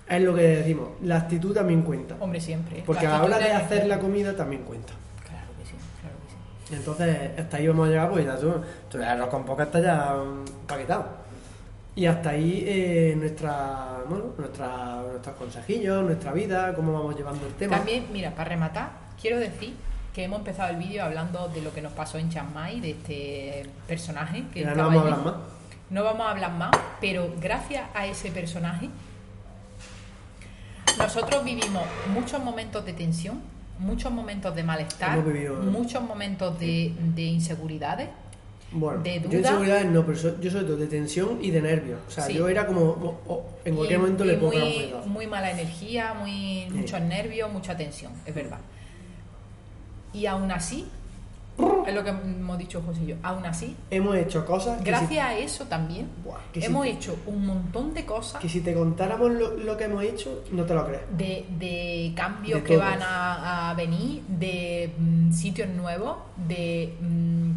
es 0.07 0.21
lo 0.23 0.33
que 0.33 0.41
decimos, 0.41 0.89
la 1.03 1.17
actitud 1.17 1.53
también 1.53 1.83
cuenta. 1.83 2.15
Hombre, 2.19 2.41
siempre. 2.41 2.83
Porque 2.85 3.05
a 3.05 3.11
La 3.19 3.23
hora 3.23 3.37
de 3.37 3.51
hacer 3.51 3.85
la 3.85 3.99
comida 3.99 4.35
también 4.35 4.63
cuenta. 4.63 4.93
Claro 5.27 5.47
que 5.59 5.65
sí, 5.65 5.75
claro 6.01 6.15
que 6.25 6.67
sí. 6.67 6.75
Entonces, 6.75 7.39
hasta 7.39 7.57
ahí 7.57 7.67
vamos 7.67 7.87
a 7.87 7.89
llegar, 7.91 8.09
pues 8.09 8.25
ya 8.25 8.35
tú, 8.37 8.51
tú 8.89 8.97
el 8.97 9.03
arroz 9.03 9.29
con 9.29 9.45
poca 9.45 9.63
está 9.63 9.79
ya 9.79 10.15
mm, 10.15 10.65
paquetado. 10.67 11.18
Y 11.95 12.05
hasta 12.05 12.29
ahí 12.29 12.63
eh, 12.65 13.15
nuestra, 13.17 14.03
bueno, 14.07 14.25
nuestra, 14.37 15.01
nuestros 15.11 15.35
consejillos, 15.35 16.03
nuestra 16.03 16.31
vida, 16.31 16.73
cómo 16.73 16.93
vamos 16.93 17.15
llevando 17.15 17.45
el 17.45 17.53
tema. 17.53 17.77
También, 17.77 18.05
mira, 18.13 18.31
para 18.31 18.49
rematar, 18.49 18.91
quiero 19.19 19.37
decir 19.39 19.73
que 20.13 20.23
hemos 20.23 20.39
empezado 20.39 20.69
el 20.69 20.77
vídeo 20.77 21.03
hablando 21.03 21.49
de 21.49 21.61
lo 21.61 21.73
que 21.73 21.81
nos 21.81 21.91
pasó 21.93 22.17
en 22.17 22.29
Chiang 22.29 22.53
Mai, 22.53 22.79
de 22.79 22.91
este 22.91 23.69
personaje 23.87 24.45
que 24.53 24.63
no 24.65 24.75
vamos 24.75 24.95
a 24.95 25.01
hablar 25.01 25.23
más. 25.23 25.35
No 25.89 26.03
vamos 26.03 26.27
a 26.27 26.31
hablar 26.31 26.51
más, 26.53 26.71
pero 27.01 27.33
gracias 27.41 27.83
a 27.95 28.05
ese 28.05 28.31
personaje, 28.31 28.89
nosotros 30.97 31.43
vivimos 31.43 31.83
muchos 32.13 32.43
momentos 32.43 32.85
de 32.85 32.93
tensión, 32.93 33.41
muchos 33.79 34.11
momentos 34.11 34.55
de 34.55 34.63
malestar, 34.63 35.17
muchos 35.63 36.03
momentos 36.03 36.59
de, 36.59 36.93
de 37.15 37.21
inseguridades. 37.23 38.09
Bueno, 38.71 39.01
de 39.01 39.15
yo 39.21 39.27
duda. 39.29 39.37
inseguridades 39.39 39.85
no, 39.87 40.05
pero 40.05 40.17
so- 40.17 40.39
yo 40.39 40.51
sobre 40.51 40.65
todo 40.65 40.77
de 40.77 40.87
tensión 40.87 41.39
y 41.41 41.49
de 41.51 41.61
nervios. 41.61 41.99
O 42.07 42.11
sea, 42.11 42.25
Sí. 42.25 42.33
yo 42.35 42.47
era 42.47 42.67
como, 42.67 43.17
en 43.65 43.75
cualquier 43.75 43.99
y- 43.99 44.01
momento 44.01 44.23
y 44.25 44.27
le 44.27 44.33
puedo 44.35 44.59
muy, 44.65 44.93
muy 45.07 45.27
mala 45.27 45.51
energía, 45.51 46.13
muy, 46.13 46.65
Sí. 46.67 46.73
muchos 46.73 47.01
nervios, 47.01 47.51
mucha 47.51 47.75
tensión, 47.75 48.11
es 48.25 48.35
verdad. 48.35 48.59
Y 50.13 50.25
aún 50.25 50.51
así, 50.51 50.85
es 51.85 51.93
lo 51.93 52.03
que 52.03 52.09
hemos 52.11 52.57
dicho 52.57 52.81
José 52.85 53.01
y 53.03 53.07
yo, 53.07 53.15
aún 53.21 53.45
así, 53.45 53.75
Hemos 53.91 54.15
hecho 54.15 54.45
cosas 54.45 54.77
que, 54.81 54.85
gracias 54.91 55.25
a 55.25 55.35
eso 55.37 55.65
también, 55.65 56.07
Buah, 56.23 56.37
que 56.53 56.61
si- 56.61 56.67
hemos 56.67 56.85
hecho 56.85 57.17
un 57.25 57.45
montón 57.45 57.93
de 57.93 58.05
cosas 58.05 58.39
que 58.41 58.47
si 58.49 58.61
te 58.61 58.73
contáramos 58.73 59.31
lo, 59.31 59.55
lo 59.57 59.75
que 59.77 59.83
hemos 59.85 60.03
hecho, 60.03 60.43
no 60.51 60.63
te 60.63 60.73
lo 60.73 60.85
crees. 60.85 61.01
de, 61.17 61.45
de 61.59 62.13
cambios 62.15 62.61
De 62.61 62.67
que 62.67 62.77
van 62.77 63.01
a, 63.01 63.71
a 63.71 63.73
venir, 63.73 64.21
de 64.27 64.93
mm, 64.97 65.31
sitios 65.33 65.67
nuevos, 65.69 66.17
de 66.47 66.93
mm, 67.01 67.51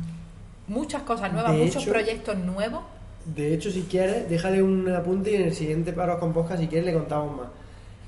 muchas 0.73 1.03
cosas 1.03 1.33
nuevas, 1.33 1.53
De 1.53 1.59
muchos 1.65 1.83
hecho- 1.83 1.93
proyectos 1.93 2.37
nuevos. 2.39 2.81
De 3.25 3.55
hecho, 3.55 3.71
si 3.71 3.83
quieres, 3.83 4.29
déjale 4.29 4.63
un 4.63 4.89
apunte 4.93 5.31
y 5.31 5.37
en 5.37 5.43
el 5.43 5.55
siguiente 5.55 5.93
paro 5.93 6.19
con 6.19 6.33
podcast, 6.33 6.61
si 6.61 6.67
quieres, 6.69 6.87
le 6.87 6.93
contamos 6.95 7.37
más. 7.37 7.47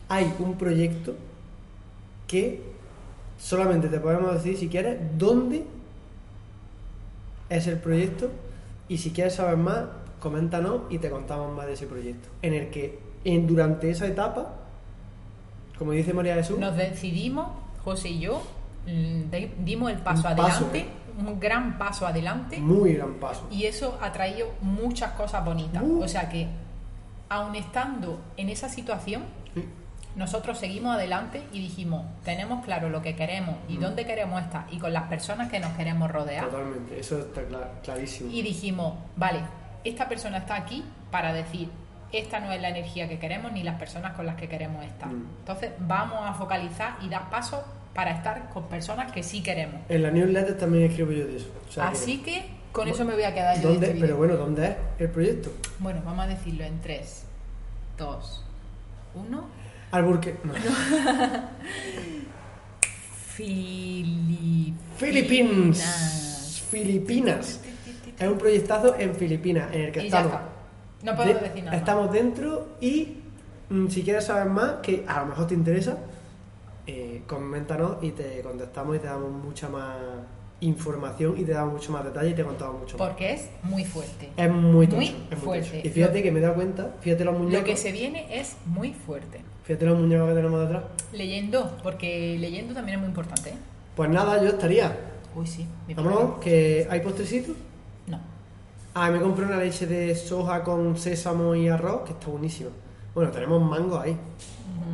Hay 0.09 0.33
un 0.40 0.55
proyecto 0.59 1.14
que 2.27 2.61
solamente 3.38 3.88
te 3.88 4.00
podemos 4.00 4.33
decir, 4.35 4.57
si 4.57 4.68
quieres, 4.68 4.98
dónde 5.16 5.64
es 7.48 7.66
el 7.66 7.79
proyecto 7.79 8.31
y 8.88 8.98
si 8.98 9.11
quieres 9.11 9.35
saber 9.35 9.57
más, 9.57 9.85
coméntanos 10.20 10.83
y 10.90 10.98
te 10.98 11.11
contamos 11.11 11.55
más 11.55 11.66
de 11.66 11.74
ese 11.74 11.87
proyecto. 11.87 12.29
En 12.42 12.55
el 12.55 12.70
que 12.70 12.98
en, 13.24 13.46
durante 13.46 13.90
esa 13.90 14.07
etapa, 14.07 14.55
como 15.79 15.92
dice 15.92 16.12
María 16.12 16.35
Jesús, 16.35 16.59
Nos 16.59 16.77
decidimos, 16.77 17.48
José 17.85 18.09
y 18.11 18.20
yo, 18.20 18.42
mm, 18.87 19.64
dimos 19.64 19.90
el 19.92 19.98
paso, 19.98 20.27
adelante, 20.29 20.87
un 21.18 21.38
gran 21.40 21.79
paso 21.79 22.07
adelante. 22.07 22.59
muy 22.59 22.94
gran 22.94 23.14
paso. 23.14 23.46
Y 23.50 23.64
eso 23.64 23.98
ha 24.03 24.12
traído 24.12 24.48
muchas 24.61 25.12
cosas 25.12 25.44
bonitas. 25.44 25.83
Uh. 25.85 26.03
O 26.03 26.09
sea 26.09 26.29
que, 26.29 26.48
aun 27.29 27.55
estando 27.57 28.20
en 28.37 28.48
esa 28.48 28.68
situación, 28.68 29.22
nosotros 30.16 30.59
seguimos 30.59 30.94
adelante 30.94 31.42
y 31.53 31.61
dijimos, 31.61 32.05
tenemos 32.24 32.64
claro 32.64 32.88
lo 32.88 33.03
que 33.03 33.16
queremos 33.16 33.57
y 33.68 33.79
Mm. 33.79 33.81
dónde 33.81 34.07
queremos 34.07 34.40
estar 34.42 34.66
y 34.70 34.79
con 34.79 34.92
las 34.92 35.05
personas 35.05 35.50
que 35.50 35.59
nos 35.59 35.72
queremos 35.72 36.09
rodear. 36.11 36.44
Totalmente, 36.46 37.00
eso 37.00 37.18
está 37.18 37.42
clar- 37.42 37.81
clarísimo. 37.83 38.31
Y 38.33 38.42
dijimos, 38.42 38.94
vale, 39.16 39.40
esta 39.83 40.09
persona 40.09 40.38
está 40.38 40.55
aquí 40.55 40.85
para 41.11 41.33
decir, 41.33 41.68
esta 42.12 42.38
no 42.38 42.53
es 42.53 42.62
la 42.62 42.68
energía 42.68 43.09
que 43.09 43.18
queremos 43.18 43.50
ni 43.50 43.64
las 43.64 43.77
personas 43.77 44.12
con 44.12 44.24
las 44.27 44.37
que 44.37 44.48
queremos 44.48 44.85
estar. 44.85 45.09
Mm. 45.09 45.27
Entonces 45.40 45.72
vamos 45.81 46.20
a 46.22 46.33
focalizar 46.35 46.96
y 47.03 47.09
dar 47.09 47.29
pasos 47.29 47.61
para 47.94 48.10
estar 48.12 48.50
con 48.50 48.64
personas 48.68 49.12
que 49.12 49.22
sí 49.22 49.42
queremos. 49.42 49.80
En 49.88 50.02
la 50.02 50.10
newsletter 50.10 50.56
también 50.58 50.84
escribo 50.90 51.12
yo 51.12 51.26
de 51.26 51.36
eso. 51.36 51.46
o 51.68 51.72
sea 51.72 51.84
que- 51.84 51.90
Así 51.96 52.18
que 52.22 52.44
con 52.72 52.88
eso 52.88 53.04
me 53.04 53.14
voy 53.14 53.22
a 53.22 53.32
quedar 53.34 53.56
yo 53.56 53.68
de 53.68 53.68
¿Dónde? 53.74 53.86
este 53.88 54.00
pero 54.00 54.16
bueno, 54.16 54.36
¿dónde 54.36 54.66
es 54.66 54.76
el 54.98 55.08
proyecto? 55.10 55.52
Bueno, 55.78 56.02
vamos 56.04 56.24
a 56.24 56.28
decirlo 56.28 56.64
en 56.64 56.80
3, 56.80 57.24
2, 57.96 58.44
1. 59.14 59.44
Alburque. 59.92 60.34
No. 60.42 60.54
Filipinas. 64.96 66.62
Filipinas. 66.70 66.70
Filipinas. 66.70 67.60
Es 68.18 68.28
un 68.28 68.38
proyectazo 68.38 68.96
en 68.98 69.14
Filipinas, 69.14 69.72
en 69.72 69.80
el 69.82 69.92
que 69.92 70.00
Y 70.06 70.10
ya 70.10 70.18
estamos. 70.20 70.32
está. 70.32 70.48
No 71.02 71.16
podemos 71.16 71.42
de- 71.42 71.48
decir 71.48 71.64
nada. 71.64 71.76
Estamos 71.76 72.12
dentro 72.12 72.76
y 72.80 73.18
mm, 73.68 73.88
si 73.88 74.02
quieres 74.02 74.24
saber 74.24 74.46
más, 74.46 74.74
que 74.82 75.04
a 75.06 75.20
lo 75.20 75.26
mejor 75.26 75.46
te 75.46 75.54
interesa, 75.54 75.96
eh, 76.87 77.22
coméntanos 77.26 77.96
y 78.02 78.10
te 78.12 78.40
contestamos 78.42 78.96
y 78.96 78.98
te 78.98 79.06
damos 79.06 79.30
mucha 79.30 79.68
más 79.68 79.96
información 80.60 81.35
y 81.38 81.44
te 81.44 81.52
daba 81.52 81.70
mucho 81.70 81.92
más 81.92 82.04
detalle 82.04 82.30
y 82.30 82.35
te 82.35 82.44
contaba 82.44 82.72
mucho 82.72 82.96
más. 82.96 83.08
Porque 83.08 83.32
es 83.35 83.48
muy 83.62 83.85
fuerte. 83.85 84.30
Es 84.37 84.50
muy 84.50 84.87
tocho, 84.87 84.96
Muy 84.96 85.06
es 85.06 85.14
muy 85.30 85.37
fuerte. 85.38 85.76
tocho. 85.78 85.88
Y 85.88 85.90
fíjate 85.90 86.22
que 86.22 86.30
me 86.32 86.38
he 86.38 86.42
dado 86.42 86.54
cuenta, 86.54 86.94
fíjate 87.00 87.24
los 87.24 87.35
muñecos, 87.38 87.60
Lo 87.60 87.64
que 87.66 87.76
se 87.76 87.92
viene 87.92 88.26
es 88.30 88.56
muy 88.66 88.92
fuerte. 88.92 89.40
fíjate 89.64 89.85
los 89.87 89.98
muñecos 89.98 90.28
que 90.28 90.35
tenemos 90.35 90.60
detrás. 90.60 90.85
Leyendo, 91.12 91.76
porque 91.82 92.37
leyendo 92.38 92.72
también 92.74 92.96
es 92.96 93.00
muy 93.00 93.08
importante. 93.08 93.50
¿eh? 93.50 93.54
Pues 93.96 94.08
nada, 94.10 94.42
yo 94.42 94.48
estaría. 94.50 94.96
Uy, 95.35 95.46
sí. 95.46 95.66
Vámonos, 95.94 96.38
que 96.40 96.87
hay 96.88 97.00
postrecitos. 97.00 97.56
No. 98.06 98.20
Ah, 98.94 99.10
me 99.10 99.20
compré 99.20 99.44
una 99.44 99.56
leche 99.58 99.87
de 99.87 100.14
soja 100.14 100.62
con 100.62 100.96
sésamo 100.96 101.54
y 101.54 101.68
arroz, 101.68 102.02
que 102.04 102.12
está 102.12 102.28
buenísima. 102.28 102.70
Bueno, 103.14 103.30
tenemos 103.32 103.60
mango 103.60 103.98
ahí. 103.98 104.16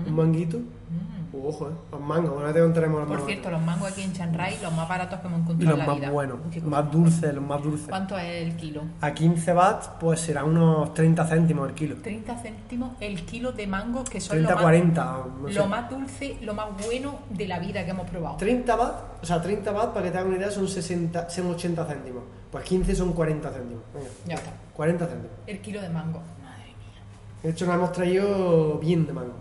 Un 0.07 0.15
manguito. 0.15 0.57
Mm. 0.59 1.20
Uh, 1.33 1.49
ojo, 1.49 1.69
eh. 1.69 1.73
Los 1.93 2.01
mangos, 2.01 2.35
bueno, 2.35 2.53
te 2.53 2.61
contaremos 2.61 2.99
los 3.01 3.07
Por 3.09 3.17
mangos. 3.19 3.31
cierto, 3.33 3.51
los 3.51 3.63
mangos 3.63 3.93
aquí 3.93 4.03
en 4.03 4.13
Chiang 4.13 4.35
Rai, 4.35 4.59
los 4.63 4.73
más 4.73 4.89
baratos 4.89 5.21
que 5.21 5.27
hemos 5.29 5.39
Y 5.39 5.43
encontrado 5.43 5.71
los 5.77 5.81
en 5.81 5.87
la 5.87 5.93
más 5.93 6.01
vida. 6.01 6.11
buenos, 6.11 6.39
más 6.65 6.91
dulces, 6.91 7.35
los 7.35 7.45
más 7.45 7.63
dulces. 7.63 7.89
¿Cuánto 7.89 8.19
es 8.19 8.43
el 8.47 8.57
kilo? 8.57 8.83
A 9.01 9.13
15 9.15 9.55
watts, 9.55 9.91
pues 10.01 10.21
será 10.21 10.45
unos 10.45 10.93
30 10.95 11.25
céntimos 11.27 11.69
el 11.69 11.75
kilo. 11.75 11.97
30 12.03 12.37
céntimos 12.39 12.91
el 13.01 13.25
kilo 13.25 13.53
de 13.53 13.67
mangos, 13.67 14.11
que 14.11 14.21
son 14.21 14.37
30, 14.39 14.51
lo, 14.51 14.57
más, 14.57 14.63
40, 14.63 15.05
no 15.43 15.49
sé. 15.49 15.55
lo 15.55 15.67
más 15.67 15.91
dulce, 15.91 16.37
lo 16.43 16.55
más 16.55 16.67
bueno 16.85 17.19
de 17.31 17.47
la 17.49 17.59
vida 17.61 17.85
que 17.85 17.91
hemos 17.93 18.11
probado. 18.11 18.37
30 18.37 18.77
watts, 18.77 18.97
o 19.23 19.27
sea, 19.27 19.41
30 19.41 19.71
watts, 19.73 19.89
para 19.93 20.07
que 20.07 20.11
te 20.11 20.19
hagas 20.19 20.29
una 20.29 20.37
idea, 20.39 20.51
son, 20.51 20.67
60, 20.67 21.31
son 21.31 21.47
80 21.51 21.85
céntimos. 21.85 22.23
Pues 22.51 22.65
15 22.65 22.95
son 22.97 23.13
40 23.13 23.51
céntimos. 23.51 23.83
Venga, 23.95 24.09
Ya 24.27 24.35
está. 24.35 24.51
40 24.75 25.07
céntimos. 25.07 25.37
El 25.47 25.61
kilo 25.61 25.81
de 25.81 25.89
mango. 25.91 26.19
Madre 26.43 26.65
mía. 26.67 27.03
De 27.45 27.51
hecho, 27.51 27.67
nos 27.67 27.77
hemos 27.77 27.93
traído 27.93 28.79
bien 28.79 29.07
de 29.07 29.13
mango. 29.13 29.35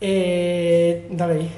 Eh, 0.00 1.08
dale 1.10 1.34
ahí. 1.34 1.50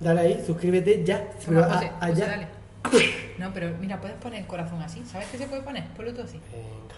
Dale 0.00 0.20
ahí, 0.20 0.42
suscríbete 0.44 1.04
ya. 1.04 1.30
Toma, 1.44 1.60
a- 1.60 2.08
José, 2.08 2.20
dale. 2.26 2.46
No, 3.38 3.52
pero 3.52 3.76
mira, 3.80 4.00
puedes 4.00 4.16
poner 4.18 4.40
el 4.40 4.46
corazón 4.46 4.80
así. 4.82 5.02
¿Sabes 5.04 5.28
qué 5.28 5.38
se 5.38 5.46
puede 5.48 5.62
poner? 5.62 5.84
Ponlo 5.96 6.14
tú 6.14 6.22
así. 6.22 6.38
Venga, 6.52 6.94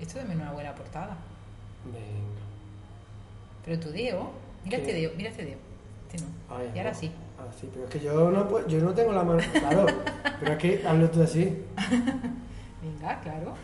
Esto 0.00 0.18
también 0.18 0.38
es 0.40 0.42
una 0.44 0.52
buena 0.52 0.74
portada. 0.74 1.16
venga. 1.86 2.42
Pero 3.64 3.80
tu 3.80 3.90
dedo, 3.90 4.30
mira 4.64 4.76
¿Qué? 4.78 4.82
este 4.82 4.92
dedo, 5.00 5.12
mira 5.16 5.30
este 5.30 5.44
dedo. 5.44 5.58
Este 6.10 6.24
no. 6.24 6.30
Ay, 6.54 6.70
y 6.74 6.78
ahora 6.78 6.92
no. 6.92 6.98
sí. 6.98 7.12
Ah, 7.38 7.44
sí, 7.58 7.68
pero 7.72 7.84
es 7.86 7.90
que 7.90 8.00
yo 8.00 8.30
no, 8.30 8.46
puedo- 8.48 8.66
yo 8.68 8.78
no 8.80 8.92
tengo 8.92 9.12
la 9.12 9.22
mano. 9.22 9.40
Claro, 9.52 9.86
pero 10.40 10.52
es 10.52 10.58
que 10.58 10.86
hazlo 10.86 11.10
tú 11.10 11.22
así. 11.22 11.62
Venga, 12.82 13.20
claro. 13.20 13.54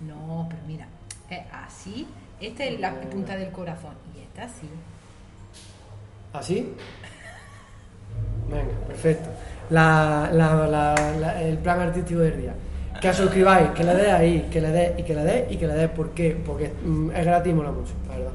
No, 0.00 0.46
pero 0.50 0.62
mira, 0.66 0.86
es 1.30 1.40
así. 1.52 2.06
Esta 2.40 2.64
es 2.64 2.78
la 2.80 2.92
punta 3.00 3.36
del 3.36 3.50
corazón 3.50 3.94
y 4.16 4.20
esta 4.22 4.44
así. 4.44 4.68
¿Así? 6.32 6.74
Venga, 8.48 8.86
perfecto. 8.86 9.28
La, 9.70 10.30
la- 10.32 10.66
la- 10.66 11.42
el 11.42 11.58
plan 11.58 11.80
artístico 11.80 12.20
del 12.20 12.40
día. 12.40 12.54
Que 13.00 13.12
suscribáis, 13.12 13.70
que 13.70 13.84
le 13.84 13.94
deis 13.94 14.08
ahí, 14.12 14.48
que 14.50 14.60
le 14.60 14.68
deis 14.70 14.90
y 14.98 15.02
que 15.04 15.14
le 15.14 15.22
deis 15.24 15.44
y 15.50 15.56
que 15.56 15.66
le 15.66 15.74
deis. 15.74 15.90
¿Por 15.90 16.10
qué? 16.10 16.30
Porque 16.44 16.72
mm, 16.84 17.10
es 17.12 17.24
gratis 17.26 17.52
y 17.52 17.54
mola 17.54 17.70
mucho, 17.70 17.92
la 18.08 18.16
verdad. 18.16 18.32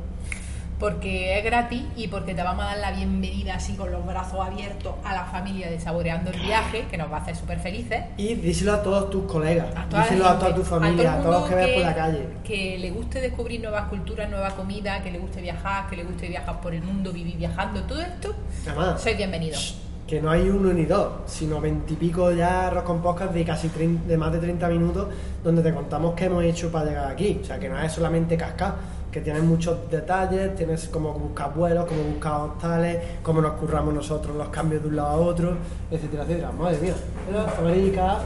Porque 0.84 1.40
es 1.40 1.46
gratis 1.46 1.82
y 1.96 2.10
porque 2.10 2.34
te 2.34 2.44
vamos 2.44 2.66
a 2.66 2.76
dar 2.76 2.78
la 2.80 2.92
bienvenida 2.92 3.56
así 3.56 3.74
con 3.76 3.90
los 3.90 4.06
brazos 4.06 4.46
abiertos 4.46 4.96
a 5.06 5.14
la 5.14 5.24
familia 5.24 5.72
de 5.72 5.80
Saboreando 5.80 6.30
el 6.30 6.42
Viaje, 6.42 6.88
que 6.92 6.98
nos 6.98 7.10
va 7.10 7.20
a 7.20 7.22
hacer 7.22 7.38
súper 7.38 7.58
felices. 7.60 8.04
Y 8.18 8.36
díselo 8.36 8.74
a 8.74 8.84
todos 8.84 9.10
tus 9.10 9.24
colegas, 9.24 9.68
A 9.78 9.86
díselo 9.86 10.28
a 10.28 10.38
toda 10.38 10.54
tu 10.54 10.62
familia, 10.62 11.14
a, 11.14 11.22
todo 11.22 11.24
todos 11.24 11.40
los 11.40 11.50
que 11.50 11.56
mundo 11.56 11.68
veas 11.68 11.78
por 11.78 11.90
la 11.90 11.96
calle. 11.96 12.28
Que 12.44 12.78
le 12.80 12.92
guste 12.92 13.22
descubrir 13.22 13.62
nuevas 13.62 13.88
culturas, 13.88 14.30
nueva 14.30 14.50
comida, 14.50 15.02
que 15.02 15.10
le 15.10 15.20
guste 15.20 15.40
viajar, 15.40 15.90
que 15.90 15.96
le 15.96 16.04
guste 16.04 16.28
viajar 16.28 16.60
por 16.60 16.74
el 16.74 16.84
mundo, 16.84 17.14
vivir 17.14 17.38
viajando, 17.38 17.82
todo 17.84 18.02
esto, 18.02 18.36
Además, 18.68 19.02
sois 19.02 19.16
bienvenidos. 19.16 19.80
que 20.06 20.22
no 20.22 20.32
hay 20.32 20.50
uno 20.50 20.74
ni 20.74 20.84
dos, 20.84 21.14
sino 21.28 21.62
veintipico 21.62 22.34
ya 22.34 22.68
arroz 22.68 22.84
con 22.84 23.02
podcast 23.02 23.34
de 23.34 23.46
casi 23.46 23.70
30 23.70 24.06
de 24.06 24.18
más 24.18 24.34
de 24.34 24.40
30 24.40 24.68
minutos 24.68 25.08
donde 25.42 25.64
te 25.64 25.74
contamos 25.74 26.14
qué 26.14 26.26
hemos 26.26 26.44
hecho 26.44 26.70
para 26.70 26.88
llegar 26.88 27.10
aquí. 27.10 27.40
O 27.42 27.46
sea, 27.46 27.58
que 27.58 27.70
no 27.70 27.82
es 27.82 27.90
solamente 27.90 28.36
cascar, 28.36 28.76
que 29.14 29.22
tienes 29.22 29.44
muchos 29.44 29.90
detalles, 29.92 30.56
tienes 30.56 30.90
cómo 30.90 31.14
buscar 31.14 31.54
vuelos, 31.54 31.86
cómo 31.86 32.02
buscar 32.04 32.34
hostales, 32.42 32.98
cómo 33.22 33.42
nos 33.42 33.54
curramos 33.54 33.94
nosotros 33.94 34.36
los 34.36 34.50
cambios 34.50 34.82
de 34.82 34.90
un 34.90 34.96
lado 34.98 35.10
a 35.10 35.16
otro, 35.18 35.56
etcétera, 35.92 36.24
etcétera. 36.24 36.52
Madre 36.52 36.80
mía, 36.80 36.94
mira, 37.30 37.46
América, 37.58 38.18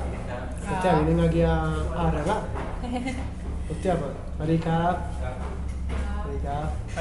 hostia, 0.74 0.94
vienen 1.00 1.26
aquí 1.28 1.42
a, 1.42 1.64
a 1.64 2.08
arreglar. 2.08 2.38
Hostia, 3.70 3.96
pues, 3.96 4.12
América, 4.40 4.98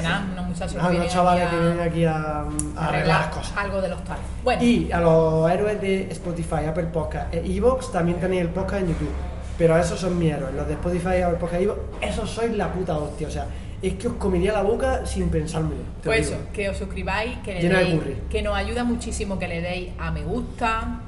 nada, 0.01 0.25
unos 0.33 0.45
muchachos 0.47 0.77
Ah, 0.79 0.89
unos 0.89 1.07
chavales 1.07 1.49
que 1.49 1.55
vienen 1.57 1.79
aquí 1.79 2.05
a, 2.05 2.43
a 2.75 2.87
arreglar 2.87 3.21
las 3.21 3.27
cosas. 3.35 3.53
algo 3.57 3.81
de 3.81 3.89
los 3.89 4.03
tales. 4.03 4.23
Bueno, 4.43 4.61
Y 4.63 4.91
a 4.91 4.99
los 4.99 5.49
héroes 5.49 5.79
de 5.81 6.11
Spotify, 6.11 6.65
Apple 6.67 6.87
Podcast 6.87 7.33
e 7.33 7.55
Evox 7.55 7.91
también 7.91 8.19
tenéis 8.19 8.41
el 8.41 8.49
podcast 8.49 8.81
en 8.83 8.89
YouTube. 8.89 9.11
Pero 9.57 9.75
esos 9.77 9.99
son 9.99 10.19
mis 10.19 10.31
héroes, 10.33 10.53
los 10.53 10.67
de 10.67 10.73
Spotify, 10.73 11.21
Apple 11.23 11.37
Podcast 11.39 11.61
e 11.61 11.63
Evox, 11.63 11.79
esos 12.01 12.29
sois 12.29 12.51
la 12.55 12.71
puta 12.71 12.97
hostia. 12.97 13.27
O 13.27 13.31
sea, 13.31 13.45
es 13.81 13.93
que 13.93 14.07
os 14.07 14.13
comería 14.15 14.53
la 14.53 14.61
boca 14.63 15.05
sin 15.05 15.29
pensármelo. 15.29 15.81
pues 16.03 16.27
eso, 16.27 16.37
que 16.53 16.69
os 16.69 16.77
suscribáis, 16.77 17.37
que 17.43 17.53
le 17.53 17.69
de 17.69 17.75
deis, 17.75 18.01
que 18.29 18.41
nos 18.41 18.55
ayuda 18.55 18.83
muchísimo 18.83 19.37
que 19.37 19.47
le 19.47 19.61
deis 19.61 19.91
a 19.99 20.09
me 20.11 20.23
gusta, 20.23 21.01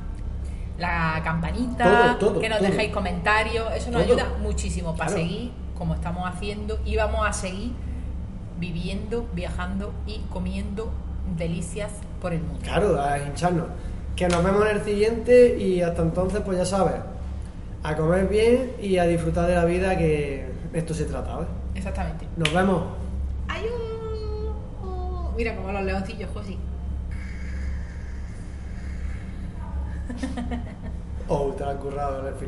la 0.77 1.19
campanita, 1.23 2.15
Todo, 2.19 2.29
todo, 2.31 2.39
que 2.41 2.47
nos 2.49 2.59
todo. 2.59 2.69
dejéis 2.69 2.91
comentarios, 2.93 3.65
eso 3.75 3.89
nos 3.91 4.03
ayuda 4.03 4.27
muchísimo 4.41 4.95
para 4.95 5.09
Claro. 5.11 5.23
seguir 5.23 5.51
como 5.77 5.95
estamos 5.95 6.27
haciendo 6.29 6.79
y 6.85 6.95
vamos 6.95 7.27
a 7.27 7.33
seguir 7.33 7.71
viviendo, 8.59 9.27
viajando 9.33 9.93
y 10.05 10.19
comiendo 10.31 10.91
delicias 11.37 11.91
por 12.21 12.33
el 12.33 12.41
mundo. 12.41 12.59
Claro, 12.63 13.01
a 13.01 13.17
hincharnos. 13.19 13.65
Que 14.15 14.27
nos 14.27 14.43
vemos 14.43 14.65
en 14.69 14.77
el 14.77 14.83
siguiente 14.83 15.57
y 15.57 15.81
hasta 15.81 16.01
entonces, 16.01 16.41
pues 16.45 16.57
ya 16.57 16.65
sabes, 16.65 16.95
a 17.83 17.95
comer 17.95 18.27
bien 18.27 18.71
y 18.81 18.97
a 18.97 19.05
disfrutar 19.05 19.47
de 19.47 19.55
la 19.55 19.63
vida 19.65 19.97
que 19.97 20.45
esto 20.73 20.93
se 20.93 21.05
trata, 21.05 21.35
¿vale? 21.35 21.47
Exactamente. 21.75 22.27
Nos 22.37 22.53
vemos. 22.53 22.83
¡Ayú! 23.47 23.69
Mira 25.35 25.55
como 25.55 25.71
los 25.71 25.83
leoncillos, 25.83 26.29
Josi. 26.33 26.57
Oh, 31.27 31.53
te 31.57 31.63
la 31.63 31.71
has 31.71 31.77
currado 31.77 32.19
en 32.21 32.25
el 32.27 32.33
final. 32.33 32.47